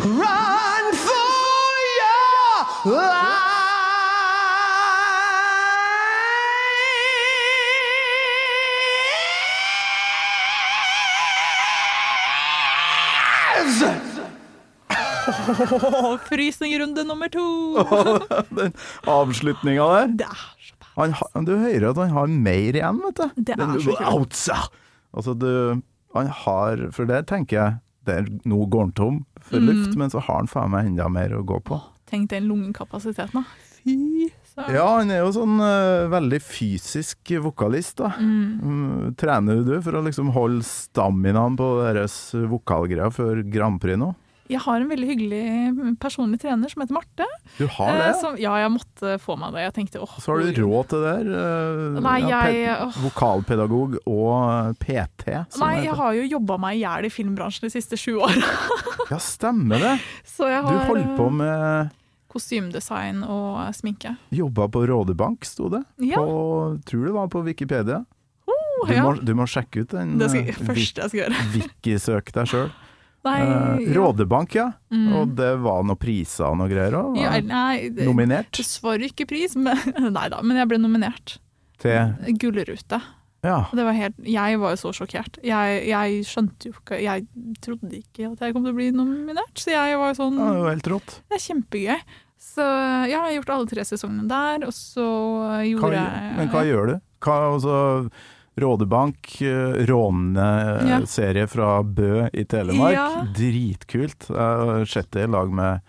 Run 0.00 0.86
for 0.96 1.80
your 2.00 2.94
lives! 2.94 3.30
Oh, 14.90 16.16
frysningrunde 16.28 17.04
nummer 17.04 17.28
to. 17.28 17.44
Den 18.56 18.72
avslutninga 19.06 19.86
der. 19.94 20.06
Det 20.22 20.26
er. 20.30 20.46
Han, 20.96 21.14
du 21.46 21.52
hører 21.56 21.90
at 21.90 21.96
han 22.02 22.10
har 22.16 22.26
mer 22.26 22.76
igjen, 22.76 22.98
vet 23.04 23.20
du. 23.20 23.42
Det 23.46 23.54
er 23.58 23.78
så 23.84 23.94
kult. 24.00 24.40
Altså, 25.14 25.34
du 25.38 25.82
Han 26.14 26.26
har 26.26 26.88
For 26.92 27.06
det 27.06 27.26
tenker 27.30 27.56
jeg 27.56 27.78
det 28.08 28.14
er, 28.16 28.28
Nå 28.48 28.64
går 28.72 28.80
han 28.88 28.92
tom 28.96 29.18
for 29.40 29.60
Mm. 29.60 29.66
luft, 29.68 29.96
men 29.96 30.10
så 30.10 30.20
har 30.24 30.36
han 30.40 30.46
faen 30.50 30.70
meg 30.72 30.86
enda 30.86 31.08
mer 31.12 31.30
å 31.36 31.44
gå 31.46 31.58
på. 31.62 31.78
Tenk 32.10 32.28
den 32.30 32.48
lungekapasiteten, 32.48 33.32
da. 33.42 33.44
Fy 33.80 34.28
søren. 34.54 34.74
Ja, 34.74 34.86
han 34.98 35.10
er 35.10 35.20
jo 35.22 35.30
sånn 35.32 35.60
uh, 35.60 36.08
veldig 36.10 36.40
fysisk 36.42 37.30
vokalist, 37.44 37.96
da. 38.02 38.10
Mm. 38.18 38.60
Mm, 38.60 39.14
Trener 39.20 39.62
du 39.64 39.76
for 39.80 39.92
å 40.00 40.02
liksom 40.04 40.32
holde 40.34 40.64
staminaen 40.66 41.56
på 41.60 41.68
deres 41.84 42.16
vokalgreier 42.34 43.12
før 43.14 43.42
Grand 43.52 43.80
Prix 43.80 43.96
nå? 44.00 44.10
Jeg 44.50 44.60
har 44.64 44.80
en 44.82 44.88
veldig 44.90 45.06
hyggelig 45.06 45.40
personlig 46.02 46.40
trener 46.42 46.68
som 46.72 46.82
heter 46.82 46.96
Marte. 46.96 47.26
Du 47.58 47.66
har 47.70 47.92
Eh, 47.94 47.98
det? 48.02 48.16
som, 48.20 48.34
ja, 48.40 48.56
jeg 48.64 48.72
måtte 48.74 49.12
få 49.22 49.36
meg 49.38 49.52
det. 49.54 49.62
Jeg 49.68 49.74
tenkte 49.76 50.02
åh. 50.02 50.16
Så 50.18 50.32
har 50.34 50.42
du 50.42 50.62
råd 50.64 50.88
til 50.90 51.04
det? 51.04 51.12
her, 51.20 51.30
eh, 51.38 52.00
Nei, 52.02 52.16
jeg-. 52.26 52.98
Vokalpedagog 53.04 53.96
og 54.10 54.74
PT? 54.82 55.30
Nei, 55.62 55.72
jeg 55.86 55.94
har 56.02 56.12
jo 56.18 56.26
jobba 56.34 56.58
meg 56.66 56.76
i 56.80 56.82
hjel 56.82 57.06
i 57.06 57.12
filmbransjen 57.14 57.68
de 57.68 57.72
siste 57.76 57.96
sju 58.00 58.16
åra. 58.18 58.42
Ja, 59.10 59.18
stemmer 59.22 59.78
det. 59.78 59.94
Så 60.34 60.50
jeg 60.50 60.62
Du 60.66 60.72
har 60.74 60.86
holdt 60.90 61.16
på 61.16 61.26
eh, 61.30 61.38
med 61.40 61.96
kostymedesign 62.30 63.24
og 63.26 63.74
sminke. 63.74 64.16
Jobba 64.34 64.68
på 64.70 64.84
Rådebank, 64.86 65.44
sto 65.48 65.68
det. 65.72 65.82
Ja, 65.98 66.18
På, 66.22 66.78
tror 66.86 67.06
det 67.08 67.14
var 67.16 67.28
på 67.32 67.42
Wikipedia. 67.46 68.04
Du, 68.86 68.94
ja. 68.94 69.02
må, 69.04 69.10
du 69.20 69.34
må 69.36 69.44
sjekke 69.50 69.82
ut 69.84 69.90
den. 69.92 70.14
det 70.18 70.30
skal, 70.32 70.46
første 70.70 71.02
jeg 71.02 71.10
skal 71.12 71.20
gjøre. 71.20 71.40
Wik- 71.52 71.66
Wiki-søk 71.82 72.30
deg 72.32 72.48
sjøl. 72.48 72.70
Nei, 73.26 73.38
ja. 73.44 73.94
Rådebank, 73.98 74.54
ja. 74.56 74.66
Mm. 74.94 75.06
Og 75.18 75.32
det 75.36 75.50
var 75.60 75.82
noen 75.84 75.98
priser 76.00 76.46
og 76.48 76.56
noe 76.60 76.70
greier 76.70 76.96
òg. 76.96 77.18
ja, 77.20 77.36
Nominert 78.06 78.54
det 78.56 78.64
svarer 78.64 79.10
ikke 79.10 79.26
pris, 79.28 79.56
men 79.60 79.76
Nei 80.16 80.26
da, 80.32 80.40
men 80.40 80.60
jeg 80.60 80.70
ble 80.70 80.78
nominert. 80.80 81.36
til 81.80 82.36
Gullrute. 82.40 83.00
Ja. 83.44 83.62
Det 83.72 83.84
var 83.86 83.96
helt, 83.96 84.16
jeg 84.28 84.58
var 84.60 84.74
jo 84.74 84.80
så 84.82 84.90
sjokkert. 84.96 85.38
Jeg, 85.44 85.84
jeg 85.88 86.24
skjønte 86.28 86.68
jo 86.68 86.74
ikke 86.76 86.98
Jeg 87.00 87.24
trodde 87.64 87.94
ikke 87.96 88.26
at 88.34 88.42
jeg 88.44 88.52
kom 88.56 88.66
til 88.66 88.74
å 88.74 88.76
bli 88.76 88.90
nominert, 88.92 89.54
så 89.56 89.72
jeg 89.72 90.00
var 90.00 90.12
jo 90.12 90.18
sånn 90.18 90.36
ja, 90.40 90.48
det 90.56 90.64
var 90.66 90.74
helt 90.74 90.90
rått. 90.92 91.14
Det 91.28 91.38
er 91.38 91.46
kjempegøy. 91.46 92.02
Så 92.40 92.64
jeg 93.08 93.16
har 93.20 93.32
gjort 93.36 93.50
alle 93.54 93.68
tre 93.68 93.84
sesongene 93.84 94.26
der, 94.28 94.66
og 94.68 94.72
så 94.76 95.06
Hva, 95.06 95.62
gjorde 95.68 95.90
jeg 95.96 96.36
men 96.38 96.52
hva 96.52 96.62
gjør 96.68 96.92
du? 96.92 96.94
Hva, 97.20 97.34
altså, 97.50 97.74
Rådebank, 98.60 99.30
råneserie 99.88 101.44
ja. 101.46 101.50
fra 101.50 101.70
Bø 101.82 102.28
i 102.32 102.44
Telemark. 102.44 102.94
Ja. 102.96 103.24
Dritkult. 103.36 104.28
Jeg 104.30 104.36
har 104.70 104.84
i 105.24 105.26
lag 105.30 105.52
med, 105.54 105.80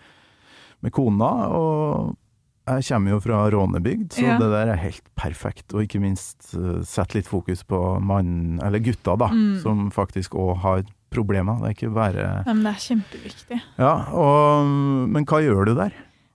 med 0.82 0.94
kona, 0.96 1.30
og 1.52 2.16
jeg 2.68 2.84
kommer 2.86 3.10
jo 3.16 3.20
fra 3.24 3.42
rånebygd, 3.50 4.12
så 4.14 4.22
Ja. 4.22 4.38
det 4.38 4.50
der 4.52 4.70
er 4.72 4.78
helt 4.78 5.02
perfekt. 5.18 5.72
Og 5.74 5.82
ikke 5.82 6.00
minst 6.00 6.52
uh, 6.54 6.80
sette 6.86 7.18
litt 7.18 7.26
fokus 7.26 7.64
på 7.66 7.80
mannen, 8.00 8.60
eller 8.62 8.78
gutta, 8.78 9.16
da, 9.18 9.28
Mm. 9.32 9.60
som 9.62 9.90
faktisk 9.90 10.34
òg 10.38 10.56
har 10.62 10.84
problemer. 11.10 11.58
Det 11.58 11.66
er 11.68 11.74
ikke 11.76 11.94
bare 11.94 12.44
men 12.46 12.62
det 12.64 12.72
er 12.72 12.80
kjempeviktig. 12.86 13.60
Ja, 13.78 13.94
og, 14.14 14.66
men 15.12 15.26
hva 15.26 15.42
gjør 15.42 15.66
du 15.66 15.74
der? 15.74 15.92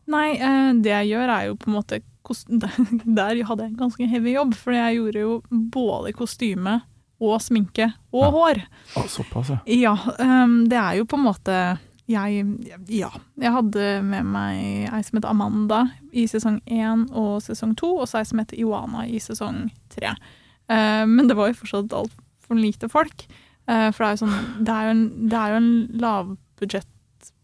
Nei, 0.08 0.30
eh, 0.40 0.74
det 0.82 0.92
jeg 0.94 1.10
gjør 1.14 1.34
er 1.34 1.48
jo 1.50 1.56
på 1.60 1.70
en 1.72 1.78
måte 1.80 2.02
Der 3.18 3.38
hadde 3.48 3.64
jeg 3.64 3.72
en 3.72 3.80
ganske 3.80 4.08
heavy 4.12 4.34
jobb, 4.36 4.54
for 4.60 4.76
jeg 4.76 4.98
gjorde 4.98 5.22
jo 5.22 5.42
både 5.72 6.12
kostyme 6.18 6.82
og 7.24 7.40
sminke 7.42 7.88
og 8.12 8.26
Ja. 8.26 8.32
hår. 8.36 8.60
Såpass, 9.10 9.50
ja. 9.50 9.60
Ja, 9.66 9.94
ehm, 10.20 10.68
det 10.70 10.78
er 10.78 10.98
jo 11.00 11.06
på 11.06 11.16
en 11.18 11.24
måte 11.24 11.56
jeg, 12.08 12.44
ja, 12.88 13.10
jeg 13.40 13.52
hadde 13.52 13.88
med 14.04 14.28
meg 14.32 14.90
ei 14.94 15.02
som 15.04 15.18
heter 15.18 15.30
Amanda 15.32 15.80
i 16.16 16.24
sesong 16.28 16.60
én 16.68 17.08
og 17.12 17.42
sesong 17.44 17.74
to, 17.80 17.94
og 18.00 18.08
så 18.08 18.20
ei 18.22 18.28
som 18.30 18.40
heter 18.40 18.60
Iwana 18.60 19.06
i 19.08 19.20
sesong 19.24 19.66
tre. 19.96 20.14
Eh, 20.70 21.06
men 21.08 21.28
det 21.28 21.36
var 21.40 21.48
jo 21.50 21.58
fortsatt 21.64 21.92
altfor 21.96 22.60
lite 22.60 22.88
folk. 22.92 23.26
Eh, 23.68 23.90
for 23.92 24.04
det 24.04 24.08
er 24.08 24.16
jo 24.16 24.22
sånn 24.26 24.64
Det 24.64 24.76
er 24.76 24.84
jo 24.86 24.94
en, 24.94 25.04
det 25.32 25.40
er 25.42 25.50
jo 25.56 25.58
en 25.64 25.72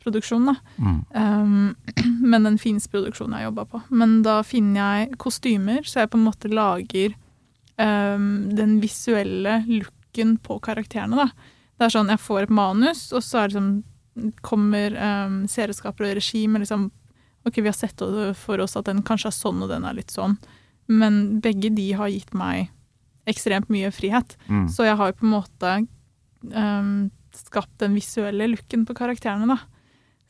lavbudsjettproduksjon, 0.03 0.45
da. 0.45 0.55
Mm. 0.77 1.05
Um, 1.15 1.75
men 2.31 2.45
en 2.45 2.57
finsk-produksjon 2.57 3.33
jeg 3.33 3.47
jobba 3.47 3.65
på. 3.65 3.81
Men 3.89 4.21
da 4.23 4.41
finner 4.43 5.03
jeg 5.03 5.17
kostymer, 5.17 5.83
så 5.83 6.03
jeg 6.03 6.11
på 6.11 6.17
en 6.17 6.27
måte 6.27 6.51
lager 6.51 7.15
um, 7.77 8.49
den 8.55 8.79
visuelle 8.81 9.63
looken 9.67 10.37
på 10.37 10.59
karakterene. 10.59 11.15
Da. 11.15 11.29
Det 11.77 11.87
er 11.87 11.95
sånn, 11.95 12.09
Jeg 12.09 12.21
får 12.21 12.43
et 12.43 12.53
manus, 12.53 13.11
og 13.13 13.23
så 13.23 13.43
er 13.43 13.47
det 13.49 13.57
sånn, 13.57 13.83
kommer 14.41 14.93
um, 14.93 15.47
serieskaper 15.49 16.05
og 16.05 16.19
regi 16.19 16.47
med 16.47 16.61
liksom 16.61 16.91
Ok, 17.43 17.57
vi 17.59 17.67
har 17.67 17.75
sett 17.75 17.99
for 18.39 18.61
oss 18.63 18.77
at 18.79 18.85
den 18.87 19.01
kanskje 19.03 19.27
er 19.27 19.35
sånn, 19.35 19.65
og 19.65 19.67
den 19.67 19.83
er 19.83 19.97
litt 19.97 20.13
sånn. 20.13 20.37
Men 20.87 21.41
begge 21.43 21.73
de 21.75 21.89
har 21.91 22.07
gitt 22.07 22.29
meg 22.31 22.69
ekstremt 23.27 23.67
mye 23.67 23.89
frihet. 23.91 24.37
Mm. 24.47 24.69
Så 24.71 24.85
jeg 24.87 24.95
har 24.95 25.11
jo 25.11 25.17
på 25.19 25.25
en 25.27 25.33
måte 25.33 25.71
um, 26.55 26.93
skapt 27.35 27.73
den 27.83 27.97
visuelle 27.97 28.47
looken 28.47 28.85
på 28.87 28.95
karakterene, 28.95 29.57
da. 29.57 29.72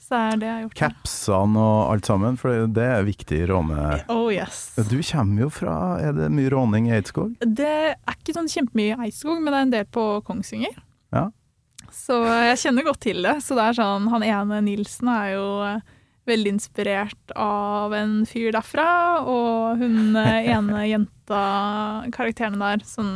Så 0.04 0.18
er 0.20 0.40
det 0.40 0.48
jeg 0.48 0.56
har 0.56 0.64
gjort. 0.66 0.80
Capsene 0.82 1.62
og 1.64 1.94
alt 1.94 2.10
sammen, 2.10 2.36
for 2.40 2.66
det 2.76 2.88
er 2.98 3.06
viktig 3.08 3.40
i 3.46 3.48
råne... 3.48 3.86
Oh 4.12 4.28
yes. 4.34 4.74
Du 4.90 4.98
kommer 5.00 5.46
jo 5.46 5.50
fra 5.54 5.76
Er 6.04 6.18
det 6.18 6.28
mye 6.34 6.52
råning 6.52 6.90
i 6.90 6.98
Eidskog? 6.98 7.38
Det 7.40 7.72
er 7.94 8.18
ikke 8.18 8.36
sånn 8.36 8.52
kjempemye 8.52 8.98
i 8.98 9.08
Eidskog, 9.08 9.40
men 9.40 9.52
det 9.52 9.60
er 9.62 9.68
en 9.70 9.74
del 9.78 9.88
på 9.96 10.06
Kongsvinger. 10.28 10.76
Ja. 11.16 11.30
Så 11.94 12.20
jeg 12.26 12.60
kjenner 12.66 12.88
godt 12.88 13.04
til 13.06 13.24
det. 13.24 13.38
Så 13.46 13.56
det 13.58 13.68
er 13.70 13.80
sånn, 13.80 14.10
han 14.12 14.26
ene 14.28 14.60
Nilsen 14.66 15.12
er 15.14 15.28
jo 15.36 15.48
eh, 15.68 15.84
veldig 16.30 16.56
inspirert 16.58 17.36
av 17.40 17.94
en 17.96 18.24
fyr 18.28 18.52
derfra, 18.56 18.88
og 19.24 19.84
hun 19.84 20.18
eh, 20.20 20.50
ene 20.52 20.84
jenta, 20.94 21.44
karakterene 22.16 22.60
der, 22.60 22.84
sånn 22.88 23.14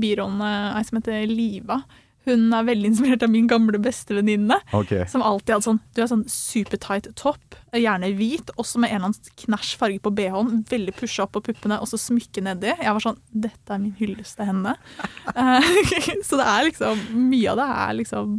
birollene, 0.00 0.74
ei 0.74 0.82
som 0.88 0.98
heter 0.98 1.28
Liva, 1.30 1.84
hun 2.24 2.46
er 2.56 2.64
veldig 2.66 2.90
inspirert 2.92 3.24
av 3.26 3.32
min 3.32 3.48
gamle 3.50 3.78
bestevenninne. 3.82 4.56
okay. 4.72 5.04
Som 5.10 5.24
alltid 5.24 5.56
hadde 5.56 5.66
sånn 5.68 5.80
Du 5.94 6.00
har 6.02 6.10
sånn 6.10 6.24
supertight 6.30 7.10
topp, 7.20 7.58
gjerne 7.74 8.12
hvit, 8.16 8.52
også 8.60 8.80
med 8.82 8.92
en 8.94 9.00
eller 9.02 9.12
annen 9.12 9.36
knæsj 9.44 9.74
farge 9.80 10.00
på 10.04 10.12
BH-en. 10.14 10.64
Veldig 10.70 10.96
pusha 10.96 11.26
opp 11.26 11.34
på 11.36 11.44
puppene, 11.50 11.80
og 11.82 11.90
så 11.90 12.00
smykke 12.00 12.44
nedi. 12.46 12.72
Jeg 12.72 12.96
var 12.96 13.04
sånn 13.04 13.20
Dette 13.30 13.76
er 13.76 13.82
min 13.82 13.94
hyllest 14.00 14.38
til 14.40 14.50
henne. 14.52 14.76
Eh, 15.34 15.66
så 16.26 16.36
det 16.38 16.44
er 16.46 16.66
liksom 16.68 17.00
Mye 17.30 17.48
av 17.50 17.58
det 17.58 17.64
er 17.84 17.94
liksom 17.98 18.34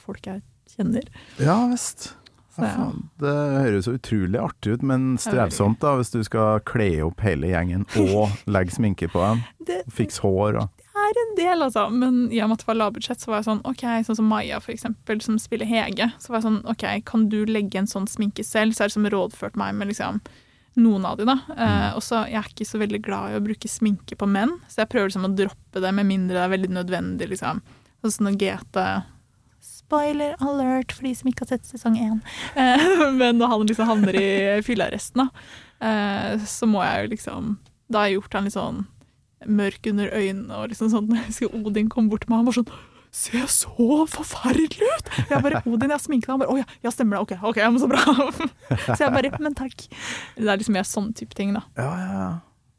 folk 0.00 0.24
jeg 0.26 0.40
kjenner. 0.72 1.04
Ja 1.38 1.56
visst. 1.70 2.14
Ja, 2.56 2.64
ja. 2.66 2.86
Det 3.20 3.34
høres 3.62 3.86
så 3.86 3.94
utrolig 3.96 4.40
artig 4.40 4.74
ut, 4.74 4.82
men 4.86 5.14
strevsomt 5.20 5.80
da, 5.82 5.94
hvis 6.00 6.12
du 6.12 6.20
skal 6.26 6.60
kle 6.66 6.90
opp 7.06 7.22
hele 7.24 7.52
gjengen 7.52 7.86
og 8.02 8.32
legge 8.54 8.74
sminke 8.74 9.08
på 9.12 9.22
dem. 9.22 9.44
Fikse 9.94 10.24
hår 10.24 10.58
og 10.64 10.79
er 11.10 11.20
en 11.22 11.34
del, 11.38 11.64
altså. 11.66 11.86
Men 11.92 12.20
i 12.32 12.40
og 12.42 12.50
med 12.50 12.58
at 12.58 12.64
det 12.64 12.68
var 12.70 12.78
lavbudsjett, 12.80 13.22
så 13.22 13.32
var 13.32 13.40
jeg 13.40 13.48
sånn 13.48 13.64
OK, 13.68 13.82
sånn 14.06 14.18
som 14.20 14.30
Maja, 14.30 14.60
for 14.62 14.74
eksempel, 14.74 15.20
som 15.24 15.38
spiller 15.42 15.68
Hege. 15.68 16.10
Så 16.22 16.32
var 16.32 16.40
jeg 16.40 16.48
sånn 16.48 16.62
OK, 16.70 16.86
kan 17.08 17.26
du 17.32 17.42
legge 17.48 17.80
en 17.80 17.90
sånn 17.90 18.08
sminke 18.10 18.44
selv? 18.46 18.76
Så 18.76 18.84
er 18.84 18.90
det 18.90 18.96
som 18.96 19.10
rådført 19.12 19.58
meg 19.60 19.76
med 19.78 19.92
liksom 19.92 20.22
noen 20.78 21.06
av 21.06 21.18
de, 21.18 21.26
da. 21.26 21.36
Eh, 21.56 21.88
og 21.98 22.02
så 22.04 22.24
Jeg 22.30 22.38
er 22.40 22.50
ikke 22.52 22.68
så 22.68 22.80
veldig 22.80 23.00
glad 23.02 23.32
i 23.32 23.38
å 23.38 23.44
bruke 23.44 23.70
sminke 23.70 24.16
på 24.18 24.28
menn, 24.30 24.56
så 24.70 24.84
jeg 24.84 24.92
prøver 24.92 25.10
liksom 25.10 25.26
å 25.26 25.32
droppe 25.34 25.82
det, 25.82 25.94
med 25.96 26.08
mindre 26.08 26.38
det 26.38 26.44
er 26.44 26.52
veldig 26.54 26.74
nødvendig, 26.76 27.30
liksom. 27.32 27.62
Sånn 28.00 28.14
som 28.16 28.28
når 28.28 28.38
GT 28.40 28.84
Spoiler 29.60 30.38
alert 30.40 30.94
for 30.94 31.04
de 31.04 31.10
som 31.18 31.28
ikke 31.28 31.44
har 31.44 31.56
sett 31.56 31.66
sesong 31.66 31.98
én. 31.98 32.20
Eh, 32.54 32.86
men 33.20 33.40
når 33.40 33.50
han 33.52 33.66
liksom 33.66 33.90
havner 33.90 34.16
i 34.16 34.30
fyllearresten, 34.64 35.26
da, 35.26 35.50
eh, 35.84 36.46
så 36.46 36.68
må 36.70 36.84
jeg 36.86 37.02
jo 37.02 37.12
liksom 37.16 37.50
Da 37.90 38.04
har 38.04 38.08
jeg 38.08 38.20
gjort 38.20 38.38
han 38.38 38.46
litt 38.46 38.56
sånn 38.56 38.84
mørk 39.48 39.86
under 39.90 40.12
øynene 40.12 40.56
og 40.58 40.70
liksom 40.72 40.90
sånn. 40.92 41.10
Jeg 41.16 41.28
husker 41.30 41.54
Odin 41.56 41.90
kom 41.92 42.10
bort 42.12 42.26
til 42.26 42.32
meg, 42.32 42.42
han 42.42 42.50
var 42.50 42.58
sånn 42.60 42.72
Ser 43.10 43.40
jeg 43.40 43.50
så 43.50 44.04
forferdelig 44.06 44.86
ut? 44.86 45.08
Jeg 45.26 45.42
bare, 45.42 45.64
Odin, 45.66 45.88
jeg 45.90 45.96
har 45.96 46.02
sminket 46.04 46.28
deg. 46.28 46.30
Han 46.30 46.42
bare, 46.44 46.52
å 46.54 46.60
ja, 46.60 46.66
ja, 46.84 46.92
stemmer 46.94 47.16
det. 47.16 47.22
Ok, 47.24 47.48
ok, 47.50 47.56
ja, 47.58 47.70
men 47.74 47.82
så 47.82 47.88
bra. 47.90 48.04
Så 48.86 49.00
jeg 49.02 49.10
bare, 49.16 49.32
men 49.42 49.56
takk. 49.58 49.82
Det 50.36 50.46
er 50.46 50.60
liksom 50.60 50.76
mer 50.78 50.86
sånn 50.86 51.08
type 51.18 51.34
ting, 51.34 51.50
da. 51.56 51.64
Ja, 51.74 51.88
ja, 51.90 52.12
ja. 52.14 52.28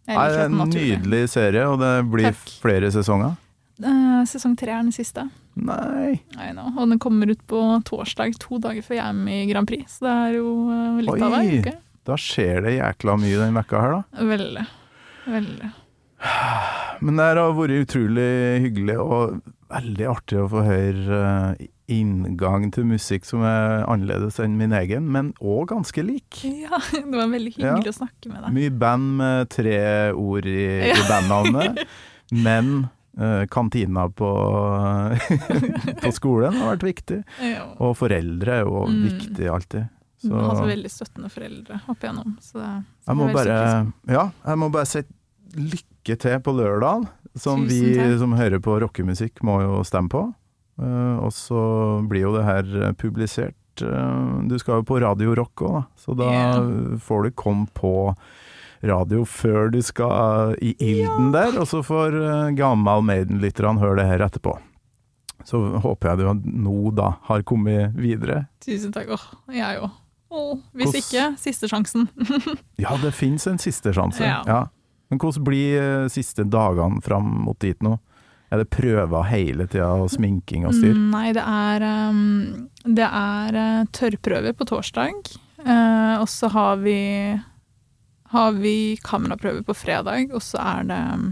Jeg 0.07 0.15
Nei, 0.15 0.23
det 0.31 0.39
er 0.39 0.47
en 0.47 0.63
er 0.63 0.71
nydelig 0.71 1.21
serie, 1.33 1.65
og 1.67 1.83
det 1.83 1.91
blir 2.13 2.29
Takk. 2.31 2.53
flere 2.63 2.93
sesonger. 2.95 3.35
Eh, 3.81 4.23
sesong 4.31 4.55
tre 4.55 4.71
er 4.71 4.81
den 4.85 4.95
siste. 4.95 5.27
Nei. 5.59 6.21
Og 6.39 6.81
den 6.87 6.99
kommer 7.01 7.29
ut 7.31 7.43
på 7.51 7.59
torsdag, 7.91 8.39
to 8.39 8.59
dager 8.63 8.85
før 8.85 9.01
jeg 9.01 9.05
er 9.05 9.17
med 9.19 9.43
i 9.43 9.51
Grand 9.51 9.67
Prix. 9.67 9.97
Så 9.99 10.07
det 10.07 10.15
er 10.15 10.39
jo 10.39 10.47
litt 11.01 11.11
Oi, 11.11 11.19
av 11.19 11.35
hver 11.35 11.53
uke. 11.59 11.75
Da 12.07 12.17
skjer 12.17 12.63
det 12.65 12.77
jækla 12.79 13.19
mye 13.19 13.43
den 13.43 13.59
vekka 13.59 13.83
her, 13.83 13.99
da. 13.99 14.25
Veldig. 14.31 14.65
Veldig. 15.27 15.71
Men 17.01 17.17
det 17.17 17.25
har 17.33 17.53
vært 17.57 17.77
utrolig 17.81 18.29
hyggelig 18.67 18.97
og 19.01 19.39
veldig 19.71 20.07
artig 20.11 20.37
å 20.41 20.49
få 20.51 20.61
høre 20.67 21.19
eh, 21.57 21.67
inngang 21.91 22.67
til 22.75 22.85
musikk 22.87 23.25
som 23.27 23.41
er 23.47 23.81
annerledes 23.89 24.37
enn 24.43 24.53
min 24.59 24.71
egen, 24.77 25.07
men 25.11 25.31
òg 25.41 25.71
ganske 25.71 26.03
lik. 26.05 26.41
Ja, 26.45 26.77
det 26.93 27.09
var 27.09 27.31
veldig 27.31 27.53
hyggelig 27.57 27.93
å 27.93 27.97
snakke 28.03 28.29
med 28.31 28.43
deg. 28.45 28.53
Mye 28.59 28.73
band 28.83 29.15
med 29.21 29.49
tre 29.51 29.77
ord 30.13 30.47
i, 30.47 30.63
i 30.91 31.03
bandnavnet, 31.09 31.81
men 32.45 32.71
uh, 33.19 33.43
kantina 33.51 34.05
på, 34.13 34.29
på 36.03 36.11
skolen 36.15 36.59
har 36.61 36.75
vært 36.75 36.85
viktig. 36.91 37.21
Ja. 37.43 37.65
Og 37.81 37.95
foreldre 37.99 38.59
er 38.61 38.67
jo 38.67 38.85
Mm. 38.91 39.01
viktig 39.09 39.49
alltid. 39.51 39.89
Så 40.21 40.35
har 40.37 40.51
hatt 40.53 40.67
veldig 40.69 40.89
støttende 40.93 41.29
foreldre 41.33 41.79
opp 41.89 42.03
igjennom. 42.05 42.35
Så 42.45 42.59
det, 42.61 42.71
jeg 43.09 43.17
må 43.17 43.27
bare, 43.33 43.55
ja, 44.13 44.27
jeg 44.45 44.59
må 44.61 44.67
bare 44.73 44.85
si 44.89 45.01
lykke 45.57 45.87
til 46.05 46.37
på 46.43 46.53
lørdag, 46.57 47.07
som 47.35 47.65
vi 47.67 47.95
som 48.19 48.35
hører 48.35 48.59
på 48.63 48.79
rockemusikk 48.83 49.43
må 49.45 49.61
jo 49.63 49.81
stemme 49.87 50.11
på. 50.11 50.27
Uh, 50.81 51.17
og 51.21 51.33
så 51.35 51.61
blir 52.09 52.25
jo 52.25 52.31
det 52.33 52.45
her 52.47 52.69
eh, 52.79 52.93
publisert. 52.97 53.57
Uh, 53.83 54.41
du 54.49 54.57
skal 54.59 54.79
jo 54.79 54.87
på 54.87 54.97
Radio 55.03 55.35
Rock 55.37 55.61
òg, 55.67 55.83
så 55.99 56.15
da 56.17 56.31
yeah. 56.31 56.97
får 56.97 57.27
du 57.27 57.35
komme 57.37 57.67
på 57.77 58.15
radio 58.81 59.21
før 59.29 59.69
du 59.69 59.77
skal 59.85 60.55
i 60.57 60.73
ilden 60.81 61.29
der, 61.35 61.53
og 61.61 61.69
så 61.69 61.83
får 61.85 62.17
uh, 62.17 62.49
gammal 62.57 63.05
Maiden-lytterne 63.05 63.83
høre 63.83 64.01
det 64.01 64.09
her 64.09 64.25
etterpå. 64.25 64.55
Så 65.45 65.59
håper 65.83 66.11
jeg 66.11 66.21
du 66.21 66.49
nå 66.65 66.91
da 66.97 67.15
har 67.29 67.45
kommet 67.45 67.97
videre. 67.97 68.45
Tusen 68.63 68.93
takk. 68.93 69.13
Åh, 69.13 69.29
jeg 69.53 69.81
òg. 69.81 69.97
Hvis 70.31 70.87
Hvordan- 70.87 71.01
ikke, 71.01 71.23
siste 71.37 71.67
sjansen. 71.67 72.07
Ja, 72.79 72.95
det 73.01 73.13
fins 73.13 73.47
en 73.47 73.59
siste 73.59 73.93
sjanse. 73.93 74.23
Ja. 74.23 74.41
Ja. 74.47 74.61
Men 75.11 75.19
hvordan 75.19 75.43
blir 75.43 75.75
eh, 75.81 76.07
siste 76.07 76.45
dagene 76.47 77.03
fram 77.03 77.27
mot 77.43 77.59
dit 77.59 77.77
nå? 77.83 77.97
Er 78.51 78.61
det 78.61 78.71
prøver 78.71 79.27
hele 79.27 79.67
tida 79.67 79.89
og 79.99 80.09
sminking 80.11 80.63
og 80.67 80.75
styr? 80.75 80.95
Nei, 80.95 81.31
det 81.35 81.43
er, 81.43 81.83
um, 82.11 82.69
det 82.83 83.07
er 83.07 83.57
eh, 83.59 83.81
tørrprøver 83.95 84.55
på 84.55 84.67
torsdag. 84.71 85.33
Eh, 85.63 86.15
og 86.15 86.27
så 86.31 86.47
har 86.51 86.79
vi, 86.83 86.95
har 88.31 88.57
vi 88.59 88.75
kameraprøver 89.03 89.63
på 89.67 89.75
fredag, 89.75 90.31
og 90.35 90.43
så 90.43 90.63
er 90.63 90.87
det 90.91 90.99
um, 91.15 91.25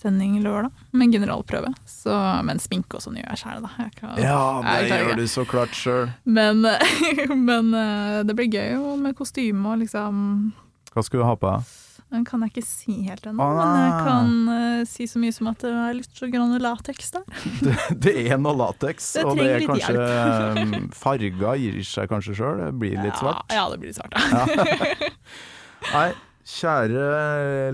sending 0.00 0.38
lørdag 0.44 0.72
med 0.92 1.08
en 1.08 1.14
generalprøve. 1.18 1.74
Så, 1.88 2.16
men 2.48 2.60
sminke 2.60 2.96
og 2.96 3.04
sånn 3.04 3.20
gjør 3.20 3.34
jeg 3.34 3.42
sjæl, 3.42 3.60
da. 3.66 3.74
Jeg 3.84 3.94
kan, 4.00 4.16
Ja, 4.16 4.40
jeg 4.64 4.88
det 4.88 4.94
klarer 4.94 5.12
gjør 5.12 5.20
du 5.20 5.28
så 5.32 5.46
klart 5.48 5.76
sjøl. 5.76 6.08
Men, 6.24 6.64
men 7.50 7.72
det 8.24 8.36
blir 8.36 8.48
gøy 8.48 8.80
med 9.04 9.16
kostyme 9.20 9.76
og 9.76 9.84
liksom 9.84 10.24
Hva 10.92 11.04
skal 11.04 11.20
du 11.20 11.28
ha 11.28 11.36
på 11.36 11.52
deg? 11.52 11.76
Den 12.10 12.24
kan 12.26 12.42
jeg 12.42 12.50
ikke 12.50 12.64
si 12.66 12.94
helt 13.06 13.26
ennå, 13.30 13.38
Ah. 13.44 13.58
men 13.60 13.76
jeg 13.80 13.98
kan 14.06 14.30
uh, 14.50 14.84
si 14.90 15.04
så 15.06 15.20
mye 15.22 15.32
som 15.36 15.46
at 15.52 15.60
det 15.62 15.70
er 15.70 15.92
litt 15.94 16.16
så 16.18 16.26
grann 16.32 16.56
lateks 16.58 17.12
der. 17.14 17.22
Det, 17.66 17.76
det 18.06 18.14
er 18.32 18.40
noe 18.42 18.56
lateks, 18.58 19.12
Det 19.14 19.22
og 19.24 19.38
det 19.38 19.46
er 19.54 19.66
kanskje 19.68 20.08
um, 20.58 20.88
Farga 20.96 21.54
gir 21.60 21.78
seg 21.86 22.10
kanskje 22.10 22.34
sjøl, 22.40 22.64
det 22.64 22.72
blir 22.82 22.98
litt 22.98 23.14
svart. 23.20 23.46
Ja, 23.54 23.62
ja, 23.62 23.68
det 23.70 23.78
blir 23.78 23.92
litt 23.92 24.00
svart, 24.00 24.18
ja. 24.18 25.10
Nei, 25.94 26.08
kjære 26.50 27.06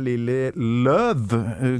Lilly 0.04 0.38
Løv, 0.84 1.32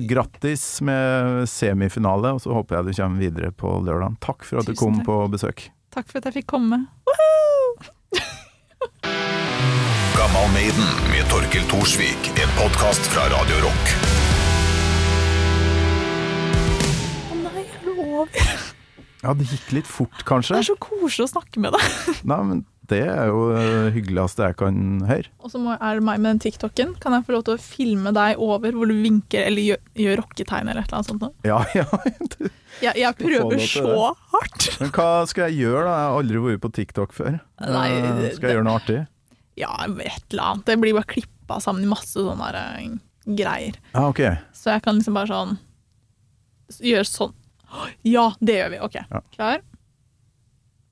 grattis 0.08 0.64
med 0.86 1.44
semifinale, 1.52 2.32
og 2.38 2.40
så 2.42 2.56
håper 2.56 2.78
jeg 2.80 2.88
du 2.88 2.96
kommer 3.02 3.20
videre 3.28 3.52
på 3.52 3.76
lørdag. 3.84 4.16
Takk 4.24 4.48
for 4.48 4.62
at 4.64 4.70
du 4.70 4.74
kom 4.80 5.02
takk. 5.02 5.10
på 5.12 5.18
besøk. 5.36 5.66
Takk 5.92 6.08
for 6.08 6.20
at 6.22 6.30
jeg 6.30 6.40
fikk 6.40 6.50
komme. 6.56 6.86
Gammal 10.46 10.62
Maiden 10.62 10.84
med 11.10 11.26
Torkel 11.30 11.62
Thorsvik, 11.66 12.28
en 12.38 12.50
podkast 12.58 13.00
fra 13.10 13.24
Radio 13.32 13.56
Rock. 13.64 13.88
Å 17.32 17.38
nei, 17.40 17.64
jeg 17.64 17.80
lover. 17.96 18.52
Ja, 19.24 19.32
det 19.34 19.48
gikk 19.50 19.72
litt 19.74 19.88
fort, 19.90 20.22
kanskje. 20.28 20.54
Det 20.54 20.60
er 20.62 20.68
så 20.68 20.76
koselig 20.78 21.26
å 21.26 21.32
snakke 21.32 21.62
med 21.64 21.74
deg. 21.74 21.88
Nei, 22.30 22.38
men 22.46 22.60
det 22.86 23.00
er 23.10 23.32
jo 23.32 23.40
det 23.56 23.90
hyggeligste 23.96 24.46
jeg 24.52 24.58
kan 24.60 24.78
høre. 25.08 25.32
Og 25.42 25.50
så 25.50 25.64
er 25.80 25.98
det 25.98 26.04
meg 26.12 26.22
med 26.22 26.36
den 26.36 26.42
TikToken. 26.46 26.94
Kan 27.02 27.16
jeg 27.16 27.26
få 27.26 27.34
lov 27.34 27.42
til 27.48 27.56
å 27.56 27.64
filme 27.66 28.14
deg 28.14 28.38
over 28.46 28.76
hvor 28.78 28.86
du 28.92 28.94
vinker 29.02 29.48
eller 29.48 29.66
gjør, 29.72 29.82
gjør 30.04 30.22
rocketegn 30.22 30.70
eller 30.70 30.84
et 30.84 30.92
eller 30.92 31.00
annet 31.00 31.10
sånt? 31.10 31.26
Da? 31.26 31.32
Ja, 31.48 31.58
ja. 31.74 31.88
Jeg, 32.76 32.92
jeg 33.00 33.16
prøver 33.16 33.60
så 33.72 34.10
hardt. 34.34 34.66
Men 34.82 34.90
hva 34.92 35.10
skal 35.30 35.46
jeg 35.48 35.62
gjøre, 35.64 35.86
da? 35.88 35.92
Jeg 35.96 36.08
har 36.12 36.16
aldri 36.20 36.40
vært 36.44 36.60
på 36.60 36.70
TikTok 36.76 37.14
før. 37.16 37.38
Nei, 37.64 37.86
Eh, 37.96 38.08
det- 38.20 38.32
skal 38.36 38.50
jeg 38.52 38.58
gjøre 38.58 38.66
noe 38.68 38.74
artig? 38.82 38.98
Ja, 39.56 39.72
et 39.84 40.32
eller 40.32 40.42
annet. 40.42 40.66
Det 40.68 40.76
blir 40.80 40.96
bare 40.96 41.08
klippa 41.08 41.60
sammen 41.64 41.84
i 41.86 41.88
masse 41.88 42.20
sånne 42.20 42.50
der, 42.52 42.58
eh, 42.76 42.98
greier. 43.38 43.78
Ah, 43.92 44.08
ok. 44.10 44.20
Så 44.52 44.74
jeg 44.74 44.84
kan 44.84 44.98
liksom 45.00 45.16
bare 45.16 45.32
sånn 45.32 45.56
Gjøre 46.82 47.06
sånn. 47.06 47.34
Ja, 48.02 48.32
det 48.42 48.56
gjør 48.56 48.70
vi. 48.72 48.78
OK. 48.82 48.96
Ja. 48.98 49.20
Klar? 49.36 49.60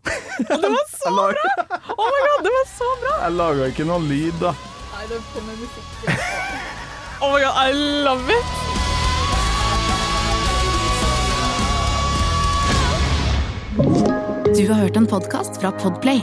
Og 0.55 0.61
det 0.63 0.71
var 0.71 0.85
så 0.91 1.11
bra! 1.11 1.79
Oh 1.97 2.07
my 2.13 2.21
god, 2.27 2.45
det 2.47 2.53
var 2.55 2.69
så 2.71 2.91
bra! 3.03 3.15
jeg 3.25 3.35
laga 3.41 3.67
ikke 3.73 3.87
noe 3.89 4.05
lyd, 4.05 4.37
da. 4.39 4.53
Nei, 4.93 5.05
det 5.11 5.19
kommer 5.33 5.59
musikk. 5.59 5.87
Oh 7.25 7.33
my 7.33 7.41
god, 7.43 7.55
I 7.59 7.73
love 8.05 8.31
it! 8.31 8.47
Du 14.55 14.69
har 14.69 14.75
hørt 14.75 14.97
en 14.97 15.07
podkast 15.07 15.61
fra 15.61 15.73
Podplay. 15.73 16.23